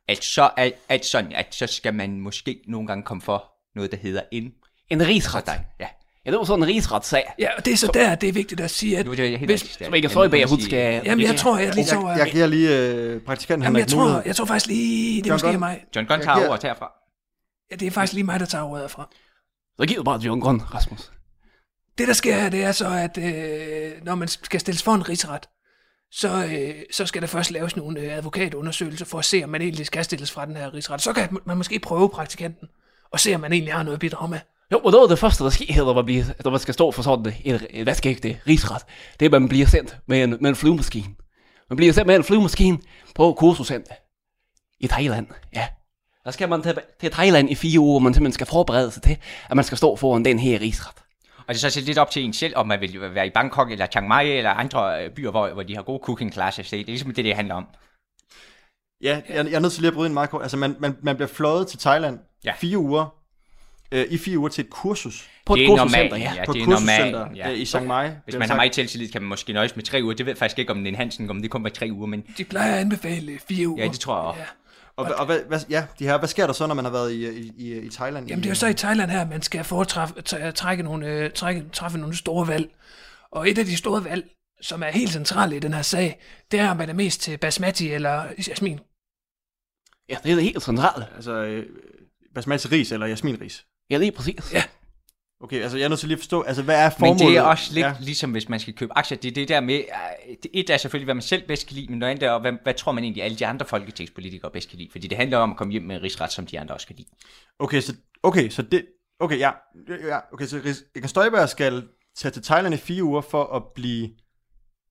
at 0.08 0.24
så 0.24 0.50
er 0.56 0.70
at 0.88 1.04
sådan, 1.04 1.32
at 1.32 1.54
så 1.54 1.66
skal 1.66 1.94
man 1.94 2.20
måske 2.20 2.60
nogle 2.66 2.86
gange 2.86 3.02
komme 3.02 3.20
for 3.20 3.52
noget, 3.74 3.90
der 3.90 3.96
hedder 3.96 4.22
en 4.32 4.52
En 4.90 5.06
rigsret. 5.06 5.48
Ja. 5.80 5.88
Ja, 6.26 6.30
det 6.30 6.38
var 6.38 6.44
sådan 6.44 6.62
en 6.62 6.68
rigsretssag. 6.68 7.24
Ja, 7.38 7.48
og 7.56 7.64
det 7.64 7.72
er 7.72 7.76
så 7.76 7.90
der, 7.94 8.14
det 8.14 8.28
er 8.28 8.32
vigtigt 8.32 8.60
at 8.60 8.70
sige, 8.70 8.98
at 8.98 9.06
er 9.06 9.14
det 9.14 9.38
helt 9.38 9.50
hvis, 9.50 9.62
rigtigt. 9.62 9.84
Som 9.84 9.94
ikke 9.94 10.08
Støjberg, 10.08 10.48
hun 10.48 10.60
skal... 10.60 11.02
jamen 11.04 11.26
jeg 11.26 11.36
tror, 11.36 11.58
jeg 11.58 11.74
lige 11.74 11.84
tager 11.84 12.08
Jeg, 12.08 12.18
jeg 12.18 12.30
giver 12.32 12.46
lige 12.46 12.78
øh, 12.78 13.20
praktikanten 13.20 13.62
Jamen, 13.62 13.80
jeg 13.80 13.88
tror, 13.88 14.22
jeg 14.26 14.36
tror 14.36 14.44
faktisk 14.44 14.66
lige, 14.66 15.22
det 15.22 15.26
er 15.26 15.30
John 15.30 15.34
måske 15.34 15.46
Gunn. 15.46 15.58
mig. 15.58 15.84
John 15.96 16.06
Gunn 16.06 16.22
tager 16.22 16.48
ordet 16.48 16.62
herfra. 16.62 16.92
Ja, 17.70 17.76
det 17.76 17.86
er 17.86 17.90
faktisk 17.90 18.12
lige 18.12 18.24
mig, 18.24 18.40
der 18.40 18.46
tager 18.46 18.64
ordet 18.64 18.82
herfra. 18.82 19.08
Så 19.80 19.86
giv 19.86 20.04
bare 20.04 20.18
til 20.18 20.24
Jørgen 20.24 20.40
Grøn, 20.40 20.60
Rasmus. 20.74 21.12
Det, 21.98 22.08
der 22.08 22.14
sker 22.14 22.34
her, 22.34 22.48
det 22.48 22.64
er 22.64 22.72
så, 22.72 22.88
at 22.88 23.18
øh, 23.18 24.04
når 24.04 24.14
man 24.14 24.28
skal 24.28 24.60
stilles 24.60 24.82
for 24.82 24.94
en 24.94 25.08
rigsret, 25.08 25.48
så, 26.10 26.44
øh, 26.44 26.74
så 26.92 27.06
skal 27.06 27.22
der 27.22 27.28
først 27.28 27.50
laves 27.50 27.76
nogle 27.76 28.00
øh, 28.00 28.16
advokatundersøgelser 28.16 29.04
for 29.04 29.18
at 29.18 29.24
se, 29.24 29.44
om 29.44 29.50
man 29.50 29.62
egentlig 29.62 29.86
skal 29.86 30.04
stilles 30.04 30.32
fra 30.32 30.46
den 30.46 30.56
her 30.56 30.74
rigsret. 30.74 31.02
Så 31.02 31.12
kan 31.12 31.38
man 31.46 31.56
måske 31.56 31.78
prøve 31.78 32.08
praktikanten 32.08 32.68
og 33.10 33.20
se, 33.20 33.34
om 33.34 33.40
man 33.40 33.52
egentlig 33.52 33.74
har 33.74 33.82
noget 33.82 33.96
at 33.96 34.00
bidrage 34.00 34.30
med. 34.30 34.38
Jo, 34.72 34.78
og 34.78 34.92
det 34.92 35.00
var 35.00 35.06
det 35.06 35.18
første, 35.18 35.44
der 35.44 35.50
sker, 35.50 35.84
når 35.84 35.94
man, 35.94 36.04
bliver, 36.04 36.24
når 36.44 36.50
man 36.50 36.60
skal 36.60 36.74
stå 36.74 36.90
for 36.90 37.02
sådan 37.02 37.34
en, 37.44 37.60
en 37.70 37.86
vaskeægte 37.86 38.40
rigsret. 38.48 38.82
Det 39.20 39.26
er, 39.26 39.36
at 39.36 39.42
man 39.42 39.48
bliver 39.48 39.66
sendt 39.66 39.96
med 40.06 40.24
en, 40.24 40.30
med 40.40 40.50
en 40.50 40.56
flyvemaskine. 40.56 41.14
Man 41.70 41.76
bliver 41.76 41.92
sendt 41.92 42.06
med 42.06 42.16
en 42.16 42.24
flyvemaskine 42.24 42.78
på 43.14 43.32
kursuscenter 43.32 43.94
i 44.80 44.86
Thailand, 44.86 45.26
ja. 45.54 45.66
Der 46.24 46.30
skal 46.30 46.48
man 46.48 46.62
til, 46.62 46.78
til 47.00 47.10
Thailand 47.10 47.50
i 47.50 47.54
fire 47.54 47.80
uger, 47.80 47.98
man 48.00 48.14
simpelthen 48.14 48.32
skal 48.32 48.46
forberede 48.46 48.90
sig 48.90 49.02
til, 49.02 49.16
at 49.50 49.56
man 49.56 49.64
skal 49.64 49.78
stå 49.78 49.96
foran 49.96 50.24
den 50.24 50.38
her 50.38 50.60
rigsret. 50.60 50.94
Og 51.48 51.54
det 51.54 51.64
er 51.64 51.68
så 51.68 51.80
lidt 51.80 51.98
op 51.98 52.10
til 52.10 52.24
en 52.24 52.32
selv, 52.32 52.56
om 52.56 52.66
man 52.68 52.80
vil 52.80 53.14
være 53.14 53.26
i 53.26 53.30
Bangkok 53.30 53.70
eller 53.70 53.86
Chiang 53.86 54.08
Mai 54.08 54.30
eller 54.30 54.50
andre 54.50 55.04
øh, 55.04 55.10
byer, 55.10 55.30
hvor, 55.30 55.48
hvor 55.48 55.62
de 55.62 55.74
har 55.76 55.82
gode 55.82 56.00
cooking 56.04 56.32
classes. 56.32 56.70
Det 56.70 56.80
er 56.80 56.84
ligesom 56.84 57.14
det, 57.14 57.24
det 57.24 57.34
handler 57.34 57.54
om. 57.54 57.66
Ja, 59.02 59.20
jeg, 59.28 59.46
jeg 59.46 59.54
er 59.54 59.60
nødt 59.60 59.72
til 59.72 59.82
lige 59.82 59.88
at 59.88 59.94
bryde 59.94 60.06
ind 60.06 60.14
meget 60.14 60.30
kort. 60.30 60.42
Altså, 60.42 60.56
man, 60.56 60.76
man, 60.78 60.96
man 61.02 61.16
bliver 61.16 61.28
fløjet 61.28 61.66
til 61.68 61.78
Thailand 61.78 62.18
Ja. 62.44 62.52
fire 62.56 62.78
uger, 62.78 63.14
øh, 63.92 64.06
i 64.10 64.18
fire 64.18 64.38
uger 64.38 64.48
til 64.48 64.64
et 64.64 64.70
kursus 64.70 65.28
På 65.46 65.56
det 65.56 65.62
et 65.62 65.64
er 65.64 65.68
kursuscenter, 65.76 66.08
normalt, 66.08 66.24
ja. 66.24 66.34
ja. 66.34 66.44
på 66.46 66.52
det 66.52 66.58
et 66.58 66.62
er 66.62 66.66
kursuscenter 66.66 67.18
normalt, 67.18 67.36
ja. 67.38 67.48
i 67.50 67.64
Chiang 67.64 67.86
Mai. 67.86 68.10
Hvis 68.24 68.36
man 68.36 68.48
har 68.48 68.56
meget 68.56 68.74
selvtillid, 68.74 69.08
kan 69.12 69.22
man 69.22 69.28
måske 69.28 69.52
nøjes 69.52 69.76
med 69.76 69.84
tre 69.84 70.00
uger. 70.02 70.14
Det 70.14 70.26
ved 70.26 70.30
jeg 70.32 70.38
faktisk 70.38 70.58
ikke, 70.58 70.72
om 70.72 70.84
den 70.84 70.94
Hansen, 70.94 71.30
om 71.30 71.42
det 71.42 71.50
kun 71.50 71.64
var 71.64 71.70
tre 71.70 71.88
uger, 71.92 72.06
men 72.06 72.24
De 72.38 72.44
plejer 72.44 72.74
at 72.74 72.80
anbefale 72.80 73.38
fire 73.48 73.68
uger. 73.68 73.82
ja, 73.82 73.88
det 73.88 74.00
tror 74.00 74.14
jeg 74.16 74.24
også. 74.24 74.40
Ja. 74.40 74.46
Og, 74.96 75.06
og 75.18 75.26
hvad, 75.26 75.40
hvad, 75.48 75.60
ja, 75.70 75.86
de 75.98 76.04
her, 76.04 76.18
hvad 76.18 76.28
sker 76.28 76.46
der 76.46 76.52
så, 76.52 76.66
når 76.66 76.74
man 76.74 76.84
har 76.84 76.92
været 76.92 77.12
i, 77.12 77.28
i, 77.28 77.52
i, 77.56 77.78
i 77.78 77.90
Thailand? 77.90 78.28
Jamen 78.28 78.42
det 78.42 78.46
er 78.46 78.50
jo 78.50 78.54
så 78.54 78.66
i 78.66 78.74
Thailand 78.74 79.10
her, 79.10 79.26
man 79.26 79.42
skal 79.42 79.64
foretræffe, 79.64 80.14
træ- 80.28 80.50
trække 80.50 80.82
nogle, 80.82 81.06
øh, 81.06 81.30
trække, 81.32 81.64
træffe 81.72 81.98
nogle 81.98 82.16
store 82.16 82.48
valg. 82.48 82.70
Og 83.32 83.50
et 83.50 83.58
af 83.58 83.64
de 83.64 83.76
store 83.76 84.04
valg, 84.04 84.24
som 84.60 84.82
er 84.82 84.86
helt 84.90 85.10
centrale 85.12 85.56
i 85.56 85.58
den 85.58 85.74
her 85.74 85.82
sag, 85.82 86.20
det 86.50 86.60
er, 86.60 86.70
om 86.70 86.76
man 86.76 86.88
er 86.88 86.94
mest 86.94 87.20
til 87.20 87.38
basmati 87.38 87.92
eller 87.92 88.24
jasmin. 88.48 88.80
Ja, 90.08 90.16
det 90.24 90.30
er 90.30 90.34
det 90.34 90.44
helt 90.44 90.62
centrale. 90.62 91.06
Altså, 91.14 91.32
øh, 91.32 91.66
basmati 92.34 92.68
ris 92.68 92.92
eller 92.92 93.06
jasminris? 93.06 93.64
Ja, 93.90 93.96
lige 93.96 94.12
præcis. 94.12 94.52
Ja. 94.52 94.62
Okay, 95.40 95.62
altså 95.62 95.78
jeg 95.78 95.84
er 95.84 95.88
nødt 95.88 96.00
til 96.00 96.08
lige 96.08 96.16
at 96.16 96.20
forstå, 96.20 96.42
altså 96.42 96.62
hvad 96.62 96.84
er 96.84 96.90
formålet? 96.90 97.20
Men 97.20 97.28
det 97.28 97.36
er 97.36 97.42
også 97.42 97.74
lidt 97.74 97.86
Ja. 97.86 97.94
ligesom, 98.00 98.32
hvis 98.32 98.48
man 98.48 98.60
skal 98.60 98.74
købe 98.74 98.98
aktier. 98.98 99.18
Det 99.18 99.28
er 99.30 99.34
det 99.34 99.48
der 99.48 99.60
med, 99.60 99.74
øh, 99.74 100.36
det 100.42 100.50
et 100.54 100.70
er 100.70 100.76
selvfølgelig, 100.76 101.04
hvad 101.06 101.14
man 101.14 101.22
selv 101.22 101.46
bedst 101.46 101.66
kan 101.66 101.74
lide, 101.76 101.86
men 101.90 101.98
noget 101.98 102.10
andet 102.10 102.26
er, 102.28 102.38
hvad, 102.38 102.52
hvad 102.62 102.74
tror 102.74 102.92
man 102.92 103.04
egentlig, 103.04 103.22
alle 103.24 103.38
de 103.38 103.46
andre 103.46 103.66
folketingspolitikere 103.66 104.50
bedst 104.50 104.68
kan 104.68 104.78
lide? 104.78 104.88
Fordi 104.92 105.06
det 105.08 105.18
handler 105.18 105.38
om 105.38 105.50
at 105.50 105.56
komme 105.56 105.72
hjem 105.72 105.82
med 105.82 105.96
en 105.96 106.02
rigsret, 106.02 106.32
som 106.32 106.46
de 106.46 106.60
andre 106.60 106.74
også 106.74 106.86
kan 106.86 106.96
lide. 106.96 107.08
Okay, 107.58 107.80
så, 107.80 107.94
okay, 108.22 108.48
så 108.50 108.62
det... 108.62 108.86
Okay, 109.20 109.38
ja. 109.38 109.50
ja 110.08 110.18
okay, 110.32 110.46
så 110.46 110.58
Ris- 110.58 110.92
Inger 110.96 111.08
Støjberg 111.08 111.48
skal 111.48 111.88
tage 112.16 112.32
til 112.32 112.42
Thailand 112.42 112.74
i 112.74 112.78
fire 112.78 113.04
uger 113.04 113.20
for 113.20 113.44
at 113.56 113.62
blive 113.74 114.10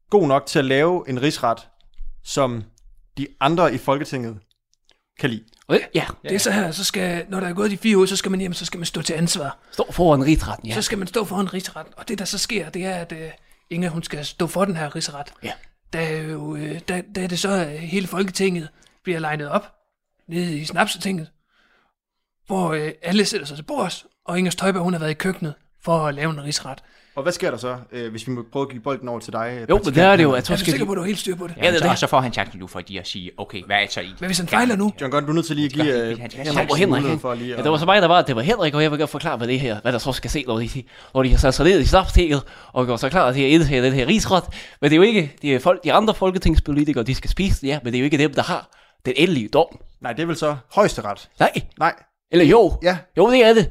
god 0.10 0.28
nok 0.28 0.46
til 0.46 0.60
at 0.60 0.66
lave 0.66 1.10
en 1.10 1.22
rigsret, 1.22 1.68
som 2.24 2.64
de 3.18 3.28
andre 3.40 3.74
i 3.74 3.78
Folketinget 3.78 4.40
kan 5.20 5.30
lide. 5.30 5.44
Ja, 5.96 6.06
Det 6.24 6.32
er 6.32 6.40
så 6.40 6.52
her, 6.52 6.72
så 6.72 6.84
skal, 6.84 7.26
når 7.30 7.40
der 7.40 7.48
er 7.48 7.54
gået 7.54 7.72
de 7.72 7.78
fire 7.78 7.98
uger, 7.98 8.06
så 8.06 8.16
skal 8.16 8.32
man 8.32 8.40
hjem, 8.40 8.54
så 8.54 8.66
skal 8.66 8.78
man 8.78 8.86
stå 8.86 9.02
til 9.02 9.14
ansvar. 9.14 9.58
stå 9.72 9.92
foran 9.92 10.26
rigsretten, 10.26 10.70
ja. 10.70 10.74
Så 10.74 10.82
skal 10.82 10.98
man 10.98 11.08
stå 11.08 11.26
foran 11.26 11.54
rigsret. 11.54 11.88
Og 11.98 12.08
det, 12.08 12.20
der 12.20 12.26
så 12.26 12.38
sker, 12.38 12.70
det 12.70 12.86
er, 12.86 12.96
at 12.96 13.12
uh, 13.12 13.18
Inger, 13.70 13.90
hun 13.90 14.04
skal 14.04 14.26
stå 14.26 14.48
for 14.48 14.66
den 14.66 14.76
her 14.76 14.96
rigsret. 14.96 15.34
Ja. 15.44 15.52
Der 15.94 16.00
er 16.00 16.22
jo, 16.22 16.40
uh, 16.40 16.60
der, 16.88 17.02
der 17.16 17.24
er 17.24 17.28
det 17.28 17.40
så, 17.40 17.50
at 17.50 17.80
hele 17.80 18.08
Folketinget 18.08 18.70
bliver 19.04 19.20
legnet 19.20 19.50
op 19.50 19.76
nede 20.28 20.58
i 20.58 20.66
Snapsetinget, 20.66 21.28
hvor 22.48 22.70
uh, 22.70 22.88
alle 23.02 23.26
sætter 23.26 23.48
sig 23.48 23.58
til 23.58 23.64
bords, 23.64 24.06
og 24.26 24.38
Inger 24.38 24.52
Støjberg, 24.52 24.84
hun 24.84 24.94
har 24.94 25.00
været 25.00 25.12
i 25.12 25.14
køkkenet 25.14 25.54
for 25.82 26.08
at 26.08 26.16
lave 26.16 26.32
en 26.32 26.44
rigsret. 26.44 26.84
Og 27.16 27.24
hvad 27.24 27.34
sker 27.34 27.52
der 27.52 27.58
så, 27.58 27.78
øh, 27.92 28.12
hvis 28.12 28.28
vi 28.28 28.32
må 28.32 28.46
prøve 28.52 28.64
at 28.64 28.70
give 28.70 28.82
bolden 28.82 29.10
over 29.10 29.20
til 29.20 29.34
dig? 29.34 29.66
Jo, 29.70 29.80
men 29.86 29.96
der 29.96 30.04
er 30.08 30.16
det 30.16 30.24
jo, 30.24 30.32
at 30.32 30.46
så 30.48 30.54
Er 30.54 30.58
du 30.58 30.60
skal 30.60 30.72
sikker 30.72 30.86
de... 30.86 30.88
på, 30.88 30.92
at 30.92 30.96
du 30.96 31.02
har 31.02 31.08
helt 31.08 31.20
styr 31.20 31.36
på 31.36 31.48
det? 31.48 31.54
Ja, 31.58 31.62
det 31.62 31.68
er 31.70 31.78
så, 31.78 31.84
det. 31.84 31.92
og 31.92 31.98
så 31.98 32.08
får 32.08 32.20
han 32.22 32.34
chancen 32.34 32.60
nu 32.60 32.68
for 32.68 32.82
lige 32.88 33.00
at 33.00 33.08
sige, 33.08 33.32
okay, 33.38 33.64
hvad 33.66 33.76
er 33.76 33.86
så 33.90 34.02
i? 34.02 34.14
Men 34.20 34.28
hvis 34.28 34.38
han 34.38 34.48
fejler 34.48 34.76
nu, 34.76 34.94
John 35.02 35.12
Gunn, 35.12 35.26
du 35.26 35.32
er 35.32 35.36
nødt 35.36 35.46
til 35.46 35.56
lige 35.56 35.66
at 35.66 35.72
give 35.72 36.12
øh, 36.12 36.20
Ja, 36.46 36.66
hvor 36.66 36.76
Henrik, 36.76 37.20
for 37.22 37.34
lige 37.34 37.50
ja, 37.50 37.58
at- 37.58 37.64
det 37.64 37.72
var 37.72 37.78
så 37.78 37.86
mig, 37.86 38.02
der 38.02 38.08
var, 38.08 38.20
at 38.20 38.28
det 38.28 38.36
var 38.36 38.42
Henrik, 38.42 38.74
og 38.74 38.84
jeg 38.84 38.92
vil 38.92 39.00
godt 39.00 39.10
forklare, 39.10 39.38
hvad 39.38 39.48
det 39.48 39.60
her, 39.60 39.82
hvad 39.82 39.92
der 39.94 39.98
så 40.00 40.12
skal 40.14 40.30
se, 40.32 40.44
når 40.48 40.60
de, 40.60 40.84
når 41.14 41.24
de 41.24 41.30
har 41.30 41.38
sat 41.38 41.54
sig 41.54 41.66
ned 41.66 41.80
i 41.80 41.86
snapstinget, 41.86 42.42
og 42.74 42.88
går 42.88 42.98
så 42.98 43.10
klar 43.10 43.32
til 43.32 43.42
at 43.42 43.50
indtage 43.50 43.84
den 43.84 43.94
her 43.94 44.08
rigsret. 44.08 44.44
Men 44.82 44.90
det 44.90 44.96
er 44.96 44.98
jo 44.98 45.04
ikke, 45.04 45.36
det 45.42 45.56
er 45.56 45.60
folk, 45.60 45.84
de 45.84 45.94
andre 45.94 46.14
folketingspolitikere, 46.14 47.04
de 47.04 47.16
skal 47.16 47.30
spise 47.30 47.62
det, 47.62 47.68
ja, 47.68 47.80
men 47.84 47.94
det 47.94 47.98
er 47.98 48.02
jo 48.02 48.06
ikke 48.06 48.18
dem, 48.18 48.34
der 48.34 48.44
har 48.44 48.70
den 49.06 49.14
endelige 49.18 49.48
dom. 49.48 49.80
Nej, 50.02 50.14
det 50.14 50.22
er 50.24 50.28
vel 50.28 50.36
så 50.36 50.56
højesteret. 50.76 51.30
Nej, 51.40 51.52
Nej, 51.80 51.94
eller 52.32 52.46
jo, 52.46 52.74
ja. 52.84 52.98
jo, 53.18 53.32
det 53.32 53.46
er 53.46 53.54
det. 53.54 53.70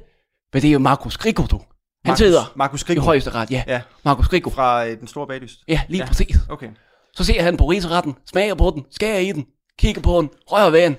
Men 0.53 0.63
det 0.63 0.69
er 0.69 0.73
jo 0.73 0.79
Markus 0.79 1.17
Griggo, 1.17 1.43
du. 1.51 1.61
Han 2.05 2.11
Markus- 2.13 2.19
sidder 2.19 2.53
Markus 2.57 2.83
i 2.83 2.85
Griggo. 2.85 3.03
højesteret, 3.03 3.51
ja. 3.51 3.65
Ja. 3.67 3.81
Markus 4.05 4.29
Griggo. 4.29 4.51
Fra 4.51 4.87
øh, 4.87 4.99
den 5.01 5.07
store 5.09 5.27
bagdyst. 5.27 5.59
Ja, 5.69 5.81
lige 5.89 6.01
Ja. 6.03 6.07
præcis. 6.07 6.37
Okay. 6.51 6.69
Så 7.17 7.25
ser 7.25 7.43
han 7.43 7.57
på 7.57 7.65
rigsretten, 7.67 8.15
smager 8.31 8.55
på 8.55 8.73
den, 8.75 8.85
skærer 8.91 9.19
i 9.19 9.33
den, 9.33 9.47
kigger 9.79 10.03
på 10.03 10.21
den, 10.21 10.31
rører 10.47 10.71
ved 10.71 10.83
den. 10.83 10.97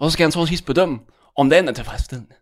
Og 0.00 0.10
så 0.10 0.12
skal 0.12 0.24
han 0.24 0.32
så 0.32 0.46
sidst 0.46 0.66
bedømme, 0.66 0.98
om 1.36 1.50
den 1.50 1.68
er 1.68 1.72
tilfredsstillende. 1.72 2.32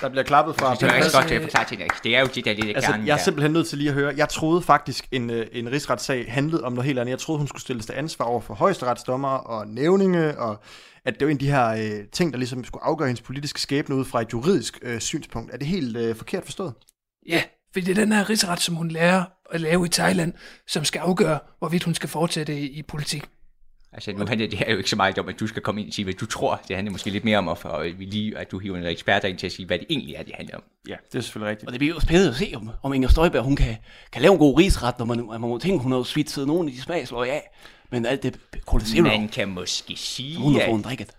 Der 0.00 0.08
bliver 0.08 0.24
klappet 0.24 0.56
fra... 0.56 0.74
Det 0.74 0.82
er 0.82 0.94
rigtig 0.94 1.12
godt 1.12 1.28
til 1.28 1.34
at 1.34 1.42
forklare 1.42 1.64
til. 1.64 1.78
Det 2.04 2.16
er 2.16 2.20
jo 2.20 2.26
det, 2.34 2.44
der 2.44 2.50
er 2.50 2.54
lidt 2.54 2.76
Altså, 2.76 2.98
jeg 3.06 3.14
er 3.14 3.22
simpelthen 3.22 3.52
nødt 3.52 3.68
til 3.68 3.78
lige 3.78 3.88
at 3.88 3.94
høre. 3.94 4.14
Jeg 4.16 4.28
troede 4.28 4.62
faktisk, 4.62 5.08
en, 5.12 5.30
øh, 5.30 5.46
en 5.52 5.72
rigsretssag 5.72 6.32
handlede 6.32 6.64
om 6.64 6.72
noget 6.72 6.86
helt 6.86 6.98
andet. 6.98 7.10
Jeg 7.10 7.18
troede, 7.18 7.38
hun 7.38 7.48
skulle 7.48 7.62
stilles 7.62 7.86
til 7.86 7.92
ansvar 7.92 8.24
over 8.24 8.40
for 8.40 8.54
højesteretsdommer 8.54 9.28
og 9.28 9.68
nævninge, 9.68 10.38
og 10.38 10.62
at 11.04 11.20
det 11.20 11.26
var 11.26 11.30
en 11.30 11.36
af 11.36 11.40
de 11.40 11.50
her 11.50 11.68
øh, 11.68 12.06
ting, 12.12 12.32
der 12.32 12.38
ligesom 12.38 12.64
skulle 12.64 12.84
afgøre 12.84 13.08
hendes 13.08 13.22
politiske 13.22 13.60
skæbne 13.60 13.94
ud 13.96 14.04
fra 14.04 14.20
et 14.20 14.32
juridisk 14.32 14.78
øh, 14.82 15.00
synspunkt. 15.00 15.52
Er 15.52 15.56
det 15.56 15.66
helt 15.66 15.96
øh, 15.96 16.16
forkert 16.16 16.44
forstået? 16.44 16.72
ja, 17.28 17.42
fordi 17.72 17.86
det 17.86 17.98
er 17.98 18.04
den 18.04 18.12
her 18.12 18.30
rigsret, 18.30 18.60
som 18.60 18.74
hun 18.74 18.88
lærer 18.88 19.24
at 19.50 19.60
lave 19.60 19.86
i 19.86 19.88
Thailand, 19.88 20.32
som 20.66 20.84
skal 20.84 20.98
afgøre, 20.98 21.38
hvorvidt 21.58 21.84
hun 21.84 21.94
skal 21.94 22.08
fortsætte 22.08 22.60
i, 22.60 22.66
i 22.66 22.82
politik. 22.82 23.28
Altså, 23.92 24.12
nu 24.12 24.26
handler 24.26 24.48
det 24.48 24.58
her 24.58 24.70
jo 24.70 24.78
ikke 24.78 24.90
så 24.90 24.96
meget 24.96 25.18
om, 25.18 25.28
at 25.28 25.40
du 25.40 25.46
skal 25.46 25.62
komme 25.62 25.80
ind 25.80 25.88
og 25.88 25.94
sige, 25.94 26.04
hvad 26.04 26.14
du 26.14 26.26
tror. 26.26 26.60
Det 26.68 26.76
handler 26.76 26.92
måske 26.92 27.10
lidt 27.10 27.24
mere 27.24 27.38
om, 27.38 27.48
at, 27.48 27.98
vi 27.98 28.04
lige, 28.04 28.38
at 28.38 28.50
du 28.50 28.58
hiver 28.58 28.76
en 28.76 28.86
ekspert 28.86 29.24
ind 29.24 29.38
til 29.38 29.46
at 29.46 29.52
sige, 29.52 29.66
hvad 29.66 29.78
det 29.78 29.86
egentlig 29.90 30.14
er, 30.14 30.22
det 30.22 30.34
handler 30.34 30.56
om. 30.56 30.62
Ja, 30.88 30.94
det 31.12 31.18
er 31.18 31.22
selvfølgelig 31.22 31.50
rigtigt. 31.50 31.66
Og 31.66 31.72
det 31.72 31.78
bliver 31.78 31.94
jo 31.94 32.00
spændende 32.00 32.30
at 32.30 32.36
se, 32.36 32.52
om, 32.56 32.70
om 32.82 32.92
Inger 32.94 33.08
Støjberg 33.08 33.42
hun 33.42 33.56
kan, 33.56 33.76
kan 34.12 34.22
lave 34.22 34.32
en 34.32 34.38
god 34.38 34.58
rigsret, 34.58 34.98
når 34.98 35.06
man, 35.06 35.26
man 35.26 35.40
må 35.40 35.58
tænke, 35.58 35.82
hun 35.82 35.92
har 35.92 35.98
jo 35.98 36.04
svitset 36.04 36.46
nogle 36.46 36.68
af 36.68 36.74
de 36.74 36.80
smagsløg 36.80 37.30
af. 37.30 37.50
Men 37.90 38.06
alt 38.06 38.22
det 38.22 38.40
kolosserer 38.66 39.02
Man 39.02 39.28
kan 39.28 39.48
måske 39.48 39.96
sige, 39.96 40.36
hun 40.36 40.54
har 40.54 40.66
fået 40.70 40.84
drikket. 40.84 41.10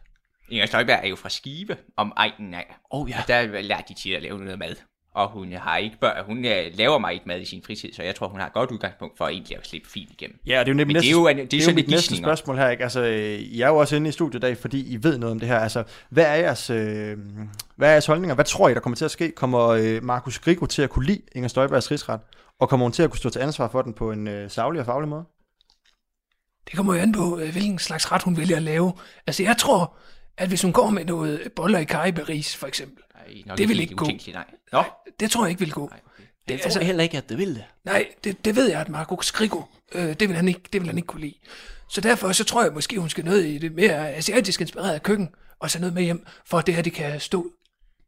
Inger 0.50 0.66
Støjberg 0.66 1.00
er 1.04 1.08
jo 1.08 1.16
fra 1.16 1.30
Skive, 1.30 1.78
om 1.98 2.14
egnen 2.16 2.54
af. 2.54 2.76
Oh, 2.90 3.10
ja. 3.10 3.22
Og 3.22 3.28
der 3.28 3.62
lærte 3.62 3.84
de 3.90 3.94
tit 3.94 4.16
at 4.16 4.24
lave 4.24 4.40
noget 4.40 4.60
mad. 4.60 4.76
Og 5.14 5.30
hun 5.30 5.54
har 5.54 5.78
ikke 5.78 5.98
bør, 6.02 6.24
hun 6.26 6.46
øh, 6.46 6.66
laver 6.74 6.98
meget 6.98 7.14
ikke 7.14 7.28
mad 7.28 7.42
i 7.42 7.46
sin 7.46 7.64
fritid, 7.66 7.94
så 7.94 8.04
jeg 8.04 8.16
tror, 8.16 8.28
hun 8.28 8.40
har 8.40 8.48
et 8.48 8.54
godt 8.54 8.72
udgangspunkt 8.72 9.18
for 9.18 9.28
egentlig 9.28 9.58
at 9.58 9.68
slippe 9.68 9.90
fint 9.90 10.12
igennem. 10.12 10.40
Ja, 10.46 10.60
det 10.60 10.68
er 10.68 10.72
jo 10.72 10.74
nemlig 10.74 10.88
Men 10.88 10.96
det 10.96 11.00
er 11.00 11.02
næste, 11.02 11.12
jo, 11.12 11.28
det 11.28 11.44
er, 11.44 11.46
det 11.46 11.68
er 11.68 11.72
jo 11.72 11.76
mit 11.76 11.90
næste 11.90 12.18
spørgsmål 12.18 12.58
her. 12.58 12.70
Ikke? 12.70 12.84
Altså, 12.84 13.02
øh, 13.02 13.40
I 13.40 13.62
er 13.62 13.68
jo 13.68 13.78
også 13.78 13.96
inde 13.96 14.10
i 14.10 14.12
studiet 14.12 14.40
i 14.40 14.42
dag, 14.42 14.58
fordi 14.58 14.94
I 14.94 15.04
ved 15.04 15.18
noget 15.18 15.32
om 15.32 15.40
det 15.40 15.50
her. 15.50 15.60
Altså, 15.60 15.84
hvad 16.10 16.26
er 16.26 16.36
jeres, 16.36 16.70
øh, 16.70 17.18
hvad 17.76 17.88
er 17.88 17.92
jeres 17.92 18.06
holdninger? 18.06 18.36
Hvad 18.36 18.46
tror 18.46 18.70
I, 18.70 18.74
der 18.74 18.80
kommer 18.80 18.98
til 18.98 19.06
at 19.06 19.12
ske? 19.12 19.32
Kommer 19.32 19.68
øh, 19.68 20.04
Markus 20.04 20.40
Grigo 20.40 20.66
til 20.66 20.82
at 20.82 20.90
kunne 20.90 21.06
lide 21.06 21.22
Inger 21.36 21.48
Støjbergs 21.48 21.92
rigsret? 21.92 22.20
Og 22.60 22.70
kommer 22.70 22.86
hun 22.86 22.92
til 22.92 23.04
at 23.04 23.10
kunne 23.10 23.20
stå 23.20 23.30
til 23.30 23.40
ansvar 23.40 23.68
for 23.68 23.82
den 23.82 23.94
på 23.94 24.12
en 24.12 24.28
øh, 24.28 24.52
savlig 24.52 24.80
og 24.80 24.86
faglig 24.86 25.10
måde? 25.10 25.24
Det 26.68 26.76
kommer 26.76 26.96
jo 26.96 27.02
an 27.02 27.12
på, 27.12 27.40
øh, 27.40 27.52
hvilken 27.52 27.80
slags 27.80 28.12
ret 28.12 28.24
hun 28.24 28.38
vælger 28.38 28.56
at 28.56 28.64
lave. 28.64 28.94
Altså, 29.28 29.44
jeg 29.44 29.58
tror, 29.58 29.96
at 30.38 30.48
hvis 30.48 30.62
hun 30.62 30.74
går 30.74 30.90
med 30.90 31.06
noget 31.06 31.52
boller 31.56 31.80
i 31.80 31.84
kariberis, 31.84 32.56
for 32.56 32.68
eksempel, 32.68 33.04
nok 33.46 33.58
det 33.58 33.70
vil 33.70 33.80
ikke 33.80 33.96
gå. 33.96 34.06
utænkeligt, 34.06 34.36
Nej. 34.36 34.46
Nå, 34.72 34.84
det 35.20 35.32
tror 35.32 35.44
jeg 35.44 35.50
ikke 35.50 35.60
vil 35.60 35.72
gå. 35.72 35.88
Nej, 35.88 36.00
okay. 36.06 36.24
Det 36.24 36.50
Det, 36.50 36.60
tror 36.60 36.66
altså, 36.66 36.80
jeg 36.80 36.86
heller 36.88 37.04
ikke, 37.04 37.18
at 37.18 37.30
det 37.30 37.38
vil 37.38 37.56
det. 37.56 37.64
nej, 37.86 38.08
det, 38.24 38.46
det 38.46 38.56
ved 38.56 38.70
jeg, 38.70 38.82
at 38.82 38.90
Marco 38.90 39.22
Skrigo, 39.22 39.62
øh, 39.92 40.08
det, 40.20 40.22
vil 40.30 40.36
han 40.36 40.48
ikke, 40.48 40.62
det 40.74 40.82
vil 40.82 40.88
han 40.90 40.98
ikke 40.98 41.08
kunne 41.08 41.22
lide. 41.22 41.36
Så 41.90 42.02
derfor 42.02 42.32
så 42.32 42.44
tror 42.44 42.64
jeg 42.64 42.74
måske, 42.74 43.00
hun 43.00 43.10
skal 43.10 43.26
noget 43.26 43.46
i 43.46 43.58
det 43.58 43.72
mere 43.76 44.14
asiatisk 44.14 44.62
inspirerede 44.62 45.00
køkken, 45.00 45.30
og 45.60 45.72
så 45.72 45.80
noget 45.80 45.94
med 45.94 46.04
hjem, 46.04 46.26
for 46.46 46.58
at 46.58 46.68
det 46.68 46.76
her, 46.76 46.82
det 46.82 46.94
kan 46.94 47.20
stå. 47.20 47.46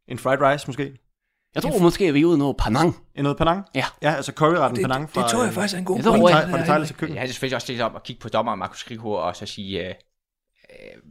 En 0.08 0.18
fried 0.18 0.40
rice 0.40 0.66
måske? 0.66 0.98
Jeg 1.54 1.62
tror 1.62 1.78
måske, 1.78 2.04
at 2.04 2.14
vi 2.14 2.20
er 2.20 2.24
ude 2.24 2.38
noget 2.38 2.56
Panang. 2.56 2.96
En 3.14 3.22
noget 3.22 3.38
Penang? 3.38 3.64
Ja. 3.74 3.84
Ja, 4.02 4.14
altså 4.14 4.32
curryretten 4.32 4.76
Det, 4.76 4.84
Penang 4.84 5.06
det, 5.06 5.14
fra, 5.14 5.22
det 5.22 5.30
tror 5.30 5.40
jeg 5.42 5.48
øh, 5.48 5.54
faktisk 5.54 5.74
er 5.74 5.78
en 5.78 5.84
god 5.84 5.96
det 5.96 6.04
tror 6.04 6.28
jeg. 6.28 6.38
fra 6.42 6.50
det 6.50 6.58
der, 6.58 6.64
thailandske 6.64 6.96
køkken. 6.98 7.14
Jeg 7.16 7.22
har 7.22 7.26
selvfølgelig 7.26 7.56
også 7.56 7.72
lidt 7.72 7.82
om 7.82 7.96
at 7.96 8.02
kigge 8.02 8.20
på 8.20 8.28
dommeren 8.28 8.58
Markus 8.58 8.78
Skrigho 8.78 9.10
og 9.12 9.36
så 9.36 9.46
sige, 9.46 9.88
øh, 9.88 9.94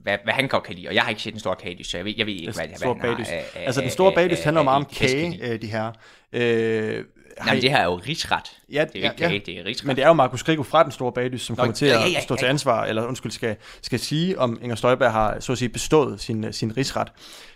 hvad, 0.03 0.17
hvad 0.23 0.33
han 0.33 0.47
godt 0.47 0.63
kan 0.63 0.75
lide. 0.75 0.87
Og 0.87 0.95
jeg 0.95 1.03
har 1.03 1.09
ikke 1.09 1.21
set 1.21 1.33
den 1.33 1.39
store 1.39 1.55
kagedyst, 1.55 1.91
så 1.91 1.97
jeg 1.97 2.05
ved, 2.05 2.13
jeg 2.17 2.25
ved 2.25 2.33
ikke, 2.33 2.51
hvad, 2.51 2.63
Den 2.63 2.69
hvad 2.69 2.77
store 2.77 2.93
han 2.93 3.01
har 3.09 3.15
bagdyst. 3.15 3.31
af- 3.31 3.45
Altså, 3.65 3.81
den 3.81 3.89
store 3.89 4.13
bagdyst 4.15 4.43
handler 4.43 4.63
meget 4.63 4.75
om 4.75 4.85
kage, 4.95 5.39
øh, 5.53 5.61
de 5.61 5.67
her. 5.67 5.91
Øh, 6.33 7.03
Jamen, 7.45 7.57
I- 7.57 7.61
det 7.61 7.69
her 7.71 7.77
er 7.77 7.83
jo 7.85 7.95
rigsret. 7.95 8.43
Ja, 8.71 8.85
Det 8.85 8.95
er 8.95 8.99
jo 8.99 9.11
ikke 9.11 9.23
ja, 9.23 9.27
kage, 9.29 9.31
ja. 9.31 9.39
det 9.51 9.59
er 9.59 9.65
rigsret. 9.65 9.87
Men 9.87 9.95
det 9.95 10.03
er 10.03 10.07
jo 10.07 10.13
Markus 10.13 10.43
Grigo 10.43 10.63
fra 10.63 10.83
den 10.83 10.91
store 10.91 11.11
bagdyst, 11.11 11.45
som 11.45 11.53
Nå, 11.53 11.55
kommer 11.59 11.73
til 11.73 11.87
ja, 11.87 11.93
at 11.93 11.99
ja, 12.01 12.07
ja, 12.09 12.21
stå 12.21 12.35
til 12.35 12.45
ansvar, 12.45 12.85
eller 12.85 13.05
undskyld, 13.05 13.31
skal, 13.31 13.55
skal 13.81 13.99
sige, 13.99 14.39
om 14.39 14.59
Inger 14.61 14.75
Støjberg 14.75 15.11
har 15.11 15.39
så 15.39 15.51
at 15.51 15.57
sige 15.57 15.69
bestået 15.69 16.21
sin, 16.21 16.53
sin 16.53 16.77
rigsret. 16.77 17.11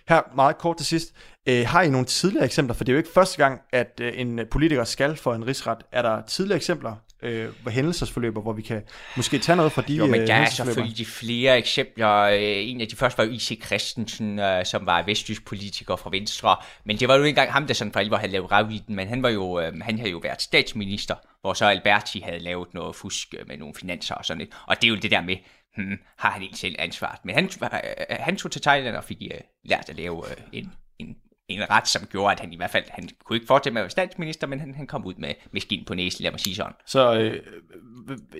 Her 0.09 0.21
meget 0.35 0.57
kort 0.57 0.77
til 0.77 0.85
sidst. 0.85 1.13
Øh, 1.49 1.65
har 1.67 1.81
I 1.81 1.89
nogle 1.89 2.05
tidligere 2.05 2.45
eksempler? 2.45 2.75
For 2.75 2.83
det 2.83 2.91
er 2.91 2.93
jo 2.93 2.97
ikke 2.97 3.09
første 3.13 3.37
gang, 3.37 3.61
at 3.73 3.99
øh, 4.01 4.13
en 4.15 4.39
politiker 4.51 4.83
skal 4.83 5.15
for 5.15 5.33
en 5.33 5.47
rigsret. 5.47 5.77
Er 5.91 6.01
der 6.01 6.21
tidligere 6.27 6.55
eksempler, 6.57 6.95
øh, 7.21 7.49
hændelsesforløber, 7.67 8.41
hvor 8.41 8.53
vi 8.53 8.61
kan 8.61 8.81
måske 9.17 9.39
tage 9.39 9.55
noget 9.55 9.71
fra 9.71 9.81
de 9.81 9.93
Jo, 9.95 10.05
men 10.05 10.21
øh, 10.21 10.27
der 10.27 10.33
er 10.33 10.37
hændelsesforløber? 10.37 10.73
selvfølgelig 10.73 10.97
de 10.97 11.05
flere 11.05 11.57
eksempler. 11.57 12.09
Øh, 12.21 12.69
En 12.69 12.81
af 12.81 12.87
de 12.87 12.95
første 12.95 13.17
var 13.17 13.23
jo 13.23 13.31
I.C. 13.31 13.61
Christensen, 13.65 14.39
øh, 14.39 14.65
som 14.65 14.85
var 14.85 15.03
vestjysk 15.03 15.45
politiker 15.45 15.95
fra 15.95 16.09
Venstre. 16.09 16.55
Men 16.85 16.97
det 16.97 17.07
var 17.07 17.15
jo 17.15 17.23
ikke 17.23 17.29
engang 17.29 17.51
ham, 17.51 17.67
der 17.67 17.73
sådan 17.73 17.93
for 17.93 17.99
alvor 17.99 18.17
havde 18.17 18.31
lavet 18.31 18.51
rav 18.51 18.71
i 18.71 18.83
den. 18.87 18.95
Men 18.95 19.07
han, 19.07 19.23
var 19.23 19.29
jo, 19.29 19.59
øh, 19.59 19.73
han 19.81 19.97
havde 19.97 20.11
jo 20.11 20.17
været 20.17 20.41
statsminister, 20.41 21.15
hvor 21.41 21.53
så 21.53 21.65
Alberti 21.65 22.19
havde 22.19 22.39
lavet 22.39 22.73
noget 22.73 22.95
fusk 22.95 23.35
med 23.47 23.57
nogle 23.57 23.75
finanser 23.75 24.15
og 24.15 24.25
sådan 24.25 24.39
lidt. 24.39 24.49
Og 24.67 24.75
det 24.81 24.87
er 24.87 24.89
jo 24.89 24.95
det 24.95 25.11
der 25.11 25.21
med, 25.21 25.35
hmm, 25.77 25.97
har 26.17 26.29
han 26.31 26.41
ikke 26.43 26.57
selv 26.57 26.75
ansvaret. 26.79 27.19
Men 27.25 27.35
han, 27.35 27.49
øh, 27.63 28.17
han 28.19 28.37
tog 28.37 28.51
til 28.51 28.61
Thailand 28.61 28.95
og 28.95 29.03
fik 29.03 29.17
øh, 29.21 29.39
lært 29.65 29.89
at 29.89 29.95
lave 29.95 30.29
øh, 30.29 30.37
en, 30.53 30.71
en 30.99 31.15
en 31.47 31.69
ret, 31.69 31.87
som 31.87 32.05
gjorde, 32.05 32.31
at 32.31 32.39
han 32.39 32.53
i 32.53 32.55
hvert 32.55 32.69
fald, 32.71 32.83
han 32.89 33.09
kunne 33.25 33.37
ikke 33.37 33.47
fortsætte 33.47 33.73
med 33.73 33.81
at 33.81 33.83
være 33.83 33.89
statsminister, 33.89 34.47
men 34.47 34.59
han, 34.59 34.75
han 34.75 34.87
kom 34.87 35.05
ud 35.05 35.13
med, 35.17 35.33
med 35.51 35.61
skin 35.61 35.85
på 35.85 35.93
næsen, 35.93 36.23
lad 36.23 36.31
mig 36.31 36.39
sige 36.39 36.55
sådan. 36.55 36.73
Så 36.85 37.13
øh, 37.19 37.41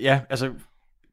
ja, 0.02 0.22
altså 0.30 0.52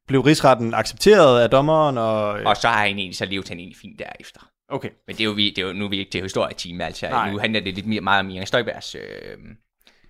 blev 0.07 0.21
rigsretten 0.21 0.73
accepteret 0.73 1.41
af 1.41 1.49
dommeren? 1.49 1.97
Og, 1.97 2.39
øh, 2.39 2.45
Og 2.45 2.57
så 2.57 2.67
har 2.67 2.77
han 2.87 2.97
egentlig, 2.97 3.17
så 3.17 3.25
levet 3.25 3.49
han 3.49 3.59
egentlig 3.59 3.77
fint 3.77 3.99
derefter. 3.99 4.39
okay. 4.69 4.89
Men 5.07 5.15
det 5.15 5.21
er 5.21 5.25
jo, 5.25 5.31
vi, 5.31 5.49
det 5.49 5.57
er 5.63 5.67
jo 5.67 5.73
nu 5.73 5.85
er 5.85 5.89
vi 5.89 5.97
ikke 5.99 6.11
til 6.11 6.21
historietime, 6.21 6.83
altså. 6.85 7.09
Nej. 7.09 7.31
Nu 7.31 7.37
handler 7.39 7.59
det 7.61 7.73
lidt 7.75 7.85
mere, 7.87 8.01
meget 8.01 8.19
om 8.19 8.29
Inger 8.29 8.45
Støjbergs... 8.45 8.95
Øh, 8.95 9.01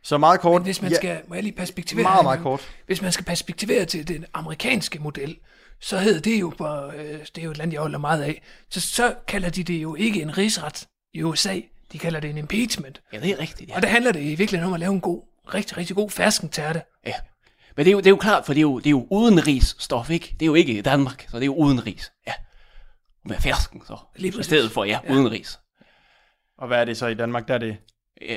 Så 0.03 0.17
meget 0.17 0.39
kort. 0.39 0.61
Men 0.61 0.65
hvis 0.65 0.81
man 0.81 0.91
ja, 0.91 0.95
skal, 0.97 1.21
må 1.27 1.33
jeg 1.35 1.43
lige 1.43 1.55
perspektivere? 1.55 2.03
meget, 2.03 2.23
meget 2.23 2.39
kort. 2.39 2.69
Hvis 2.85 3.01
man 3.01 3.11
skal 3.11 3.25
perspektivere 3.25 3.85
til 3.85 4.07
den 4.07 4.25
amerikanske 4.33 4.99
model, 4.99 5.37
så 5.81 5.97
hedder 5.97 6.21
det 6.21 6.39
jo 6.41 6.53
på, 6.57 6.67
øh, 6.95 7.19
det 7.19 7.37
er 7.37 7.43
jo 7.43 7.51
et 7.51 7.57
land, 7.57 7.71
jeg 7.71 7.81
holder 7.81 7.99
meget 7.99 8.23
af, 8.23 8.41
så, 8.69 8.81
så 8.81 9.15
kalder 9.27 9.49
de 9.49 9.63
det 9.63 9.81
jo 9.81 9.95
ikke 9.95 10.21
en 10.21 10.37
rigsret 10.37 10.87
i 11.13 11.23
USA, 11.23 11.59
de 11.93 11.99
kalder 11.99 12.19
det 12.19 12.29
en 12.29 12.37
impeachment. 12.37 13.01
Ja, 13.13 13.19
det 13.19 13.29
er 13.29 13.39
rigtigt, 13.39 13.69
ja. 13.69 13.75
Og 13.75 13.81
der 13.81 13.87
handler 13.87 14.11
det 14.11 14.19
i 14.21 14.35
virkeligheden 14.35 14.67
om 14.67 14.73
at 14.73 14.79
lave 14.79 14.93
en 14.93 15.01
god, 15.01 15.21
rigtig, 15.53 15.77
rigtig 15.77 15.95
god 15.95 16.09
ferskentærte. 16.09 16.81
ja. 17.05 17.13
Men 17.77 17.85
det 17.85 17.91
er, 17.91 17.93
jo, 17.93 17.97
det 17.97 18.05
er 18.05 18.09
jo 18.09 18.15
klart, 18.15 18.45
for 18.45 18.53
det 18.53 18.59
er 18.59 18.61
jo, 18.61 18.77
det 18.79 18.85
er 18.85 18.91
jo 18.91 19.07
udenrigsstof, 19.11 20.09
ikke? 20.09 20.35
Det 20.39 20.41
er 20.41 20.45
jo 20.45 20.53
ikke 20.53 20.81
Danmark, 20.81 21.25
så 21.29 21.37
det 21.37 21.43
er 21.43 21.45
jo 21.45 21.55
udenrigs. 21.55 22.11
Ja. 22.27 22.33
Med 23.25 23.35
fersken, 23.39 23.81
så. 23.87 23.97
Lige 24.15 24.39
I 24.39 24.43
stedet 24.43 24.71
for, 24.71 24.83
ja, 24.83 24.99
udenrigs. 25.09 25.59
Og 26.57 26.67
hvad 26.67 26.77
er 26.77 26.85
det 26.85 26.97
så 26.97 27.07
i 27.07 27.13
Danmark? 27.13 27.47
Der 27.47 27.53
er 27.53 27.57
det 27.57 27.77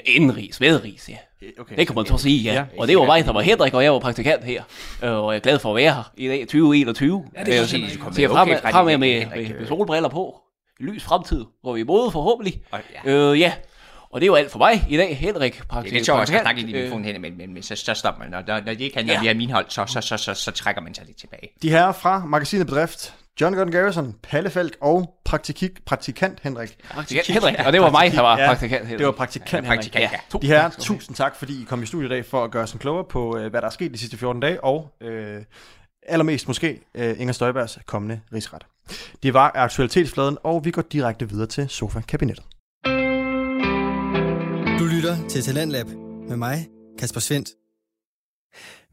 Indenrigs, 0.04 0.60
vedrigs, 0.60 1.08
ja. 1.08 1.16
Okay. 1.58 1.76
Det 1.76 1.86
kan 1.86 1.96
man 1.96 2.06
så 2.06 2.18
sige, 2.18 2.42
ja. 2.42 2.52
Ja, 2.52 2.60
ja 2.60 2.80
og 2.80 2.88
det 2.88 2.98
var 2.98 3.04
mig, 3.04 3.24
der 3.24 3.32
var 3.32 3.40
Hedrik, 3.40 3.74
og 3.74 3.84
jeg 3.84 3.92
var 3.92 3.98
praktikant 3.98 4.44
her. 4.44 4.62
Øh, 5.02 5.12
Og 5.12 5.32
jeg 5.32 5.38
er 5.38 5.42
glad 5.42 5.58
for 5.58 5.70
at 5.70 5.76
være 5.76 5.94
her 5.94 6.12
i 6.16 6.28
dag, 6.28 6.40
2021. 6.40 7.24
Ja, 7.36 7.44
det 7.44 7.54
er 7.54 7.60
Øh, 7.60 7.64
præcis. 7.64 7.92
Du 7.96 8.02
kom 8.02 8.12
Så 8.12 8.20
jeg 8.20 8.28
med 8.30 8.36
frem, 8.36 8.48
okay 8.48 8.60
fra 8.60 8.70
frem 8.70 8.86
det, 8.86 9.00
med, 9.00 9.18
med, 9.26 9.44
Henrik, 9.44 9.68
øh. 10.80 10.86
Lys 10.86 11.02
fremtid, 11.04 11.44
hvor 11.62 11.72
vi 11.74 11.84
både 11.84 12.10
forhåbentlig. 12.10 12.62
Og, 12.70 12.80
ja. 13.04 13.10
Øh, 13.10 13.40
ja. 13.40 13.52
Og 14.10 14.20
det 14.20 14.24
er 14.24 14.28
jo 14.30 14.34
alt 14.34 14.50
for 14.50 14.58
mig 14.58 14.86
i 14.88 14.96
dag, 14.96 15.16
Henrik. 15.18 15.62
Det 15.82 15.96
er 16.00 16.04
sjovt 16.04 16.20
at 16.20 16.28
skal 16.28 16.40
snakke 16.40 16.60
i 16.60 16.64
mikrofonen 16.72 17.04
hen, 17.04 17.20
men, 17.20 17.36
men, 17.38 17.54
men 17.54 17.62
så, 17.62 17.76
så 17.76 17.94
stopper 17.94 18.18
man. 18.22 18.30
Når, 18.30 18.42
når, 18.46 18.60
når 18.66 18.74
de 18.74 18.84
ikke 18.84 18.94
kan, 18.94 19.06
når 19.06 19.22
Ja. 19.24 19.30
er 19.30 19.34
min 19.34 19.50
hold, 19.50 19.66
så, 19.68 19.84
så, 19.86 20.00
så, 20.00 20.16
så, 20.16 20.34
så 20.34 20.50
trækker 20.50 20.82
man 20.82 20.94
sig 20.94 21.04
lidt 21.06 21.16
tilbage. 21.16 21.48
De 21.62 21.70
her 21.70 21.92
fra 21.92 22.24
magasinet 22.24 22.66
Bedrift, 22.66 23.14
John 23.40 23.54
Gordon 23.54 23.72
Garrison, 23.72 24.14
Palle 24.22 24.50
Falk 24.50 24.76
og 24.80 25.14
praktikik, 25.24 25.84
praktikant 25.84 26.38
Henrik. 26.42 26.76
Praktikant 26.90 27.26
Henrik, 27.26 27.54
og 27.66 27.72
det 27.72 27.80
var 27.80 27.90
mig, 27.90 28.12
der 28.12 28.20
var 28.20 28.38
Ja, 28.38 28.46
praktikant 28.46 28.82
Henrik. 28.82 28.98
Det 28.98 29.06
var 29.06 29.12
praktikant 29.12 29.52
Ja, 29.52 29.60
Henrik. 29.60 29.76
praktikant, 29.78 30.12
ja. 30.34 30.38
De 30.42 30.46
her, 30.46 30.70
tusind 30.80 31.16
tak, 31.16 31.36
fordi 31.36 31.62
I 31.62 31.64
kom 31.64 31.82
i 31.82 31.86
studiet 31.86 32.08
i 32.08 32.12
dag 32.12 32.24
for 32.24 32.44
at 32.44 32.50
gøre 32.50 32.62
os 32.62 32.72
en 32.72 32.78
klogere 32.78 33.04
på, 33.04 33.38
øh, 33.38 33.50
hvad 33.50 33.60
der 33.60 33.66
er 33.66 33.70
sket 33.70 33.92
de 33.92 33.98
sidste 33.98 34.16
14 34.16 34.42
dage, 34.42 34.64
og 34.64 34.96
øh, 35.00 35.40
allermest 36.08 36.48
måske 36.48 36.80
øh, 36.94 37.20
Inger 37.20 37.32
Støjbergs 37.32 37.78
kommende 37.86 38.20
rigsret. 38.32 38.66
Det 39.22 39.34
var 39.34 39.52
aktualitetsfladen, 39.54 40.38
og 40.42 40.64
vi 40.64 40.70
går 40.70 40.82
direkte 40.82 41.28
videre 41.28 41.46
til 41.46 41.68
sofa-kabinettet. 41.68 42.44
Du 44.78 44.84
lytter 44.84 45.28
til 45.28 45.42
Talentlab 45.42 45.86
med 46.28 46.36
mig, 46.36 46.68
Kasper 46.98 47.20
Svendt. 47.20 47.48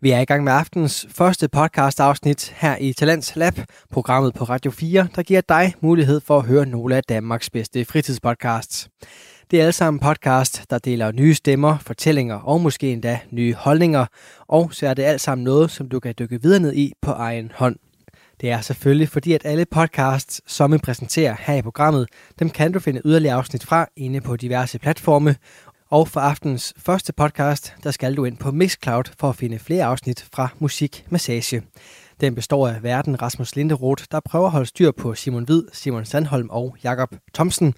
Vi 0.02 0.12
er 0.12 0.20
i 0.20 0.26
gang 0.26 0.44
med 0.44 0.54
aftens 0.54 1.08
første 1.10 1.48
podcast 1.48 2.00
afsnit 2.00 2.54
her 2.58 2.78
i 2.78 2.94
Talents 2.94 3.36
Lab, 3.36 3.54
programmet 3.92 4.34
på 4.34 4.44
Radio 4.44 4.72
4, 4.72 5.08
der 5.16 5.24
giver 5.24 5.42
dig 5.42 5.74
mulighed 5.82 6.22
for 6.22 6.38
at 6.38 6.46
høre 6.46 6.66
nogle 6.66 6.96
af 6.96 7.04
Danmarks 7.04 7.50
bedste 7.50 7.86
fritidspodcasts. 7.86 8.90
Det 9.52 9.60
er 9.60 9.64
alle 9.64 9.74
sammen 9.74 10.00
podcast, 10.00 10.66
der 10.70 10.78
deler 10.78 11.12
nye 11.12 11.34
stemmer, 11.34 11.78
fortællinger 11.78 12.36
og 12.36 12.62
måske 12.62 12.92
endda 12.92 13.20
nye 13.32 13.54
holdninger, 13.54 14.06
og 14.48 14.74
så 14.74 14.88
er 14.88 14.94
det 14.94 15.04
alt 15.04 15.22
sammen 15.22 15.44
noget, 15.44 15.72
som 15.72 15.90
du 15.90 16.00
kan 16.00 16.16
dykke 16.20 16.42
videre 16.42 16.60
ned 16.60 16.74
i 16.74 16.94
på 17.02 17.12
egen 17.12 17.52
hånd. 17.56 17.76
Det 18.42 18.52
er 18.52 18.62
selvfølgelig 18.62 19.10
fordi, 19.10 19.34
at 19.34 19.42
alle 19.46 19.66
podcasts, 19.66 20.42
som 20.48 20.74
vi 20.74 20.78
præsenterer 20.78 21.36
her 21.40 21.54
i 21.54 21.62
programmet, 21.62 22.08
dem 22.40 22.50
kan 22.50 22.72
du 22.72 22.80
finde 22.80 23.02
yderligere 23.06 23.36
afsnit 23.36 23.64
fra 23.64 23.88
inde 23.96 24.22
på 24.22 24.36
diverse 24.36 24.80
platforme, 24.80 25.36
og 25.90 26.08
for 26.08 26.20
aftens 26.20 26.74
første 26.78 27.14
podcast, 27.14 27.74
der 27.84 27.92
skal 27.92 28.18
du 28.18 28.26
ind 28.26 28.38
på 28.38 28.52
Mixcloud 28.52 29.04
for 29.20 29.30
at 29.30 29.36
finde 29.36 29.60
flere 29.60 29.86
afsnit 29.86 30.26
fra 30.34 30.50
Musik 30.60 31.06
Massage. 31.10 31.62
Den 32.22 32.36
består 32.36 32.68
af 32.68 32.84
verden 32.84 33.22
Rasmus 33.22 33.56
Linderoth, 33.56 34.04
der 34.12 34.20
prøver 34.20 34.46
at 34.46 34.52
holde 34.52 34.66
styr 34.66 34.92
på 34.92 35.16
Simon 35.16 35.44
Hvid, 35.44 35.64
Simon 35.74 36.06
Sandholm 36.06 36.50
og 36.50 36.76
Jakob 36.84 37.16
Thomsen. 37.34 37.74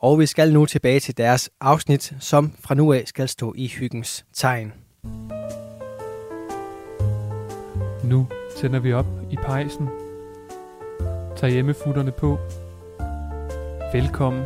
Og 0.00 0.18
vi 0.18 0.26
skal 0.26 0.52
nu 0.52 0.66
tilbage 0.66 1.00
til 1.00 1.16
deres 1.16 1.50
afsnit, 1.60 2.12
som 2.20 2.52
fra 2.60 2.74
nu 2.74 2.92
af 2.92 3.02
skal 3.06 3.28
stå 3.28 3.54
i 3.56 3.68
hyggens 3.68 4.24
tegn. 4.34 4.72
Nu 8.04 8.26
tænder 8.56 8.78
vi 8.78 8.92
op 8.92 9.06
i 9.30 9.36
pejsen. 9.36 9.88
Tag 11.36 11.50
hjemmefutterne 11.50 12.12
på. 12.12 12.38
Velkommen 13.92 14.44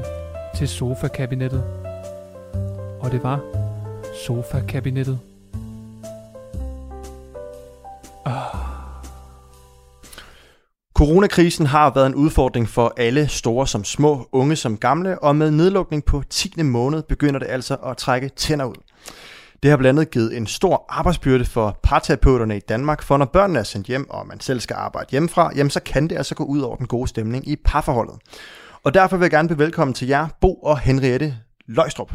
til 0.57 0.69
sofakabinettet. 0.69 1.65
Og 3.01 3.11
det 3.11 3.23
var 3.23 3.41
sofa-kabinettet. 4.27 5.19
Ah. 8.25 8.72
Coronakrisen 11.03 11.67
har 11.67 11.91
været 11.95 12.07
en 12.07 12.15
udfordring 12.15 12.69
for 12.69 12.95
alle 12.97 13.29
store 13.29 13.67
som 13.67 13.85
små, 13.85 14.29
unge 14.33 14.57
som 14.57 14.79
gamle, 14.79 15.19
og 15.19 15.37
med 15.37 15.51
nedlukning 15.51 16.05
på 16.05 16.23
10. 16.31 16.63
måned 16.63 17.03
begynder 17.03 17.39
det 17.39 17.47
altså 17.47 17.75
at 17.75 17.97
trække 17.97 18.29
tænder 18.29 18.65
ud. 18.65 18.75
Det 19.63 19.71
har 19.71 19.77
blandt 19.77 19.99
andet 19.99 20.13
givet 20.13 20.37
en 20.37 20.47
stor 20.47 20.87
arbejdsbyrde 20.89 21.45
for 21.45 21.79
parterapeuterne 21.83 22.57
i 22.57 22.61
Danmark, 22.61 23.03
for 23.03 23.17
når 23.17 23.25
børnene 23.25 23.59
er 23.59 23.63
sendt 23.63 23.87
hjem, 23.87 24.11
og 24.11 24.27
man 24.27 24.41
selv 24.41 24.61
skal 24.61 24.75
arbejde 24.75 25.11
hjemmefra, 25.11 25.53
jamen 25.57 25.71
så 25.71 25.81
kan 25.81 26.09
det 26.09 26.17
altså 26.17 26.35
gå 26.35 26.45
ud 26.45 26.61
over 26.61 26.77
den 26.77 26.87
gode 26.87 27.09
stemning 27.09 27.49
i 27.49 27.57
parforholdet. 27.57 28.15
Og 28.83 28.95
derfor 28.95 29.17
vil 29.17 29.25
jeg 29.25 29.31
gerne 29.31 29.49
byde 29.49 29.59
velkommen 29.59 29.95
til 29.95 30.09
jer, 30.09 30.29
Bo 30.41 30.55
og 30.55 30.79
Henriette 30.79 31.37
Løjstrup. 31.67 32.13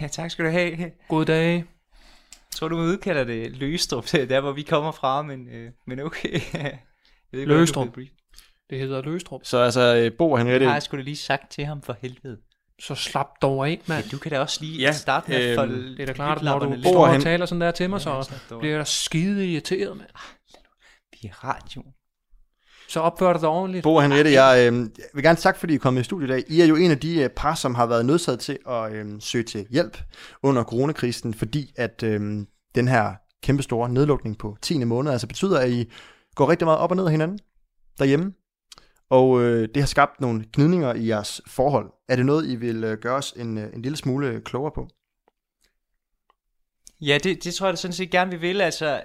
Ja, 0.00 0.08
tak 0.08 0.30
skal 0.30 0.44
du 0.44 0.50
have. 0.50 0.76
Jeg 0.78 0.92
God 1.08 1.24
dag. 1.24 1.64
tror, 2.54 2.68
du 2.68 2.76
udkalder 2.76 3.24
det 3.24 3.44
er 3.46 4.26
der, 4.34 4.40
hvor 4.40 4.52
vi 4.52 4.62
kommer 4.62 4.92
fra, 4.92 5.22
men, 5.22 5.48
øh, 5.48 5.70
men 5.86 6.00
okay. 6.00 6.40
Ved 7.32 7.40
ikke, 7.40 7.72
du 7.72 7.84
briefet. 7.94 8.14
Det 8.70 8.78
hedder 8.80 9.02
Løstrup. 9.02 9.40
Så 9.44 9.58
altså, 9.58 9.96
øh, 9.96 10.12
Bo 10.18 10.30
og 10.30 10.38
Det 10.38 10.46
Henriette, 10.46 10.66
har 10.66 10.72
jeg 10.72 10.82
sgu 10.82 10.96
da 10.96 11.02
lige 11.02 11.16
sagt 11.16 11.50
til 11.52 11.64
ham 11.64 11.82
for 11.82 11.96
helvede. 12.00 12.36
Så 12.80 12.94
slap 12.94 13.26
dog 13.42 13.66
af, 13.68 13.70
Ja, 13.88 13.94
mand. 13.94 14.04
du 14.10 14.18
kan 14.18 14.30
da 14.30 14.40
også 14.40 14.58
lige 14.60 14.78
Ja, 14.80 14.92
starte 14.92 15.30
med 15.30 15.42
øhm, 15.42 15.50
at 15.50 15.56
folde 15.56 15.88
Det 15.96 16.00
er 16.00 16.06
da 16.06 16.12
klart, 16.12 16.42
når 16.42 16.58
du 16.58 16.64
lyklapperne 16.64 16.76
lidt 16.76 16.86
står 16.86 16.92
Bo 16.92 16.98
og 17.00 17.04
og 17.06 17.12
Hen- 17.12 17.20
taler 17.22 17.46
sådan 17.46 17.60
der 17.60 17.70
til 17.70 17.90
mig, 17.90 17.96
Ja, 18.06 18.22
så 18.22 18.58
bliver 18.58 18.72
jeg 18.72 18.78
da 18.78 18.84
skide 18.84 19.46
irriteret, 19.52 19.96
mand. 19.96 20.08
i 21.22 21.28
radio. 21.44 21.82
Så 22.88 23.00
opfør 23.00 23.32
dig 23.32 23.42
da 23.42 23.46
ordentligt. 23.46 23.82
Bo 23.82 23.94
og 23.94 24.02
Henriette, 24.02 24.30
jeg 24.32 24.72
øh, 24.72 24.88
vil 25.14 25.22
gerne 25.24 25.36
takke, 25.36 25.60
fordi 25.60 25.72
I 25.72 25.76
er 25.76 25.80
kommet 25.80 26.00
i 26.00 26.04
studiet 26.04 26.28
i 26.28 26.32
dag. 26.32 26.44
I 26.48 26.60
er 26.60 26.66
jo 26.66 26.76
en 26.76 26.90
af 26.90 26.98
de 26.98 27.20
øh, 27.22 27.28
par, 27.30 27.54
som 27.54 27.74
har 27.74 27.86
været 27.86 28.06
nødsaget 28.06 28.40
til 28.40 28.58
at 28.68 28.92
øh, 28.92 29.06
søge 29.20 29.44
til 29.44 29.66
hjælp 29.70 29.98
under 30.42 30.64
coronakrisen, 30.64 31.34
fordi 31.34 31.72
at 31.76 32.02
øh, 32.02 32.20
den 32.74 32.88
her 32.88 33.12
kæmpestore 33.42 33.88
nedlukning 33.88 34.38
på 34.38 34.56
10. 34.62 34.84
måned 34.84 35.12
altså 35.12 35.26
betyder, 35.26 35.58
at 35.58 35.70
I 35.70 35.90
går 36.34 36.50
rigtig 36.50 36.66
meget 36.66 36.78
op 36.78 36.90
og 36.90 36.96
ned 36.96 37.04
af 37.04 37.10
hinanden 37.10 37.38
derhjemme. 37.98 38.32
Og 39.10 39.42
øh, 39.42 39.68
det 39.74 39.82
har 39.82 39.86
skabt 39.86 40.20
nogle 40.20 40.44
gnidninger 40.52 40.94
i 40.94 41.08
jeres 41.08 41.42
forhold. 41.46 41.90
Er 42.08 42.16
det 42.16 42.26
noget, 42.26 42.48
I 42.48 42.56
vil 42.56 42.84
øh, 42.84 42.98
gøre 42.98 43.16
os 43.16 43.32
en, 43.36 43.58
øh, 43.58 43.72
en 43.74 43.82
lille 43.82 43.96
smule 43.96 44.26
øh, 44.26 44.42
klogere 44.42 44.72
på? 44.74 44.88
Ja, 47.00 47.18
det, 47.24 47.44
det 47.44 47.54
tror 47.54 47.66
jeg 47.66 47.72
da 47.72 47.76
sådan 47.76 47.92
set 47.92 48.10
gerne, 48.10 48.30
vi 48.30 48.36
vil. 48.36 48.60
Altså, 48.60 49.00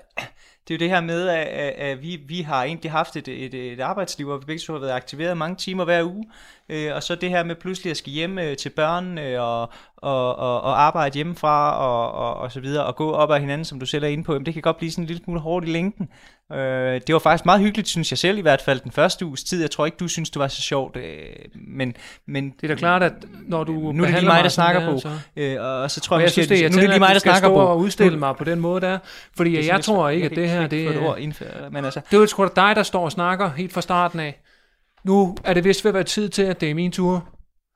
det 0.67 0.73
er 0.73 0.78
jo 0.78 0.80
det 0.80 0.89
her 0.89 1.01
med, 1.01 1.28
at, 1.28 1.47
at, 1.47 1.73
at 1.73 2.01
vi, 2.01 2.19
vi 2.28 2.41
har 2.41 2.63
egentlig 2.63 2.91
haft 2.91 3.15
et, 3.15 3.28
et, 3.28 3.53
et 3.53 3.80
arbejdsliv, 3.80 4.28
hvor 4.28 4.38
vi 4.38 4.45
begge 4.45 4.59
to 4.59 4.73
har 4.73 4.80
været 4.80 4.91
aktiveret 4.91 5.38
mange 5.38 5.55
timer 5.55 5.86
hver 5.86 6.03
uge. 6.03 6.25
Øh, 6.69 6.95
og 6.95 7.03
så 7.03 7.15
det 7.15 7.30
her 7.30 7.43
med 7.43 7.55
pludselig 7.55 7.91
at 7.91 7.97
skal 7.97 8.11
hjem 8.11 8.39
øh, 8.39 8.57
til 8.57 8.69
børnene 8.69 9.41
og, 9.41 9.71
og, 9.97 10.36
og, 10.36 10.61
og 10.61 10.82
arbejde 10.82 11.15
hjemmefra 11.15 11.78
og, 11.78 12.11
og, 12.11 12.34
og 12.34 12.51
så 12.51 12.59
videre, 12.59 12.86
og 12.86 12.95
gå 12.95 13.11
op 13.11 13.32
ad 13.32 13.39
hinanden, 13.39 13.65
som 13.65 13.80
du 13.80 13.86
selv 13.86 14.03
er 14.03 14.07
inde 14.07 14.23
på, 14.23 14.34
jamen, 14.34 14.45
det 14.45 14.53
kan 14.53 14.63
godt 14.63 14.78
blive 14.78 14.91
sådan 14.91 15.03
en 15.03 15.07
lille 15.07 15.23
smule 15.23 15.39
hårdt 15.39 15.67
i 15.67 15.71
længden. 15.71 16.09
Øh, 16.53 17.01
det 17.07 17.13
var 17.13 17.19
faktisk 17.19 17.45
meget 17.45 17.61
hyggeligt, 17.61 17.87
synes 17.87 18.11
jeg 18.11 18.17
selv 18.17 18.37
i 18.37 18.41
hvert 18.41 18.61
fald, 18.61 18.79
den 18.79 18.91
første 18.91 19.25
uges 19.25 19.43
tid. 19.43 19.61
Jeg 19.61 19.71
tror 19.71 19.85
ikke, 19.85 19.97
du 19.99 20.07
synes, 20.07 20.29
det 20.29 20.39
var 20.39 20.47
så 20.47 20.61
sjovt, 20.61 20.95
øh, 20.97 21.03
men, 21.55 21.93
men 22.25 22.49
Det 22.49 22.63
er 22.63 22.67
da 22.67 22.75
klart, 22.75 23.03
at 23.03 23.13
når 23.47 23.63
du 23.63 23.71
nu 23.73 24.03
er 24.03 24.07
det 24.07 24.15
lige 24.15 24.25
mig, 24.25 24.43
der 24.43 24.49
snakker 24.49 24.81
her, 24.81 24.91
på. 24.91 24.99
så- 24.99 25.09
Øh, 25.35 25.57
og, 25.61 25.91
så 25.91 25.99
tror 26.01 26.15
Og 26.15 26.21
jeg, 26.21 26.25
jeg 26.25 26.31
synes, 26.31 26.47
det 26.47 26.59
nu 26.59 26.65
er 26.65 26.81
det 26.81 26.89
lige 26.89 26.99
mig, 26.99 27.09
der 27.13 27.19
snakker 27.19 27.49
på. 27.49 27.55
og 27.55 27.77
udstille 27.79 28.19
mig 28.19 28.35
på 28.35 28.43
den 28.43 28.59
måde 28.59 28.81
der. 28.81 28.97
Fordi 29.37 29.51
Det 29.51 29.57
jeg, 29.57 29.67
jeg 29.67 29.81
tror 29.83 30.09
ikke, 30.09 30.25
at 30.25 30.35
det 30.35 30.49
her, 30.49 30.67
det 30.67 30.87
få 30.87 30.93
et 30.93 31.03
er... 31.03 31.07
ord 31.07 31.19
indføre, 31.19 31.69
men 31.71 31.85
altså, 31.85 32.01
Det 32.11 32.17
er 32.17 32.21
jo 32.21 32.27
sgu 32.27 32.43
da 32.43 32.49
dig, 32.55 32.75
der 32.75 32.83
står 32.83 33.03
og 33.03 33.11
snakker 33.11 33.49
helt 33.57 33.73
fra 33.73 33.81
starten 33.81 34.19
af. 34.19 34.41
Nu 35.03 35.37
er 35.43 35.53
det 35.53 35.63
vist 35.63 35.83
ved 35.85 35.89
at 35.89 35.93
være 35.95 36.03
tid 36.03 36.29
til, 36.29 36.41
at 36.43 36.61
det 36.61 36.69
er 36.71 36.75
min 36.75 36.91
tur. 36.91 37.29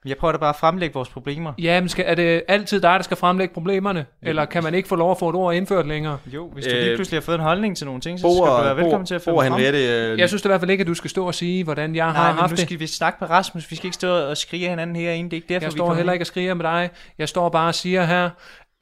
Jeg 0.05 0.17
prøver 0.17 0.31
da 0.31 0.37
bare 0.37 0.49
at 0.49 0.55
fremlægge 0.55 0.93
vores 0.93 1.09
problemer. 1.09 1.53
Ja, 1.57 1.79
men 1.79 1.89
skal, 1.89 2.05
er 2.07 2.15
det 2.15 2.43
altid 2.47 2.81
dig, 2.81 2.91
der 2.91 3.01
skal 3.01 3.17
fremlægge 3.17 3.53
problemerne? 3.53 4.05
Eller 4.21 4.45
kan 4.45 4.63
man 4.63 4.73
ikke 4.73 4.89
få 4.89 4.95
lov 4.95 5.11
at 5.11 5.17
få 5.19 5.29
et 5.29 5.35
ord 5.35 5.55
indført 5.55 5.87
længere? 5.87 6.17
Jo, 6.33 6.49
hvis 6.53 6.65
du 6.65 6.71
lige 6.71 6.89
Øh, 6.91 6.97
pludselig 6.97 7.17
har 7.17 7.21
fået 7.21 7.35
en 7.35 7.41
holdning 7.41 7.77
til 7.77 7.85
nogle 7.85 8.01
ting, 8.01 8.19
så 8.19 8.21
skal 8.21 8.29
du 8.29 8.63
være 8.63 8.75
velkommen 8.77 9.01
Bo, 9.01 9.05
til 9.05 9.15
at 9.15 9.27
og 9.27 9.43
frem. 9.43 9.53
Henriette, 9.53 9.79
øh, 10.11 10.19
Jeg 10.19 10.27
synes 10.29 10.45
i 10.45 10.47
hvert 10.47 10.59
fald 10.59 10.71
ikke, 10.71 10.81
at 10.81 10.87
du 10.87 10.93
skal 10.93 11.09
stå 11.09 11.27
og 11.27 11.35
sige, 11.35 11.63
hvordan 11.63 11.95
jeg 11.95 12.05
har 12.05 12.13
Nej, 12.13 12.31
men 12.31 12.39
haft 12.39 12.51
nu 12.51 12.55
det. 12.55 12.65
skal 12.65 12.79
vi 12.79 12.87
snakke 12.87 13.17
med 13.21 13.29
Rasmus. 13.29 13.71
Vi 13.71 13.75
skal 13.75 13.85
ikke 13.87 13.95
stå 13.95 14.29
og 14.29 14.37
skrige 14.37 14.69
hinanden 14.69 14.95
herinde. 14.95 15.29
Det 15.29 15.33
er 15.33 15.37
ikke 15.37 15.53
derfor, 15.53 15.65
Jeg 15.65 15.71
vi 15.73 15.77
står 15.77 15.93
heller 15.93 16.13
ikke 16.13 16.23
og 16.23 16.27
skriger 16.27 16.53
med 16.53 16.63
dig. 16.65 16.89
Jeg 17.17 17.29
står 17.29 17.49
bare 17.49 17.67
og 17.67 17.75
siger 17.75 18.03
her, 18.03 18.29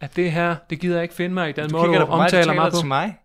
at 0.02 0.16
det 0.16 0.32
her, 0.32 0.56
det 0.70 0.80
gider 0.80 0.96
jeg 0.96 1.04
ikke 1.04 1.16
finde 1.16 1.34
mig 1.34 1.50
i 1.50 1.52
den 1.52 1.70
Du 1.70 1.78
måde, 1.78 1.88
du 1.88 1.94
da 1.94 2.00
på 2.00 2.06
mig, 2.06 2.18
du 2.18 2.22
omtaler 2.24 2.44
taler 2.44 2.54
mig 2.62 2.72
på. 2.72 2.78
til 2.78 2.88
mig. 2.88 3.16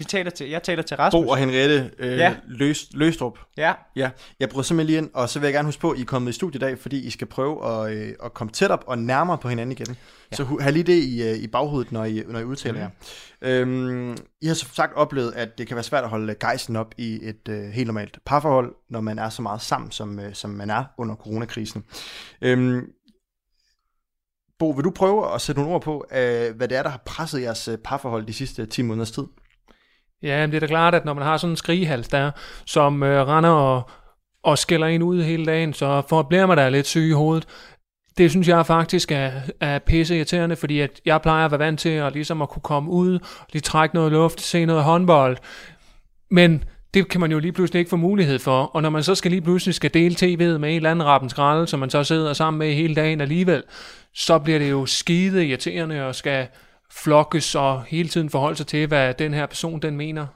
Vi 0.00 0.04
taler 0.04 0.30
til, 0.30 0.48
jeg 0.48 0.62
taler 0.62 0.82
til 0.82 0.96
Rasmus. 0.96 1.24
Bo 1.24 1.28
og 1.28 1.36
Henriette 1.36 1.90
øh, 1.98 2.18
Ja. 2.18 2.36
Løs, 2.48 2.88
Løstrup. 2.92 3.38
Ja, 3.56 3.72
Ja, 3.96 4.10
jeg 4.40 4.48
bryder 4.48 4.62
simpelthen 4.62 4.86
lige 4.86 4.98
ind, 4.98 5.10
og 5.14 5.28
så 5.28 5.38
vil 5.38 5.46
jeg 5.46 5.54
gerne 5.54 5.66
huske 5.66 5.80
på, 5.80 5.90
at 5.90 5.98
I 5.98 6.00
er 6.02 6.04
kommet 6.04 6.30
i 6.30 6.32
studiet 6.32 6.62
i 6.62 6.64
dag, 6.64 6.78
fordi 6.78 7.06
I 7.06 7.10
skal 7.10 7.26
prøve 7.26 7.66
at, 7.66 7.96
øh, 7.96 8.14
at 8.24 8.34
komme 8.34 8.50
tæt 8.52 8.70
op 8.70 8.84
og 8.86 8.98
nærmere 8.98 9.38
på 9.38 9.48
hinanden 9.48 9.72
igen. 9.72 9.96
Ja. 10.32 10.36
Så 10.36 10.44
have 10.60 10.72
lige 10.72 10.82
det 10.82 11.02
i, 11.02 11.22
øh, 11.22 11.36
i 11.36 11.46
baghovedet, 11.46 11.92
når 11.92 12.04
I, 12.04 12.22
når 12.28 12.38
I 12.38 12.44
udtaler 12.44 12.80
jer. 12.80 12.90
Øhm, 13.42 14.16
I 14.42 14.46
har 14.46 14.54
som 14.54 14.68
sagt 14.74 14.94
oplevet, 14.94 15.32
at 15.32 15.58
det 15.58 15.66
kan 15.66 15.74
være 15.74 15.84
svært 15.84 16.04
at 16.04 16.10
holde 16.10 16.34
gejsten 16.34 16.76
op 16.76 16.94
i 16.98 17.18
et 17.22 17.48
øh, 17.48 17.62
helt 17.62 17.86
normalt 17.86 18.18
parforhold, 18.26 18.74
når 18.90 19.00
man 19.00 19.18
er 19.18 19.28
så 19.28 19.42
meget 19.42 19.60
sammen, 19.62 19.90
som, 19.90 20.18
øh, 20.20 20.34
som 20.34 20.50
man 20.50 20.70
er 20.70 20.84
under 20.98 21.14
coronakrisen. 21.14 21.84
Øhm, 22.42 22.86
Bo, 24.58 24.70
vil 24.70 24.84
du 24.84 24.90
prøve 24.90 25.34
at 25.34 25.40
sætte 25.40 25.60
nogle 25.60 25.74
ord 25.74 25.82
på, 25.82 26.04
øh, 26.12 26.56
hvad 26.56 26.68
det 26.68 26.78
er, 26.78 26.82
der 26.82 26.90
har 26.90 27.02
presset 27.06 27.42
jeres 27.42 27.68
øh, 27.68 27.78
parforhold 27.78 28.26
de 28.26 28.32
sidste 28.32 28.66
10 28.66 28.82
måneders 28.82 29.10
tid? 29.10 29.24
Ja, 30.22 30.40
men 30.40 30.50
det 30.50 30.56
er 30.56 30.60
da 30.60 30.66
klart, 30.66 30.94
at 30.94 31.04
når 31.04 31.14
man 31.14 31.24
har 31.24 31.36
sådan 31.36 31.52
en 31.52 31.56
skrigehals 31.56 32.08
der, 32.08 32.30
som 32.66 33.02
øh, 33.02 33.26
render 33.26 33.50
og, 33.50 33.90
og 34.42 34.58
skælder 34.58 34.86
en 34.86 35.02
ud 35.02 35.22
hele 35.22 35.46
dagen, 35.46 35.72
så 35.72 36.02
for, 36.08 36.22
bliver 36.22 36.46
man 36.46 36.56
da 36.56 36.68
lidt 36.68 36.86
syg 36.86 37.08
i 37.08 37.12
hovedet. 37.12 37.46
Det 38.18 38.30
synes 38.30 38.48
jeg 38.48 38.66
faktisk 38.66 39.12
er, 39.12 39.30
er 39.60 39.78
pisse 39.78 40.16
irriterende, 40.16 40.56
fordi 40.56 40.80
at 40.80 41.00
jeg 41.04 41.22
plejer 41.22 41.44
at 41.44 41.50
være 41.50 41.58
vant 41.58 41.80
til 41.80 41.88
at, 41.88 42.12
ligesom 42.12 42.42
at 42.42 42.48
kunne 42.48 42.62
komme 42.62 42.90
ud, 42.90 43.18
lige 43.52 43.62
trække 43.62 43.94
noget 43.94 44.12
luft, 44.12 44.40
se 44.40 44.64
noget 44.64 44.84
håndbold. 44.84 45.36
Men 46.30 46.64
det 46.94 47.08
kan 47.08 47.20
man 47.20 47.32
jo 47.32 47.38
lige 47.38 47.52
pludselig 47.52 47.78
ikke 47.78 47.88
få 47.88 47.96
mulighed 47.96 48.38
for. 48.38 48.62
Og 48.62 48.82
når 48.82 48.90
man 48.90 49.02
så 49.02 49.14
skal 49.14 49.30
lige 49.30 49.42
pludselig 49.42 49.74
skal 49.74 49.94
dele 49.94 50.14
tv'et 50.14 50.58
med 50.58 50.70
en 50.70 50.76
eller 50.76 50.90
anden 50.90 51.06
rappen 51.06 51.30
skralde, 51.30 51.66
som 51.66 51.80
man 51.80 51.90
så 51.90 52.04
sidder 52.04 52.32
sammen 52.32 52.58
med 52.58 52.74
hele 52.74 52.94
dagen 52.94 53.20
alligevel, 53.20 53.62
så 54.14 54.38
bliver 54.38 54.58
det 54.58 54.70
jo 54.70 54.86
skide 54.86 55.46
irriterende 55.46 56.06
og 56.06 56.14
skal 56.14 56.46
flokkes 56.90 57.54
og 57.54 57.84
hele 57.84 58.08
tiden 58.08 58.30
forholde 58.30 58.56
sig 58.56 58.66
til, 58.66 58.86
hvad 58.86 59.14
den 59.14 59.34
her 59.34 59.46
person 59.46 59.82
den 59.82 59.96
mener. 59.96 60.26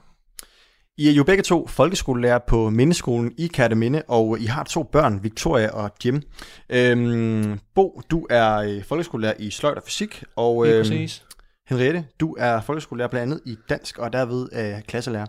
I 0.97 1.07
er 1.07 1.11
jo 1.11 1.23
begge 1.23 1.43
to 1.43 1.67
folkeskolelærer 1.67 2.39
på 2.47 2.69
Mindeskolen 2.69 3.31
i 3.37 3.47
Kærteminde, 3.47 4.03
og 4.07 4.39
I 4.39 4.45
har 4.45 4.63
to 4.63 4.83
børn, 4.83 5.23
Victoria 5.23 5.69
og 5.69 5.91
Jim. 6.05 6.21
Øhm, 6.69 7.59
Bo, 7.75 8.01
du 8.09 8.27
er 8.29 8.55
øh, 8.55 8.83
folkeskolelærer 8.83 9.33
i 9.39 9.49
sløjt 9.49 9.77
og 9.77 9.83
fysik, 9.83 10.23
og 10.35 10.67
øhm, 10.67 10.83
præcis. 10.83 11.25
Henriette, 11.69 12.05
du 12.19 12.35
er 12.39 12.61
folkeskolelærer 12.61 13.09
blandt 13.09 13.31
andet 13.31 13.41
i 13.45 13.57
dansk 13.69 13.97
og 13.97 14.13
derved 14.13 14.49
øh, 14.53 14.81
klasselærer. 14.81 15.25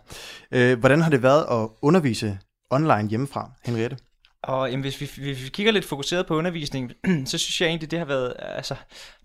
Øh, 0.52 0.78
hvordan 0.78 1.00
har 1.00 1.10
det 1.10 1.22
været 1.22 1.44
at 1.50 1.68
undervise 1.82 2.38
online 2.70 3.08
hjemmefra, 3.08 3.50
Henriette? 3.64 3.96
Og 4.42 4.70
jamen, 4.70 4.82
hvis, 4.82 5.00
vi, 5.00 5.22
hvis 5.22 5.44
vi 5.44 5.48
kigger 5.48 5.72
lidt 5.72 5.84
fokuseret 5.84 6.26
på 6.26 6.36
undervisning, 6.36 6.92
så 7.30 7.38
synes 7.38 7.60
jeg 7.60 7.68
egentlig, 7.68 7.90
det 7.90 7.98
har 7.98 8.06
været, 8.06 8.34
altså, 8.38 8.74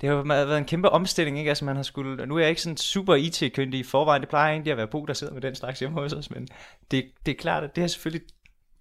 det 0.02 0.10
har 0.10 0.24
været 0.24 0.58
en 0.58 0.66
kæmpe 0.66 0.90
omstilling, 0.90 1.38
ikke? 1.38 1.50
Altså, 1.50 1.66
man 1.66 1.76
har 1.76 1.84
skulle, 1.84 2.26
nu 2.26 2.36
er 2.36 2.40
jeg 2.40 2.50
ikke 2.50 2.62
sådan 2.62 2.78
super 2.78 3.16
IT-kyndig 3.16 3.80
i 3.80 3.84
forvejen, 3.84 4.22
det 4.22 4.30
plejer 4.30 4.52
egentlig 4.52 4.72
at 4.72 4.78
være 4.78 4.88
Bo, 4.88 5.06
der 5.06 5.14
sidder 5.14 5.34
med 5.34 5.42
den 5.42 5.56
slags 5.56 5.80
hjemme 5.80 6.02
hos 6.02 6.14
os, 6.14 6.32
men 6.32 6.48
det, 6.92 7.12
det 7.26 7.32
er 7.32 7.36
klart, 7.36 7.64
at 7.64 7.76
det 7.76 7.82
har 7.82 7.88
selvfølgelig 7.88 8.28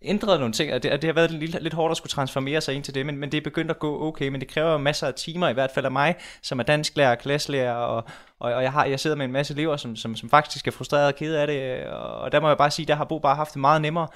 ændret 0.02 0.40
nogle 0.40 0.52
ting, 0.52 0.72
og 0.72 0.82
det, 0.82 0.92
og 0.92 1.02
det 1.02 1.08
har 1.08 1.14
været 1.14 1.30
lidt, 1.30 1.62
lidt 1.62 1.74
hårdt 1.74 1.90
at 1.90 1.96
skulle 1.96 2.10
transformere 2.10 2.60
sig 2.60 2.74
ind 2.74 2.84
til 2.84 2.94
det, 2.94 3.06
men, 3.06 3.16
men 3.16 3.32
det 3.32 3.38
er 3.38 3.42
begyndt 3.42 3.70
at 3.70 3.78
gå 3.78 4.06
okay, 4.08 4.28
men 4.28 4.40
det 4.40 4.48
kræver 4.48 4.78
masser 4.78 5.06
af 5.06 5.14
timer, 5.14 5.48
i 5.48 5.52
hvert 5.52 5.70
fald 5.74 5.84
af 5.84 5.92
mig, 5.92 6.14
som 6.42 6.58
er 6.58 6.62
dansklærer 6.62 7.10
og 7.10 7.18
klasselærer, 7.18 7.72
og, 7.72 8.04
og, 8.38 8.52
og 8.52 8.62
jeg, 8.62 8.72
har, 8.72 8.84
jeg 8.84 9.00
sidder 9.00 9.16
med 9.16 9.24
en 9.24 9.32
masse 9.32 9.54
elever, 9.54 9.76
som, 9.76 9.96
som, 9.96 10.16
som 10.16 10.30
faktisk 10.30 10.66
er 10.66 10.70
frustreret 10.70 11.06
og 11.06 11.14
ked 11.14 11.34
af 11.34 11.46
det, 11.46 11.86
og 11.86 12.32
der 12.32 12.40
må 12.40 12.48
jeg 12.48 12.58
bare 12.58 12.70
sige, 12.70 12.86
der 12.86 12.94
har 12.94 13.04
Bo 13.04 13.18
bare 13.18 13.36
haft 13.36 13.54
det 13.54 13.60
meget 13.60 13.82
nemmere, 13.82 14.08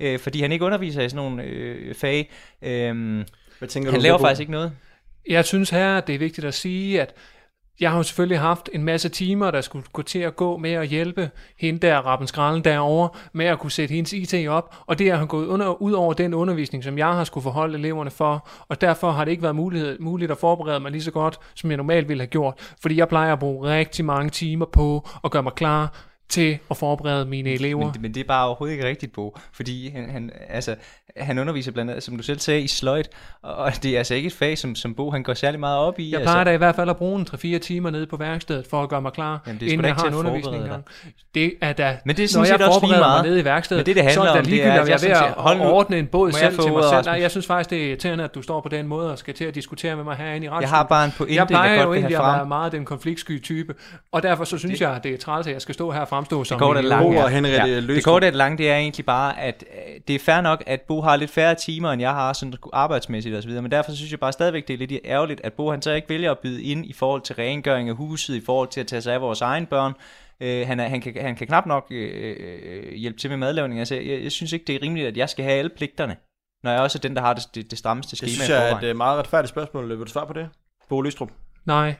øh, 0.00 0.18
fordi 0.18 0.40
han 0.40 0.52
ikke 0.52 0.64
underviser 0.64 1.02
i 1.02 1.08
sådan 1.08 1.24
nogle 1.24 1.42
øh, 1.42 1.94
fag. 1.94 2.30
Øh, 2.62 3.24
Hvad 3.58 3.68
tænker 3.68 3.90
han 3.90 4.00
du, 4.00 4.02
laver 4.02 4.18
faktisk 4.18 4.40
ikke 4.40 4.52
noget. 4.52 4.72
Jeg 5.28 5.44
synes 5.44 5.70
her, 5.70 5.96
at 5.96 6.06
det 6.06 6.14
er 6.14 6.18
vigtigt 6.18 6.46
at 6.46 6.54
sige, 6.54 7.02
at 7.02 7.14
jeg 7.80 7.90
har 7.90 7.96
jo 7.96 8.02
selvfølgelig 8.02 8.40
haft 8.40 8.68
en 8.72 8.84
masse 8.84 9.08
timer, 9.08 9.50
der 9.50 9.60
skulle 9.60 9.84
gå 9.92 10.02
til 10.02 10.18
at 10.18 10.36
gå 10.36 10.56
med 10.56 10.72
at 10.72 10.88
hjælpe 10.88 11.30
hende 11.56 11.80
der, 11.86 11.98
Rappen 11.98 12.28
Skrallen 12.28 12.64
derovre, 12.64 13.08
med 13.32 13.46
at 13.46 13.58
kunne 13.58 13.70
sætte 13.70 13.94
hendes 13.94 14.12
IT 14.12 14.48
op, 14.48 14.76
og 14.86 14.98
det 14.98 15.12
har 15.12 15.26
gået 15.26 15.46
under, 15.46 15.82
ud 15.82 15.92
over 15.92 16.12
den 16.12 16.34
undervisning, 16.34 16.84
som 16.84 16.98
jeg 16.98 17.06
har 17.06 17.24
skulle 17.24 17.42
forholde 17.42 17.78
eleverne 17.78 18.10
for, 18.10 18.48
og 18.68 18.80
derfor 18.80 19.10
har 19.10 19.24
det 19.24 19.30
ikke 19.30 19.42
været 19.42 19.56
mulighed, 19.56 19.98
muligt 19.98 20.30
at 20.30 20.38
forberede 20.38 20.80
mig 20.80 20.90
lige 20.92 21.02
så 21.02 21.10
godt, 21.10 21.38
som 21.54 21.70
jeg 21.70 21.76
normalt 21.76 22.08
ville 22.08 22.20
have 22.20 22.28
gjort, 22.28 22.74
fordi 22.82 22.96
jeg 22.96 23.08
plejer 23.08 23.32
at 23.32 23.38
bruge 23.38 23.68
rigtig 23.68 24.04
mange 24.04 24.30
timer 24.30 24.66
på 24.66 25.08
at 25.24 25.30
gøre 25.30 25.42
mig 25.42 25.52
klar 25.52 26.07
til 26.28 26.58
at 26.70 26.76
forberede 26.76 27.24
mine 27.24 27.50
elever. 27.50 27.92
Men, 27.92 28.02
men 28.02 28.14
det 28.14 28.20
er 28.20 28.24
bare 28.24 28.46
overhovedet 28.46 28.74
ikke 28.74 28.88
rigtigt, 28.88 29.12
Bo. 29.12 29.38
Fordi 29.52 29.88
han, 29.88 30.10
han, 30.10 30.30
altså, 30.48 30.76
han 31.16 31.38
underviser 31.38 31.72
blandt 31.72 31.90
andet, 31.90 32.04
som 32.04 32.16
du 32.16 32.22
selv 32.22 32.38
sagde, 32.38 32.60
i 32.60 32.66
sløjt. 32.66 33.08
Og 33.42 33.72
det 33.82 33.94
er 33.94 33.98
altså 33.98 34.14
ikke 34.14 34.26
et 34.26 34.32
fag, 34.32 34.58
som, 34.58 34.74
som 34.74 34.94
Bo 34.94 35.10
han 35.10 35.22
går 35.22 35.34
særlig 35.34 35.60
meget 35.60 35.78
op 35.78 35.98
i. 35.98 36.10
Jeg 36.10 36.20
altså. 36.20 36.32
plejer 36.32 36.44
da 36.44 36.50
i 36.50 36.56
hvert 36.56 36.74
fald 36.74 36.90
at 36.90 36.96
bruge 36.96 37.20
en 37.20 37.56
3-4 37.56 37.58
timer 37.58 37.90
nede 37.90 38.06
på 38.06 38.16
værkstedet, 38.16 38.66
for 38.66 38.82
at 38.82 38.88
gøre 38.88 39.02
mig 39.02 39.12
klar, 39.12 39.42
Jamen, 39.46 39.60
det 39.60 39.68
er 39.68 39.72
inden 39.72 39.86
jeg 39.86 39.94
har 39.94 40.08
en 40.08 40.14
undervisning 40.14 40.62
engang. 40.62 40.84
Det 41.34 41.52
er 41.60 41.72
da, 41.72 41.98
Men 42.04 42.16
det 42.16 42.22
er 42.22 42.38
når 42.38 42.44
sådan 42.44 42.60
jeg 42.60 42.68
også 42.68 42.80
lige 42.80 42.94
forbereder 42.94 43.22
mig 43.22 43.30
nede 43.30 43.40
i 43.40 43.44
værkstedet, 43.44 43.80
Men 43.80 43.86
det, 43.86 43.96
det 43.96 44.02
handler 44.02 44.22
så 44.22 44.28
er 44.28 44.32
det 44.32 44.38
om, 44.38 44.44
det 44.44 44.50
ligegyldigt, 44.50 44.80
er, 44.80 44.84
jeg 44.84 44.86
er 44.86 45.08
jeg 45.08 45.20
ved 45.20 45.26
at 45.26 45.42
hold 45.42 45.60
ordne 45.60 45.98
en 45.98 46.06
båd 46.06 46.28
jeg 46.28 46.34
selv 46.34 46.58
til 46.58 46.72
mig 46.72 46.84
selv. 46.84 47.04
Nej, 47.04 47.20
jeg 47.20 47.30
synes 47.30 47.46
faktisk, 47.46 47.70
det 47.70 47.82
er 47.82 47.88
irriterende, 47.88 48.24
at 48.24 48.34
du 48.34 48.42
står 48.42 48.60
på 48.60 48.68
den 48.68 48.86
måde 48.86 49.12
og 49.12 49.18
skal 49.18 49.34
til 49.34 49.44
at 49.44 49.54
diskutere 49.54 49.96
med 49.96 50.04
mig 50.04 50.16
herinde 50.16 50.46
i 50.46 50.50
Jeg 50.60 50.68
har 50.68 50.82
bare 50.82 51.04
en 51.04 51.12
pointe, 51.16 51.34
Jeg 51.34 51.46
plejer 51.46 51.70
jeg 51.70 51.78
godt 51.78 51.86
jo 51.86 51.94
egentlig 51.94 52.16
at 52.16 52.22
være 52.22 52.46
meget 52.46 52.72
den 52.72 52.84
konfliktsky 52.84 53.42
type, 53.42 53.74
og 54.12 54.22
derfor 54.22 54.44
så 54.44 54.58
synes 54.58 54.80
jeg, 54.80 55.00
det 55.02 55.14
er 55.14 55.18
træls, 55.18 55.46
at 55.46 55.52
jeg 55.52 55.62
skal 55.62 55.74
stå 55.74 55.90
her 55.90 56.00
og 56.00 56.08
fremstå 56.18 56.44
som 56.44 56.58
Det 56.58 56.66
korte, 56.66 56.78
en 56.78 56.84
og 56.84 56.88
lange, 56.88 57.24
og 57.24 57.30
Henriette 57.30 57.68
ja. 57.68 57.80
Det 57.80 58.04
korte 58.04 58.24
og 58.24 58.32
det 58.32 58.34
lange, 58.34 58.58
det 58.58 58.70
er 58.70 58.76
egentlig 58.76 59.04
bare, 59.04 59.40
at 59.40 59.64
øh, 59.74 60.00
det 60.08 60.14
er 60.14 60.18
fair 60.18 60.40
nok, 60.40 60.62
at 60.66 60.80
Bo 60.80 61.00
har 61.00 61.16
lidt 61.16 61.30
færre 61.30 61.54
timer, 61.54 61.92
end 61.92 62.02
jeg 62.02 62.10
har 62.10 62.32
sådan 62.32 62.54
arbejdsmæssigt 62.72 63.36
og 63.36 63.42
så 63.42 63.48
videre, 63.48 63.62
men 63.62 63.70
derfor 63.70 63.92
synes 63.92 64.10
jeg 64.10 64.20
bare 64.20 64.32
stadigvæk, 64.32 64.68
det 64.68 64.74
er 64.74 64.78
lidt 64.78 64.92
ærgerligt, 65.04 65.40
at 65.44 65.52
Bo 65.52 65.70
han 65.70 65.82
så 65.82 65.92
ikke 65.92 66.08
vælger 66.08 66.30
at 66.30 66.38
byde 66.38 66.62
ind 66.62 66.86
i 66.86 66.92
forhold 66.92 67.22
til 67.22 67.34
rengøring 67.34 67.88
af 67.88 67.94
huset, 67.96 68.34
i 68.34 68.44
forhold 68.44 68.68
til 68.68 68.80
at 68.80 68.86
tage 68.86 69.02
sig 69.02 69.14
af 69.14 69.20
vores 69.20 69.40
egen 69.40 69.66
børn. 69.66 69.92
Øh, 70.40 70.66
han, 70.66 70.80
er, 70.80 70.88
han, 70.88 71.00
kan, 71.00 71.16
han 71.20 71.36
kan 71.36 71.46
knap 71.46 71.66
nok 71.66 71.86
øh, 71.90 72.36
øh, 72.38 72.92
hjælpe 72.92 73.18
til 73.18 73.30
med 73.30 73.36
madlavning. 73.36 73.78
Altså, 73.78 73.94
jeg, 73.94 74.22
jeg 74.22 74.32
synes 74.32 74.52
ikke, 74.52 74.64
det 74.66 74.74
er 74.74 74.82
rimeligt, 74.82 75.08
at 75.08 75.16
jeg 75.16 75.28
skal 75.28 75.44
have 75.44 75.58
alle 75.58 75.70
pligterne, 75.76 76.16
når 76.64 76.70
jeg 76.70 76.80
også 76.80 76.98
er 76.98 77.00
den, 77.00 77.16
der 77.16 77.22
har 77.22 77.34
det, 77.34 77.44
det, 77.54 77.70
det 77.70 77.78
strammeste 77.78 78.10
Det 78.10 78.18
schema 78.18 78.32
synes 78.32 78.48
i 78.48 78.52
jeg 78.52 78.70
er 78.70 78.76
et 78.76 78.84
øh, 78.84 78.96
meget 78.96 79.18
retfærdigt 79.18 79.48
spørgsmål. 79.48 79.88
Vil 79.88 79.98
du 79.98 80.06
svare 80.06 80.26
på 80.26 80.32
det? 80.32 80.48
Bo 80.88 81.00
Lystrup. 81.00 81.30
Nej, 81.64 81.94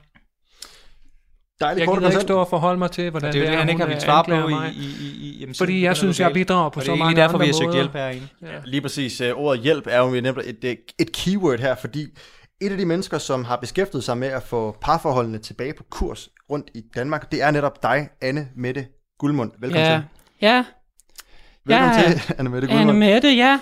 Dejligt 1.61 1.87
jeg 1.87 1.97
gider 1.97 2.09
ikke 2.09 2.21
stå 2.21 2.39
og 2.39 2.47
forholde 2.49 2.79
mig 2.79 2.91
til, 2.91 3.09
hvordan 3.09 3.33
det 3.33 3.39
er 3.41 3.45
jo 3.45 3.51
det, 3.51 3.59
han 3.59 3.69
ikke 3.69 3.79
har 3.79 3.85
øh, 3.85 3.89
vildt 3.89 4.03
svare 4.03 4.23
på 4.23 4.47
i, 4.47 4.51
mig. 4.51 4.71
i, 4.73 4.85
i, 4.85 5.43
i 5.49 5.53
Fordi 5.57 5.83
jeg 5.83 5.97
synes, 5.97 6.17
det 6.17 6.23
jeg 6.23 6.33
bidrager 6.33 6.69
på 6.69 6.79
Og 6.79 6.85
så 6.85 6.91
det 6.91 6.95
er 6.95 6.97
mange 6.97 7.03
egentlig 7.03 7.21
derfor, 7.21 7.33
andre 7.37 7.45
vi 7.45 7.51
har 7.51 7.53
søgt 7.53 7.73
hjælp 7.73 7.93
herinde. 7.93 8.27
Ja. 8.41 8.47
Lige 8.65 8.81
præcis. 8.81 9.21
Uh, 9.21 9.27
ordet 9.35 9.61
hjælp 9.61 9.87
er 9.89 9.99
jo 9.99 10.09
nemlig 10.09 10.43
et, 10.47 10.77
et, 10.99 11.11
keyword 11.11 11.59
her, 11.59 11.75
fordi 11.75 12.07
et 12.61 12.71
af 12.71 12.77
de 12.77 12.85
mennesker, 12.85 13.17
som 13.17 13.43
har 13.43 13.55
beskæftiget 13.55 14.03
sig 14.03 14.17
med 14.17 14.27
at 14.27 14.43
få 14.43 14.77
parforholdene 14.81 15.37
tilbage 15.37 15.73
på 15.73 15.83
kurs 15.89 16.29
rundt 16.51 16.69
i 16.75 16.81
Danmark, 16.95 17.31
det 17.31 17.43
er 17.43 17.51
netop 17.51 17.83
dig, 17.83 18.09
Anne 18.21 18.47
Mette 18.55 18.85
Guldmund. 19.19 19.51
Velkommen 19.59 19.85
Ja. 19.87 19.95
til. 19.95 20.03
Ja, 20.41 20.65
Velkommen 21.65 21.99
Ja. 21.99 22.11
til, 22.11 22.21
Anne 22.37 22.49
Mette 22.49 22.67
Anne 22.67 22.77
Guldmund. 22.77 22.97
Mette, 22.97 23.27
ja. 23.27 23.59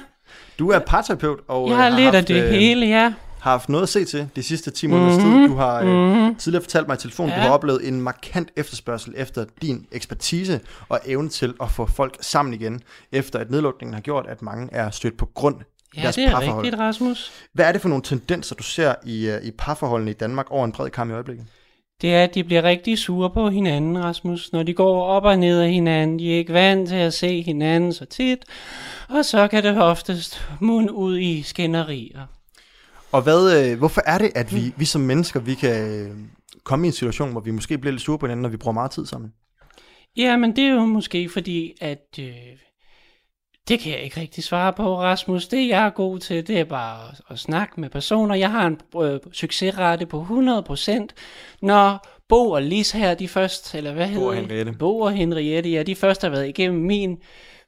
Du 0.59 0.69
er 0.69 0.79
parterapeut 0.79 1.39
og 1.47 1.67
Jeg 1.69 1.73
øh, 1.75 1.79
har 1.81 1.89
lidt 1.89 2.07
af 2.07 2.13
haft, 2.13 2.27
det 2.27 2.43
øh, 2.43 2.49
hele, 2.49 2.85
ja. 2.85 3.13
Har 3.47 3.53
haft 3.53 3.69
noget 3.69 3.83
at 3.83 3.89
se 3.89 4.05
til 4.05 4.29
de 4.35 4.43
sidste 4.43 4.71
10 4.71 4.87
måneders 4.87 5.23
Mhm. 5.23 5.25
tid. 5.33 5.47
Du 5.47 5.55
har 5.55 5.81
øh, 5.81 5.87
Mhm. 6.25 6.35
tidligere 6.35 6.63
fortalt 6.63 6.87
mig 6.87 6.95
i 6.95 6.97
telefon, 6.97 7.27
du 7.29 7.33
Ja. 7.35 7.39
har 7.41 7.49
oplevet 7.49 7.87
en 7.87 8.01
markant 8.01 8.49
efterspørgsel 8.55 9.13
efter 9.17 9.45
din 9.61 9.85
ekspertise 9.91 10.59
og 10.89 10.99
evne 11.05 11.29
til 11.29 11.53
at 11.61 11.71
få 11.71 11.85
folk 11.85 12.17
sammen 12.21 12.53
igen, 12.53 12.81
efter 13.11 13.39
at 13.39 13.51
nedlukningen 13.51 13.93
har 13.93 14.01
gjort, 14.01 14.25
at 14.27 14.41
mange 14.41 14.69
er 14.71 14.89
stødt 14.89 15.17
på 15.17 15.25
grund 15.33 15.55
Ja, 15.97 16.01
deres 16.01 16.15
det 16.15 16.23
er 16.23 16.31
parforhold. 16.31 16.65
rigtigt, 16.65 16.81
Rasmus. 16.81 17.31
Hvad 17.53 17.65
er 17.65 17.71
det 17.71 17.81
for 17.81 17.89
nogle 17.89 18.03
tendenser, 18.03 18.55
du 18.55 18.63
ser 18.63 18.95
i, 19.05 19.27
øh, 19.27 19.43
i 19.43 19.51
parforholdene 19.57 20.11
i 20.11 20.13
Danmark 20.13 20.45
over 20.51 20.65
en 20.65 20.71
bred 20.71 20.89
kamp 20.89 21.11
i 21.11 21.13
øjeblikket? 21.13 21.45
Det 22.01 22.15
er, 22.15 22.23
at 22.23 22.35
de 22.35 22.43
bliver 22.43 22.63
rigtig 22.63 22.97
sure 22.97 23.29
på 23.29 23.49
hinanden, 23.49 24.03
Rasmus. 24.03 24.49
Når 24.53 24.63
de 24.63 24.73
går 24.73 25.03
op 25.03 25.23
og 25.23 25.39
ned 25.39 25.59
af 25.61 25.69
hinanden, 25.71 26.19
de 26.19 26.33
er 26.33 26.37
ikke 26.37 26.53
vant 26.53 26.89
til 26.89 26.95
at 26.95 27.13
se 27.13 27.41
hinanden 27.41 27.93
så 27.93 28.05
tit. 28.05 28.39
Og 29.09 29.25
så 29.25 29.47
kan 29.47 29.63
det 29.63 29.81
oftest 29.81 30.47
munde 30.59 30.93
ud 30.93 31.17
i 31.19 31.41
skænderier. 31.41 32.19
Og 33.17 33.23
hvad, 33.23 33.71
øh, 33.71 33.77
hvorfor 33.77 34.01
er 34.05 34.17
det, 34.17 34.31
at 34.35 34.55
vi, 34.55 34.73
vi 34.77 34.85
som 34.85 35.01
mennesker, 35.01 35.39
vi 35.39 35.53
kan 35.53 35.91
øh, 35.91 36.11
komme 36.63 36.85
i 36.85 36.87
en 36.87 36.93
situation, 36.93 37.31
hvor 37.31 37.41
vi 37.41 37.51
måske 37.51 37.77
bliver 37.77 37.91
lidt 37.91 38.01
sure 38.01 38.17
på 38.19 38.25
hinanden, 38.25 38.41
når 38.41 38.49
vi 38.49 38.57
bruger 38.57 38.73
meget 38.73 38.91
tid 38.91 39.05
sammen? 39.05 39.33
Ja, 40.17 40.37
men 40.37 40.55
det 40.55 40.63
er 40.63 40.73
jo 40.73 40.85
måske 40.85 41.29
fordi, 41.29 41.73
at... 41.81 42.19
Øh, 42.19 42.33
det 43.67 43.79
kan 43.79 43.91
jeg 43.91 44.01
ikke 44.01 44.21
rigtig 44.21 44.43
svare 44.43 44.73
på, 44.73 45.01
Rasmus. 45.01 45.47
Det 45.47 45.67
jeg 45.67 45.85
er 45.85 45.89
god 45.89 46.19
til, 46.19 46.47
det 46.47 46.59
er 46.59 46.63
bare 46.63 47.09
at, 47.09 47.21
at 47.29 47.39
snakke 47.39 47.81
med 47.81 47.89
personer. 47.89 48.35
Jeg 48.35 48.51
har 48.51 48.67
en 48.67 48.77
øh, 49.01 49.19
succesrate 49.33 50.05
på 50.05 50.25
100%. 50.69 51.07
Når 51.61 52.07
Bo 52.29 52.51
og 52.51 52.61
Lis 52.61 52.91
her, 52.91 53.13
de 53.13 53.27
først, 53.27 53.75
eller 53.75 53.93
hvad 53.93 54.07
Bo 54.07 54.13
hedder 54.13 54.27
og 54.27 54.35
det? 54.35 54.41
Henriette. 54.41 54.73
Bo 54.79 54.99
og 54.99 55.11
Henriette, 55.11 55.69
ja, 55.69 55.83
de 55.83 55.95
først 55.95 56.21
har 56.21 56.29
været 56.29 56.47
igennem 56.47 56.81
min 56.81 57.17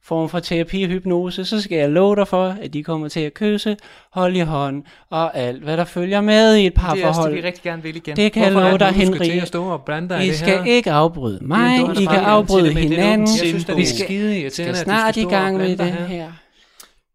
form 0.04 0.30
for 0.30 0.40
terapi 0.40 0.84
og 0.84 0.90
hypnose, 0.90 1.46
så 1.46 1.62
skal 1.62 1.78
jeg 1.78 1.90
love 1.90 2.16
dig 2.16 2.28
for, 2.28 2.56
at 2.62 2.74
de 2.74 2.84
kommer 2.84 3.08
til 3.08 3.20
at 3.20 3.34
kysse, 3.34 3.78
holde 4.14 4.38
i 4.40 4.42
hånd, 4.42 4.84
og 5.10 5.38
alt, 5.38 5.64
hvad 5.64 5.78
der 5.78 5.84
følger 5.86 6.22
med 6.22 6.56
i 6.56 6.66
et 6.66 6.74
Det 6.76 6.82
er 6.82 6.86
også 6.88 7.02
parforhold. 7.04 7.32
det, 7.36 7.44
vi 7.44 7.48
rigtig 7.48 7.64
gerne 7.64 7.84
vil 7.84 7.96
igen. 7.96 8.16
Det 8.16 8.32
kan 8.32 8.44
jeg 8.44 8.52
Hvorfor 8.52 8.66
er 8.66 8.70
love 8.70 8.78
det 8.78 8.88
dig, 8.88 8.96
Henriette. 8.96 9.42
at 9.42 9.48
stå 9.48 9.64
og 9.64 9.86
i 10.24 10.26
I 10.26 10.28
det 10.28 10.36
skal 10.36 10.58
her? 10.58 10.64
ikke 10.64 10.92
afbryde 10.92 11.40
mig, 11.42 11.80
I 12.02 12.06
kan 12.06 12.20
afbryde 12.20 12.74
hinanden. 12.74 13.28
Jeg 13.28 13.48
synes, 13.48 13.66
det 13.66 13.74
er 13.74 13.78
Vi 13.78 13.86
skide 13.86 14.06
skal, 14.06 14.42
irriterende, 14.42 14.52
skal 14.76 14.76
snart 14.76 15.18
i 15.18 15.24
gang 15.24 15.58
med 15.58 15.70
det 15.70 15.78
dig 15.80 16.06
her. 16.10 16.32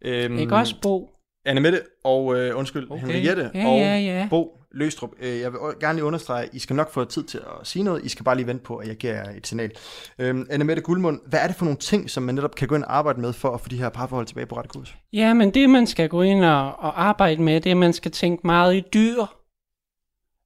Øhm, 0.05 0.39
Ikke 0.39 0.55
også, 0.55 0.75
Bo? 0.83 1.11
Anne 1.47 1.61
Mette 1.61 1.81
og, 2.05 2.37
øh, 2.39 2.59
undskyld, 2.59 2.91
okay. 2.91 3.07
Henriette 3.07 3.51
Ja, 3.55 3.67
og 3.69 3.79
ja, 3.79 3.99
ja. 3.99 4.27
Bo 4.31 4.59
Løstrup. 4.75 5.11
Øh, 5.21 5.41
jeg 5.41 5.53
vil 5.53 5.61
gerne 5.81 5.97
lige 5.97 6.05
understrege, 6.05 6.45
at 6.45 6.51
I 6.53 6.59
skal 6.59 6.77
nok 6.77 6.93
få 6.93 7.05
tid 7.05 7.23
til 7.23 7.39
at 7.39 7.67
sige 7.67 7.83
noget. 7.83 8.05
I 8.05 8.09
skal 8.09 8.25
bare 8.25 8.37
lige 8.37 8.47
vente 8.47 8.65
på, 8.65 8.77
at 8.77 8.89
jeg 8.89 8.97
giver 8.97 9.13
jer 9.13 9.31
et 9.37 9.47
signal. 9.47 9.71
Øhm, 10.19 10.47
Anne 10.51 10.65
Mette 10.65 10.83
Guldmund, 10.83 11.21
hvad 11.27 11.41
er 11.41 11.47
det 11.47 11.57
for 11.57 11.65
nogle 11.65 11.79
ting, 11.79 12.11
som 12.11 12.23
man 12.23 12.35
netop 12.35 12.55
kan 12.55 12.69
gå 12.69 12.75
ind 12.75 12.85
og 12.85 12.97
arbejde 12.97 13.21
med 13.21 13.33
for 13.33 13.51
at 13.51 13.61
få 13.61 13.69
de 13.69 13.79
her 13.79 13.89
parforhold 13.89 14.27
tilbage 14.27 14.47
på 14.47 14.57
rette 14.57 14.69
kurs? 14.69 14.95
Ja, 15.13 15.35
men 15.35 15.51
det 15.51 15.71
man 15.71 15.87
skal 15.87 16.09
gå 16.09 16.23
ind 16.23 16.45
og, 16.45 16.67
og 16.67 17.05
arbejde 17.05 17.43
med, 17.43 17.61
det 17.61 17.71
er, 17.71 17.75
at 17.75 17.77
man 17.77 17.93
skal 17.93 18.11
tænke 18.11 18.47
meget 18.47 18.77
i 18.77 18.83
dyr. 18.95 19.25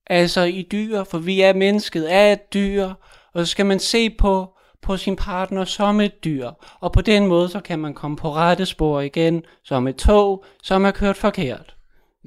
Altså 0.07 0.43
i 0.43 0.69
dyr, 0.73 1.05
for 1.05 1.19
vi 1.19 1.41
er 1.41 1.53
mennesket 1.53 2.13
er 2.13 2.33
et 2.33 2.55
dyr, 2.55 2.89
og 3.35 3.47
så 3.47 3.51
skal 3.51 3.67
man 3.67 3.79
se 3.79 4.11
på, 4.11 4.47
på 4.83 4.97
sin 4.97 5.17
partner 5.17 5.65
som 5.65 6.01
et 6.01 6.25
dyr. 6.25 6.51
Og 6.81 6.93
på 6.93 7.01
den 7.01 7.27
måde, 7.27 7.49
så 7.49 7.61
kan 7.61 7.79
man 7.79 7.95
komme 7.95 8.17
på 8.17 8.35
rette 8.35 8.67
spor 8.67 9.01
igen, 9.01 9.43
som 9.65 9.89
et 9.89 9.97
tog, 9.97 10.45
som 10.63 10.85
er 10.85 10.91
kørt 10.91 11.17
forkert. 11.17 11.78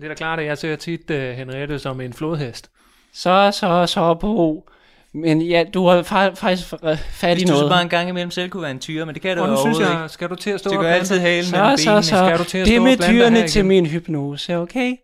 Det 0.02 0.08
er 0.08 0.10
da 0.10 0.16
klart, 0.16 0.40
at 0.40 0.46
jeg 0.46 0.58
ser 0.58 0.76
tit 0.76 1.10
uh, 1.12 1.16
Henriette 1.18 1.80
som 1.80 2.02
en 2.02 2.14
flodhest. 2.14 2.70
Så, 3.14 3.52
så, 3.54 3.86
så 3.88 4.14
på. 4.14 4.68
Men 5.14 5.42
ja, 5.42 5.64
du 5.74 5.88
har 5.88 6.02
fa- 6.02 6.34
faktisk 6.36 6.74
fa- 6.74 6.94
fat 7.12 7.38
i 7.38 7.42
Hvis 7.42 7.44
du 7.44 7.48
så 7.48 7.54
noget. 7.54 7.70
bare 7.72 7.82
en 7.82 7.90
gang 7.90 8.10
imellem 8.10 8.32
selv 8.32 8.50
kunne 8.50 8.62
være 8.64 8.72
en 8.72 8.80
tyre, 8.80 9.06
men 9.06 9.14
det 9.16 9.22
kan 9.22 9.38
du 9.38 9.44
Og 9.44 9.50
nu 9.50 9.56
synes 9.56 9.66
overhovedet 9.78 9.94
jeg, 9.96 10.04
ikke. 10.04 10.14
skal 10.14 10.30
du 10.30 10.36
til 10.36 10.50
at 10.50 10.60
stå 10.60 10.70
Det 10.70 10.78
og 10.78 10.84
gør 10.84 10.90
blande 10.90 11.00
altid 11.00 11.20
halen 11.20 11.44
Så, 11.46 11.56
mellem 11.58 11.78
så, 11.78 11.86
benene. 11.90 12.04
så. 12.04 12.10
Skal 12.26 12.38
du 12.38 12.44
til 12.44 12.58
at 12.58 12.66
Det 12.68 12.74
er 12.74 12.78
stå 12.78 12.82
og 12.82 12.84
med 12.90 12.98
blande 12.98 13.14
dig 13.14 13.22
dyrene 13.34 13.48
til 13.48 13.60
igen? 13.60 13.68
min 13.68 13.86
hypnose, 13.86 14.58
okay? 14.58 14.96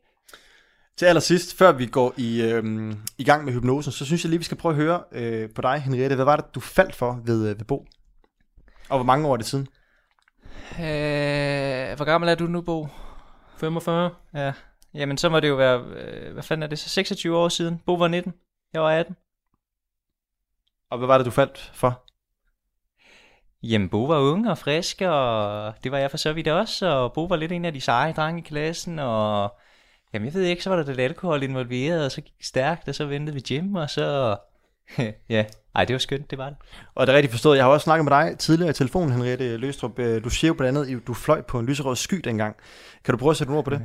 Til 0.98 1.06
allersidst, 1.06 1.58
før 1.58 1.72
vi 1.72 1.86
går 1.86 2.14
i, 2.18 2.42
øhm, 2.42 2.96
i 3.18 3.24
gang 3.24 3.46
med 3.46 3.54
hypnosen, 3.54 3.92
så 3.92 4.06
synes 4.06 4.24
jeg 4.24 4.30
lige, 4.30 4.40
vi 4.40 4.44
skal 4.46 4.58
prøve 4.58 4.72
at 4.72 4.76
høre 4.82 5.00
øh, 5.12 5.50
på 5.56 5.62
dig, 5.62 5.82
Henriette. 5.86 6.16
Hvad 6.16 6.26
var 6.26 6.36
det, 6.36 6.46
du 6.56 6.60
faldt 6.60 6.96
for 6.96 7.20
ved, 7.26 7.50
øh, 7.50 7.60
ved 7.60 7.66
Bo? 7.66 7.86
Og 8.90 8.98
hvor 8.98 9.06
mange 9.06 9.28
år 9.28 9.34
er 9.34 9.38
det 9.38 9.46
siden? 9.46 9.68
Øh, 10.80 11.96
hvor 11.96 12.06
gammel 12.06 12.30
er 12.30 12.36
du 12.36 12.46
nu, 12.48 12.62
Bo? 12.62 12.88
45. 13.60 14.10
Ja. 14.34 14.52
Jamen, 14.98 15.18
så 15.18 15.30
må 15.30 15.40
det 15.40 15.48
jo 15.48 15.56
være, 15.56 15.80
øh, 15.80 16.34
hvad 16.34 16.44
fanden 16.44 16.64
er 16.64 16.68
det, 16.68 16.80
så 16.80 16.90
26 16.90 17.38
år 17.38 17.50
siden. 17.50 17.82
Bo 17.86 17.94
var 17.94 18.08
19, 18.08 18.34
jeg 18.74 18.82
var 18.82 18.92
18. 18.92 19.16
Og 20.92 20.98
hvad 20.98 21.08
var 21.08 21.18
det, 21.18 21.26
du 21.26 21.32
faldt 21.32 21.72
for? 21.74 22.04
Jamen, 23.64 23.90
Bo 23.90 24.04
var 24.04 24.20
ung 24.20 24.50
og 24.50 24.58
frisk, 24.58 25.02
og 25.02 25.74
det 25.84 25.92
var 25.92 25.98
jeg 25.98 26.10
for 26.12 26.18
så 26.18 26.34
vidt 26.34 26.48
også, 26.48 26.88
og 26.88 27.14
Bo 27.14 27.26
var 27.26 27.36
lidt 27.36 27.52
en 27.52 27.66
af 27.66 27.74
de 27.74 27.82
seje 27.82 28.14
drenge 28.14 28.42
i 28.42 28.44
klassen, 28.44 29.00
og 29.00 29.58
jamen, 30.14 30.26
jeg 30.26 30.34
ved 30.34 30.44
ikke, 30.44 30.64
så 30.64 30.70
var 30.70 30.78
der 30.78 30.84
lidt 30.84 31.00
alkohol 31.00 31.44
involveret, 31.44 32.06
og 32.06 32.12
så 32.12 32.22
gik 32.22 32.38
det 32.38 32.46
stærkt, 32.46 32.88
og 32.88 32.96
så 32.96 33.06
ventede 33.06 33.34
vi 33.34 33.42
gym, 33.42 33.76
og 33.76 33.90
så... 33.90 34.38
ja, 35.30 35.46
ej, 35.76 35.86
det 35.86 35.94
var 35.94 36.00
skønt, 36.00 36.32
det 36.32 36.38
var 36.38 36.50
det. 36.50 36.58
Og 36.96 37.08
det 37.08 37.14
er 37.14 37.18
rigtigt 37.18 37.32
forstået. 37.32 37.58
Jeg 37.58 37.66
har 37.66 37.72
også 37.72 37.84
snakket 37.84 38.06
med 38.06 38.12
dig 38.12 38.38
tidligere 38.40 38.70
i 38.70 38.74
telefonen, 38.74 39.12
Henriette 39.12 39.58
Løstrup. 39.58 40.00
Øh, 40.00 40.24
Du 40.24 40.30
siger 40.30 40.50
jo 40.50 40.54
blandt 40.54 40.78
andet, 40.78 40.98
at 40.98 41.08
du 41.08 41.14
fløj 41.14 41.42
på 41.42 41.60
en 41.60 41.66
lyserød 41.66 41.96
sky 41.96 42.16
dengang. 42.24 42.56
Kan 43.04 43.12
du 43.12 43.18
prøve 43.18 43.32
at 43.32 43.38
sætte 43.38 43.52
nogle 43.52 43.58
ord 43.58 43.66
på 43.66 43.70
det? 43.72 43.82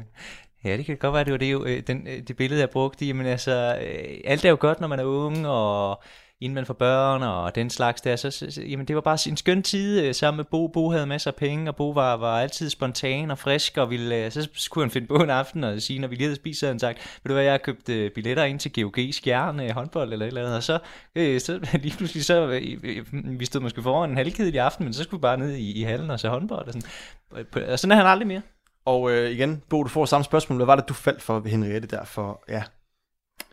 Ja, 0.65 0.77
det 0.77 0.87
kan 0.87 0.97
godt 0.97 1.15
være, 1.15 1.25
det 1.25 1.33
var 1.33 1.39
det, 1.39 1.53
jo, 1.53 1.65
øh, 1.65 1.83
den, 1.87 2.07
øh, 2.07 2.23
det 2.29 2.37
billede, 2.37 2.61
jeg 2.61 2.71
brugte. 2.71 3.07
Jamen 3.07 3.27
altså, 3.27 3.79
øh, 3.83 4.21
alt 4.25 4.45
er 4.45 4.51
jo 4.51 4.57
godt, 4.61 4.81
når 4.81 4.89
man 4.89 4.99
er 4.99 5.05
ung, 5.05 5.47
og 5.47 6.03
inden 6.41 6.55
man 6.55 6.67
får 6.67 6.75
børn, 6.75 7.23
og 7.23 7.55
den 7.55 7.71
slags 7.71 8.01
der. 8.01 8.17
Så, 8.17 8.31
så, 8.31 8.51
så 8.51 8.63
jamen, 8.63 8.87
det 8.87 8.97
var 8.97 9.03
bare 9.03 9.19
en 9.29 9.37
skøn 9.37 9.63
tid 9.63 10.01
øh, 10.01 10.15
sammen 10.15 10.37
med 10.37 10.45
Bo. 10.45 10.69
Bo 10.69 10.91
havde 10.91 11.07
masser 11.07 11.31
af 11.31 11.35
penge, 11.35 11.71
og 11.71 11.77
Bo 11.77 11.91
var, 11.91 12.17
var 12.17 12.41
altid 12.41 12.71
spontan 12.71 13.31
og 13.31 13.39
frisk, 13.39 13.77
og 13.77 13.91
ville, 13.91 14.25
øh, 14.25 14.31
så 14.31 14.49
skulle 14.55 14.85
han 14.85 14.91
finde 14.91 15.07
på 15.07 15.17
en 15.17 15.31
aften 15.31 15.65
og 15.65 15.83
sige, 15.83 15.99
når 15.99 16.09
vi 16.09 16.15
lige 16.15 16.25
havde 16.25 16.37
spist, 16.37 16.61
så 16.61 16.67
havde 16.67 16.75
han 16.75 16.81
sagt, 16.81 16.99
ved 16.99 17.29
du 17.29 17.35
hvad, 17.35 17.45
jeg 17.45 17.53
har 17.53 17.59
købt 17.59 17.89
øh, 17.89 18.11
billetter 18.11 18.45
ind 18.45 18.59
til 18.59 18.73
GOG 18.73 18.97
Skjern 19.13 19.61
øh, 19.61 19.71
håndbold 19.71 20.13
eller 20.13 20.27
et 20.27 20.29
eller 20.29 20.41
andet, 20.41 20.57
og 20.57 20.63
så, 20.63 20.79
øh, 21.15 21.41
så 21.41 21.61
lige 21.83 21.97
pludselig, 21.97 22.25
så, 22.25 22.47
øh, 22.47 22.63
øh, 22.83 22.97
øh 22.97 23.05
mm, 23.13 23.41
vi 23.41 23.45
stod 23.45 23.61
måske 23.61 23.83
foran 23.83 24.11
en 24.11 24.17
halvkedelig 24.17 24.61
aften, 24.61 24.85
men 24.85 24.95
så 24.95 25.03
skulle 25.03 25.19
vi 25.19 25.23
bare 25.23 25.39
ned 25.39 25.55
i, 25.55 25.73
i 25.73 25.83
hallen 25.83 26.11
og 26.11 26.21
se 26.21 26.29
håndbold, 26.29 26.67
og 26.67 26.73
sådan. 26.73 26.89
Øh, 27.37 27.73
og 27.73 27.79
sådan 27.79 27.93
er 27.93 27.97
han 27.97 28.07
aldrig 28.07 28.27
mere. 28.27 28.43
Og 28.85 29.11
øh, 29.11 29.31
igen, 29.31 29.63
Bo, 29.69 29.83
du 29.83 29.89
får 29.89 30.05
samme 30.05 30.25
spørgsmål. 30.25 30.57
Hvad 30.57 30.67
var 30.67 30.77
det, 30.77 30.89
du 30.89 30.95
faldt 30.95 31.23
for 31.23 31.39
ved 31.39 31.51
Henriette 31.51 31.89
der 31.89 32.05
for, 32.05 32.45
ja, 32.49 32.63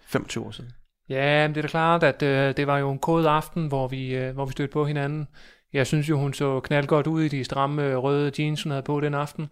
25 0.02 0.46
år 0.46 0.52
siden? 0.52 0.72
Ja, 1.10 1.48
det 1.48 1.58
er 1.58 1.62
da 1.62 1.68
klart, 1.68 2.04
at 2.04 2.24
øh, 2.24 2.58
det 2.58 2.68
var 2.68 2.78
jo 2.78 2.92
en 2.92 3.00
kode 3.00 3.30
aften, 3.30 3.68
hvor 3.68 3.88
vi, 3.88 4.16
øh, 4.16 4.34
hvor 4.34 4.46
vi 4.46 4.52
stødte 4.52 4.72
på 4.72 4.86
hinanden. 4.86 5.28
Jeg 5.74 5.88
synes 5.88 6.10
jo, 6.10 6.20
hun 6.20 6.34
så 6.34 6.60
knaldgodt 6.60 7.08
ud 7.08 7.22
i 7.24 7.28
de 7.28 7.44
stramme 7.44 7.84
øh, 7.84 7.98
røde 7.98 8.32
jeans, 8.40 8.64
hun 8.64 8.72
havde 8.72 8.84
på 8.84 9.00
den 9.00 9.14
aften. 9.14 9.50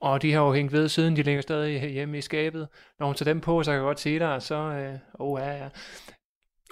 Og 0.00 0.22
de 0.22 0.32
har 0.32 0.40
jo 0.40 0.52
hængt 0.52 0.72
ved 0.72 0.88
siden, 0.88 1.16
de 1.16 1.22
ligger 1.22 1.42
stadig 1.42 1.90
hjemme 1.90 2.18
i 2.18 2.20
skabet. 2.20 2.68
Når 2.98 3.06
hun 3.06 3.14
tager 3.14 3.32
dem 3.32 3.40
på, 3.40 3.62
så 3.62 3.70
kan 3.70 3.74
jeg 3.74 3.82
godt 3.82 4.00
se 4.00 4.18
dig, 4.18 4.42
så... 4.42 4.54
Øh, 4.54 4.94
oh, 5.14 5.40
ja, 5.40 5.52
ja. 5.52 5.68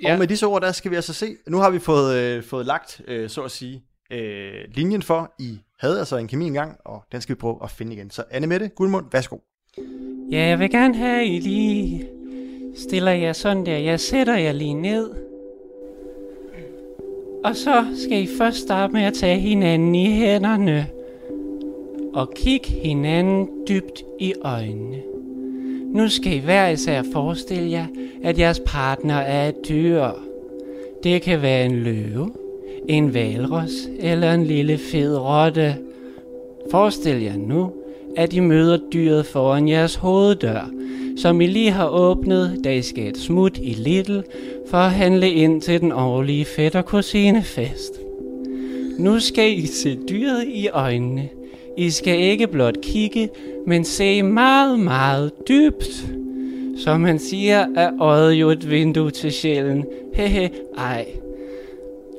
Ja. 0.02 0.12
Og 0.12 0.18
med 0.18 0.26
disse 0.26 0.46
ord, 0.46 0.62
der 0.62 0.72
skal 0.72 0.90
vi 0.90 0.96
altså 0.96 1.12
se. 1.12 1.36
Nu 1.48 1.58
har 1.58 1.70
vi 1.70 1.78
fået, 1.78 2.16
øh, 2.16 2.42
fået 2.42 2.66
lagt, 2.66 3.00
øh, 3.08 3.30
så 3.30 3.42
at 3.42 3.50
sige, 3.50 3.82
øh, 4.10 4.64
linjen 4.74 5.02
for, 5.02 5.34
I 5.38 5.60
havde 5.84 5.98
altså 5.98 6.16
en 6.16 6.28
kemi 6.28 6.46
engang, 6.46 6.76
og 6.84 7.02
den 7.12 7.20
skal 7.20 7.34
vi 7.34 7.38
prøve 7.38 7.56
at 7.62 7.70
finde 7.70 7.92
igen. 7.92 8.10
Så 8.10 8.22
Anne 8.30 8.46
Mette 8.46 8.68
Guldmund, 8.68 9.06
værsgo. 9.12 9.36
Ja, 10.30 10.46
jeg 10.46 10.58
vil 10.58 10.70
gerne 10.70 10.94
have, 10.94 11.20
at 11.20 11.26
I 11.26 11.38
lige 11.38 12.06
stiller 12.76 13.12
jer 13.12 13.32
sådan 13.32 13.66
der. 13.66 13.76
Jeg 13.76 14.00
sætter 14.00 14.36
jer 14.36 14.52
lige 14.52 14.74
ned. 14.74 15.10
Og 17.44 17.56
så 17.56 17.84
skal 18.04 18.22
I 18.22 18.28
først 18.38 18.58
starte 18.58 18.92
med 18.92 19.02
at 19.02 19.14
tage 19.14 19.38
hinanden 19.38 19.94
i 19.94 20.10
hænderne. 20.10 20.86
Og 22.14 22.32
kigge 22.36 22.68
hinanden 22.68 23.48
dybt 23.68 24.02
i 24.20 24.34
øjnene. 24.42 25.02
Nu 25.86 26.08
skal 26.08 26.32
I 26.32 26.38
hver 26.38 26.68
især 26.68 27.02
forestille 27.12 27.70
jer, 27.70 27.86
at 28.22 28.38
jeres 28.38 28.60
partner 28.66 29.16
er 29.16 29.48
et 29.48 29.68
dyr. 29.68 30.08
Det 31.02 31.22
kan 31.22 31.42
være 31.42 31.64
en 31.64 31.76
løve, 31.76 32.30
en 32.88 33.14
valros 33.14 33.88
eller 34.00 34.32
en 34.32 34.44
lille 34.44 34.78
fed 34.78 35.16
rotte. 35.16 35.76
Forestil 36.70 37.22
jer 37.22 37.36
nu, 37.36 37.72
at 38.16 38.32
I 38.32 38.40
møder 38.40 38.78
dyret 38.92 39.26
foran 39.26 39.68
jeres 39.68 39.94
hoveddør, 39.94 40.70
som 41.16 41.40
I 41.40 41.46
lige 41.46 41.70
har 41.70 41.88
åbnet, 41.88 42.60
da 42.64 42.74
I 42.74 42.82
skal 42.82 43.08
et 43.08 43.18
smut 43.18 43.58
i 43.62 43.70
Lidl 43.70 44.20
for 44.70 44.78
at 44.78 44.90
handle 44.90 45.30
ind 45.30 45.62
til 45.62 45.80
den 45.80 45.92
årlige 45.92 46.44
fætter 46.44 46.82
kusinefest. 46.82 48.00
Nu 48.98 49.20
skal 49.20 49.58
I 49.58 49.66
se 49.66 49.98
dyret 50.08 50.44
i 50.48 50.68
øjnene. 50.68 51.28
I 51.76 51.90
skal 51.90 52.20
ikke 52.20 52.46
blot 52.46 52.80
kigge, 52.82 53.28
men 53.66 53.84
se 53.84 54.22
meget, 54.22 54.80
meget 54.80 55.32
dybt. 55.48 56.06
Som 56.76 57.00
man 57.00 57.18
siger, 57.18 57.66
er 57.76 57.90
øjet 58.00 58.32
jo 58.32 58.50
et 58.50 58.70
vindue 58.70 59.10
til 59.10 59.32
sjælen. 59.32 59.84
Hehe, 60.14 60.50
ej. 60.78 61.06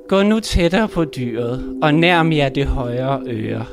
Gå 0.08 0.24
nu 0.24 0.40
tættere 0.40 0.88
på 0.88 1.06
dyret 1.06 1.64
og 1.82 1.94
nærm 1.94 2.32
jer 2.32 2.50
det 2.50 2.66
højre 2.66 3.22
øre. 3.28 3.66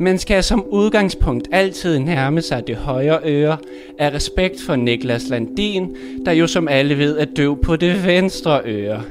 Man 0.00 0.18
skal 0.18 0.42
som 0.42 0.64
udgangspunkt 0.68 1.48
altid 1.52 1.98
nærme 1.98 2.42
sig 2.42 2.66
det 2.66 2.76
højre 2.76 3.18
øre 3.24 3.56
af 3.98 4.14
respekt 4.14 4.62
for 4.66 4.76
Niklas 4.76 5.28
Landin, 5.28 5.96
der 6.26 6.32
jo 6.32 6.46
som 6.46 6.68
alle 6.68 6.98
ved 6.98 7.18
er 7.18 7.24
døv 7.24 7.62
på 7.62 7.76
det 7.76 8.06
venstre 8.06 8.60
øre. 8.64 9.02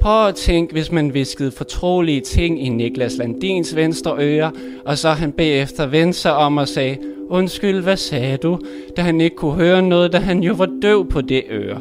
Prøv 0.00 0.26
at 0.28 0.34
tænke, 0.34 0.72
hvis 0.72 0.92
man 0.92 1.14
viskede 1.14 1.50
fortrolige 1.50 2.20
ting 2.20 2.66
i 2.66 2.68
Niklas 2.68 3.16
Landins 3.16 3.76
venstre 3.76 4.16
øre, 4.18 4.52
og 4.84 4.98
så 4.98 5.10
han 5.10 5.32
bagefter 5.32 5.86
vendte 5.86 6.18
sig 6.18 6.34
om 6.34 6.56
og 6.56 6.68
sagde, 6.68 6.96
Undskyld, 7.28 7.82
hvad 7.82 7.96
sagde 7.96 8.36
du? 8.36 8.58
Da 8.96 9.02
han 9.02 9.20
ikke 9.20 9.36
kunne 9.36 9.54
høre 9.54 9.82
noget, 9.82 10.12
da 10.12 10.18
han 10.18 10.42
jo 10.42 10.54
var 10.54 10.68
døv 10.82 11.08
på 11.08 11.20
det 11.20 11.42
øre. 11.50 11.80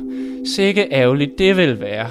Sikke 0.55 0.87
ærgerligt 0.91 1.39
det 1.39 1.57
vil 1.57 1.81
være. 1.81 2.07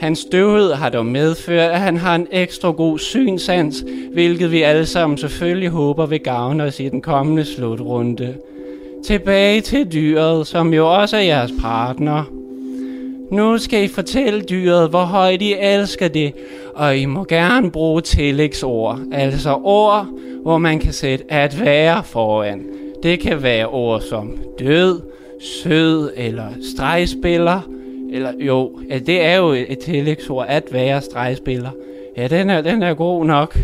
Hans 0.00 0.24
døvhed 0.24 0.72
har 0.72 0.88
dog 0.88 1.06
medført, 1.06 1.70
at 1.70 1.80
han 1.80 1.96
har 1.96 2.14
en 2.14 2.26
ekstra 2.30 2.70
god 2.70 2.98
synsans, 2.98 3.84
hvilket 4.12 4.52
vi 4.52 4.62
alle 4.62 4.86
sammen 4.86 5.18
selvfølgelig 5.18 5.68
håber 5.68 6.06
vil 6.06 6.20
gavne 6.20 6.64
os 6.64 6.80
i 6.80 6.88
den 6.88 7.02
kommende 7.02 7.44
slutrunde. 7.44 8.34
Tilbage 9.04 9.60
til 9.60 9.92
dyret, 9.92 10.46
som 10.46 10.74
jo 10.74 10.94
også 10.94 11.16
er 11.16 11.20
jeres 11.20 11.52
partner. 11.60 12.24
Nu 13.30 13.58
skal 13.58 13.84
I 13.84 13.88
fortælle 13.88 14.40
dyret, 14.40 14.90
hvor 14.90 15.04
højt 15.04 15.42
I 15.42 15.54
elsker 15.60 16.08
det, 16.08 16.32
og 16.74 16.96
I 16.96 17.04
må 17.04 17.24
gerne 17.24 17.70
bruge 17.70 18.00
tillægsord, 18.00 18.98
altså 19.12 19.54
ord, 19.64 20.06
hvor 20.42 20.58
man 20.58 20.78
kan 20.78 20.92
sætte 20.92 21.24
at 21.32 21.64
være 21.64 22.02
foran. 22.04 22.62
Det 23.02 23.20
kan 23.20 23.42
være 23.42 23.66
ord 23.66 24.00
som 24.00 24.38
død, 24.58 25.00
sød 25.40 26.10
eller 26.16 26.46
stregspiller, 26.74 27.60
eller 28.12 28.32
jo, 28.38 28.80
det 28.90 29.22
er 29.22 29.36
jo 29.36 29.48
et 29.48 29.78
tillægsord, 29.78 30.46
at 30.48 30.72
være 30.72 31.02
stregspiller. 31.02 31.70
Ja, 32.16 32.28
den 32.28 32.50
er, 32.50 32.60
den 32.60 32.82
er 32.82 32.94
god 32.94 33.24
nok. 33.24 33.58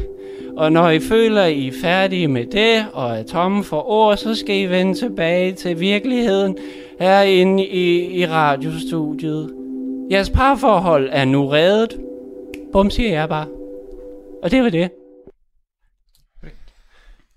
Og 0.56 0.72
når 0.72 0.90
I 0.90 1.00
føler, 1.00 1.42
at 1.42 1.52
I 1.52 1.68
er 1.68 1.72
færdige 1.82 2.28
med 2.28 2.46
det, 2.46 2.86
og 2.92 3.18
er 3.18 3.22
tomme 3.22 3.64
for 3.64 3.90
ord, 3.90 4.16
så 4.16 4.34
skal 4.34 4.56
I 4.56 4.66
vende 4.66 4.94
tilbage 4.94 5.52
til 5.52 5.80
virkeligheden 5.80 6.58
herinde 7.00 7.66
i, 7.66 8.18
i 8.20 8.26
radiostudiet. 8.26 9.54
Jeres 10.10 10.30
parforhold 10.30 11.08
er 11.12 11.24
nu 11.24 11.48
reddet. 11.48 12.00
Bum, 12.72 12.90
siger 12.90 13.10
jeg 13.10 13.28
bare. 13.28 13.46
Og 14.42 14.50
det 14.50 14.62
var 14.62 14.70
det. 14.70 14.90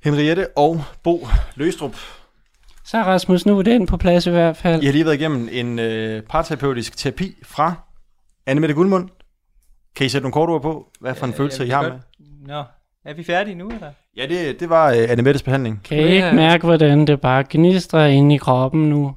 Henriette 0.04 0.48
og 0.56 0.82
Bo 1.04 1.28
Løstrup. 1.56 2.17
Så 2.88 2.98
Rasmus, 2.98 3.46
nu 3.46 3.60
er 3.60 3.64
den 3.64 3.86
på 3.86 3.98
plads 3.98 4.26
i 4.28 4.30
hvert 4.30 4.58
fald. 4.58 4.82
I 4.82 4.86
har 4.86 4.94
lige 4.94 5.06
været 5.06 5.16
igennem 5.20 5.50
en 5.52 5.80
øh, 5.80 6.24
parterapeutisk 6.24 6.98
terapi 6.98 7.36
fra 7.44 7.74
Anne 8.46 8.60
Mette 8.62 8.76
Guldmund. 8.76 9.10
Kan 9.96 10.06
I 10.06 10.10
sætte 10.10 10.24
nogle 10.24 10.34
kort 10.34 10.50
ord 10.50 10.62
på, 10.62 10.88
hvad 11.00 11.16
for 11.16 11.26
en 11.26 11.32
Ja, 11.32 11.38
følelse 11.38 11.66
I 11.66 11.70
har 11.70 11.82
med? 11.82 11.92
er. 11.92 11.98
Nå, 12.48 12.64
er 13.06 13.14
vi 13.14 13.24
færdige 13.24 13.56
nu, 13.56 13.70
eller? 13.70 13.92
Ja, 14.18 14.26
det, 14.28 14.60
det 14.60 14.70
var 14.70 14.92
øh, 14.92 14.98
Anne 15.10 15.24
Mettes 15.24 15.44
behandling. 15.44 15.82
Kan 15.84 15.98
I 15.98 16.02
ikke 16.02 16.32
mærke, 16.34 16.66
hvordan 16.66 17.08
det 17.08 17.22
bare 17.22 17.44
gnistrer 17.50 18.06
inde 18.06 18.36
i 18.36 18.38
kroppen 18.38 18.90
nu? 18.90 19.16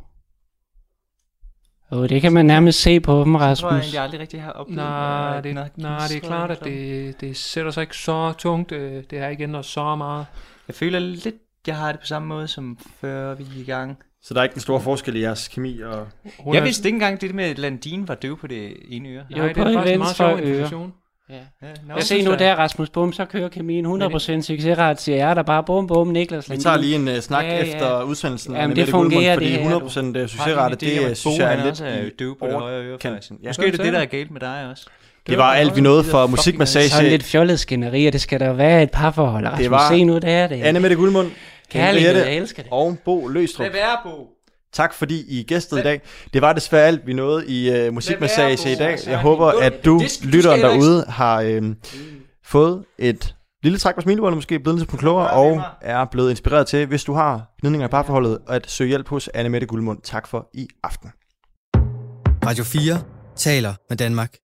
Jo, 1.93 2.07
det 2.07 2.21
kan 2.23 2.33
man 2.33 2.47
nærmest 2.47 2.81
se 2.81 3.01
på 3.01 3.21
dem, 3.25 3.35
Jeg 3.35 3.41
tror 3.41 3.47
jeg 3.47 3.51
Rasmus. 3.51 3.73
egentlig 3.85 4.01
aldrig 4.01 4.21
rigtig 4.21 4.43
har 4.43 4.53
oplevet. 4.53 4.77
Nej, 4.77 5.37
at 5.39 5.45
det, 5.45 5.55
noget 5.55 5.71
nej, 5.79 5.99
det 6.09 6.17
er 6.17 6.21
klart, 6.21 6.51
at 6.51 6.65
det, 6.65 7.21
det 7.21 7.37
sætter 7.37 7.71
sig 7.71 7.81
ikke 7.83 7.97
så 7.97 8.33
tungt. 8.33 8.73
øh, 8.73 9.05
Det 9.11 9.21
har 9.21 9.29
ikke 9.29 9.43
ændret 9.45 9.65
så 9.65 9.97
meget. 9.97 10.27
Jeg 10.69 10.75
føler 10.77 10.99
lidt, 10.99 11.35
jeg 11.67 11.77
har 11.77 11.93
det 11.93 12.01
på 12.01 12.07
samme 12.07 12.29
måde, 12.29 12.49
som 12.49 12.79
før 13.01 13.35
vi 13.35 13.45
gik 13.45 13.69
i 13.69 13.71
gang. 13.71 13.99
Så 14.23 14.35
der 14.35 14.41
er 14.41 14.45
ikke 14.45 14.55
en 14.55 14.61
stor 14.61 14.79
forskel 14.79 15.17
i 15.17 15.21
jeres 15.21 15.49
kemi 15.49 15.81
og... 15.81 16.09
Hun 16.39 16.55
Jeg 16.55 16.65
vidste 16.65 16.89
ikke 16.89 16.97
engang, 16.97 17.21
det 17.21 17.35
med, 17.35 17.45
at 17.45 17.59
Landin 17.59 18.09
var 18.09 18.15
døv 18.15 18.39
på 18.39 18.47
det 18.47 18.77
ene 18.89 19.09
øre. 19.09 19.25
Nej, 19.31 19.49
det 19.49 19.57
er 19.59 19.65
faktisk 19.65 19.93
en 19.93 19.99
meget 19.99 20.17
sjov 20.17 20.39
information. 20.39 20.93
Ja. 21.31 21.35
Ja, 21.63 21.73
nå, 21.87 21.95
Jeg 21.95 22.03
se 22.03 22.23
nu 22.23 22.35
der, 22.35 22.55
Rasmus 22.55 22.91
Bum, 22.91 23.13
så 23.13 23.25
kører 23.25 23.49
kemien 23.49 24.03
100% 24.03 24.41
succesret, 24.43 25.01
siger 25.01 25.17
jeg 25.17 25.37
der 25.37 25.43
bare 25.43 25.65
bum 25.65 25.87
bum, 25.87 26.09
Niklas 26.09 26.51
Vi 26.51 26.57
tager 26.57 26.77
lige 26.77 26.95
en 26.95 27.09
uh, 27.09 27.15
snak 27.15 27.45
ja, 27.45 27.59
efter 27.59 28.03
udsendelsen. 28.03 28.55
Jamen, 28.55 28.69
med 28.69 28.77
det 28.77 28.83
Mette 28.83 28.93
Guldmund, 28.93 29.15
fungerer, 29.15 29.35
fordi 29.35 29.53
det 29.53 29.59
her, 29.59 29.79
100% 29.79 30.19
Har 30.19 30.27
succesrette, 30.27 30.75
om, 30.75 30.79
det 30.79 30.99
at 30.99 31.17
synes 31.17 31.39
jeg 31.39 31.53
er 31.53 31.57
lidt 31.57 31.71
også 31.71 31.85
er 31.85 32.03
i 32.03 32.11
døv 32.11 32.39
på 32.39 32.47
det 32.47 32.55
højre 32.55 32.85
øre, 32.85 32.99
faktisk? 33.03 33.31
Ja. 33.43 33.49
Måske 33.49 33.67
er 33.67 33.71
det 33.71 33.81
det, 33.81 33.93
der 33.93 33.99
er 33.99 34.05
galt 34.05 34.31
med 34.31 34.41
dig 34.41 34.69
også. 34.71 34.87
Det 35.31 35.39
var 35.39 35.53
alt, 35.55 35.77
vi 35.77 35.81
nåede 35.81 36.05
for 36.05 36.27
musikmassage. 36.27 36.89
Sådan 36.89 37.11
lidt 37.11 37.23
fjollet 37.25 37.61
skænderi, 37.61 38.07
og 38.07 38.13
det 38.13 38.21
skal 38.21 38.41
der 38.41 38.53
være 38.53 38.83
et 38.83 38.91
parforhold. 38.91 39.47
Rasmus, 39.47 39.63
Det 39.63 39.71
var 39.71 39.89
se 39.89 40.05
nu, 40.05 40.15
det 40.15 40.31
er 40.31 40.47
det. 40.47 40.63
Anne 40.63 40.81
Mette 40.81 40.97
Guldmund, 40.97 41.31
Kærlighed, 41.71 42.17
jeg 42.17 42.37
elsker 42.37 42.63
det. 42.63 42.73
og 42.73 42.97
Bo 43.05 43.29
Løstrup. 43.29 43.65
Lad 43.65 43.73
være, 43.73 43.97
Bo. 44.05 44.29
Tak 44.73 44.95
fordi 44.95 45.41
I 45.41 45.43
gæstede 45.43 45.81
i 45.81 45.85
dag. 45.85 46.01
Det 46.33 46.43
var 46.43 46.53
desværre 46.53 46.87
alt, 46.87 47.07
vi 47.07 47.13
nåede 47.13 47.47
i 47.47 47.87
uh, 47.89 47.95
musikmassage 47.95 48.73
i 48.73 48.75
dag. 48.75 48.99
Jeg 49.07 49.13
er 49.15 49.19
håber, 49.19 49.47
at 49.47 49.85
du, 49.85 50.03
lytteren 50.23 50.61
derude, 50.61 51.05
har 51.09 51.41
øh, 51.41 51.63
fået 52.45 52.85
et 52.99 53.35
lille 53.63 53.79
træk 53.79 53.95
på 53.95 54.01
smilebåndet 54.01 54.37
måske 54.37 54.61
blevet 54.61 54.79
lidt 54.79 54.91
på 54.91 54.97
klogere 54.97 55.31
og 55.31 55.63
er 55.81 56.05
blevet 56.05 56.31
inspireret 56.31 56.67
til, 56.67 56.87
hvis 56.87 57.05
du 57.05 57.13
har 57.13 57.55
gnidninger 57.61 57.89
i 57.89 57.91
parforholdet, 57.91 58.39
at 58.49 58.71
søge 58.71 58.89
hjælp 58.89 59.09
hos 59.09 59.29
Anne 59.35 59.49
Mette 59.49 59.67
Guldmund. 59.67 59.99
Tak 60.05 60.27
for 60.27 60.49
i 60.55 60.69
aften. 60.85 61.11
Radio 62.47 62.65
4 62.65 63.03
taler 63.37 63.75
med 63.89 63.97
Danmark. 63.97 64.35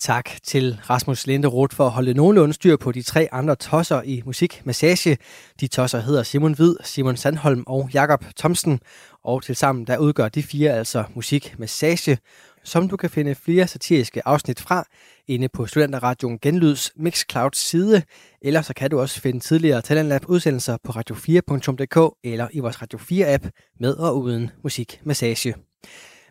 Tak 0.00 0.30
til 0.42 0.80
Rasmus 0.90 1.26
Linderoth 1.26 1.76
for 1.76 1.86
at 1.86 1.90
holde 1.90 2.14
nogenlunde 2.14 2.54
styr 2.54 2.76
på 2.76 2.92
de 2.92 3.02
tre 3.02 3.28
andre 3.32 3.56
tosser 3.56 4.02
i 4.02 4.22
musikmassage. 4.24 5.18
De 5.60 5.66
tosser 5.66 6.00
hedder 6.00 6.22
Simon 6.22 6.54
Hvid, 6.54 6.74
Simon 6.84 7.16
Sandholm 7.16 7.64
og 7.66 7.90
Jakob 7.94 8.24
Thomsen. 8.38 8.80
Og 9.24 9.42
tilsammen 9.42 9.86
der 9.86 9.98
udgør 9.98 10.28
de 10.28 10.42
fire 10.42 10.72
altså 10.72 11.04
musikmassage, 11.14 12.18
som 12.64 12.88
du 12.88 12.96
kan 12.96 13.10
finde 13.10 13.34
flere 13.34 13.66
satiriske 13.66 14.28
afsnit 14.28 14.60
fra 14.60 14.84
inde 15.28 15.48
på 15.48 15.66
Studenterradioen 15.66 16.38
Genlyds 16.38 16.92
Mixcloud 16.96 17.50
side, 17.54 18.02
eller 18.42 18.62
så 18.62 18.74
kan 18.74 18.90
du 18.90 19.00
også 19.00 19.20
finde 19.20 19.40
tidligere 19.40 19.82
Talentlab 19.82 20.22
udsendelser 20.28 20.76
på 20.84 20.92
radio4.dk 20.92 22.16
eller 22.24 22.48
i 22.52 22.58
vores 22.58 22.82
Radio 22.82 22.98
4 22.98 23.34
app 23.34 23.46
med 23.80 23.94
og 23.94 24.20
uden 24.20 24.50
musikmassage. 24.62 25.54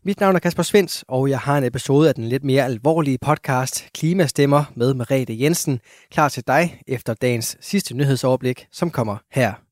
Mit 0.04 0.20
navn 0.20 0.36
er 0.36 0.40
Kasper 0.40 0.64
Svens, 0.64 1.06
og 1.08 1.30
jeg 1.30 1.40
har 1.40 1.58
en 1.58 1.64
episode 1.64 2.10
af 2.10 2.16
den 2.16 2.24
lidt 2.24 2.44
mere 2.44 2.64
alvorlige 2.64 3.18
podcast 3.22 3.88
Klimastemmer 3.94 4.64
med 4.76 4.94
Merete 4.94 5.42
Jensen 5.42 5.80
klar 6.12 6.30
til 6.30 6.44
dig 6.48 6.82
efter 6.88 7.14
dagens 7.14 7.58
sidste 7.62 7.94
nyhedsoverblik, 7.94 8.68
som 8.72 8.90
kommer 8.90 9.18
her. 9.32 9.69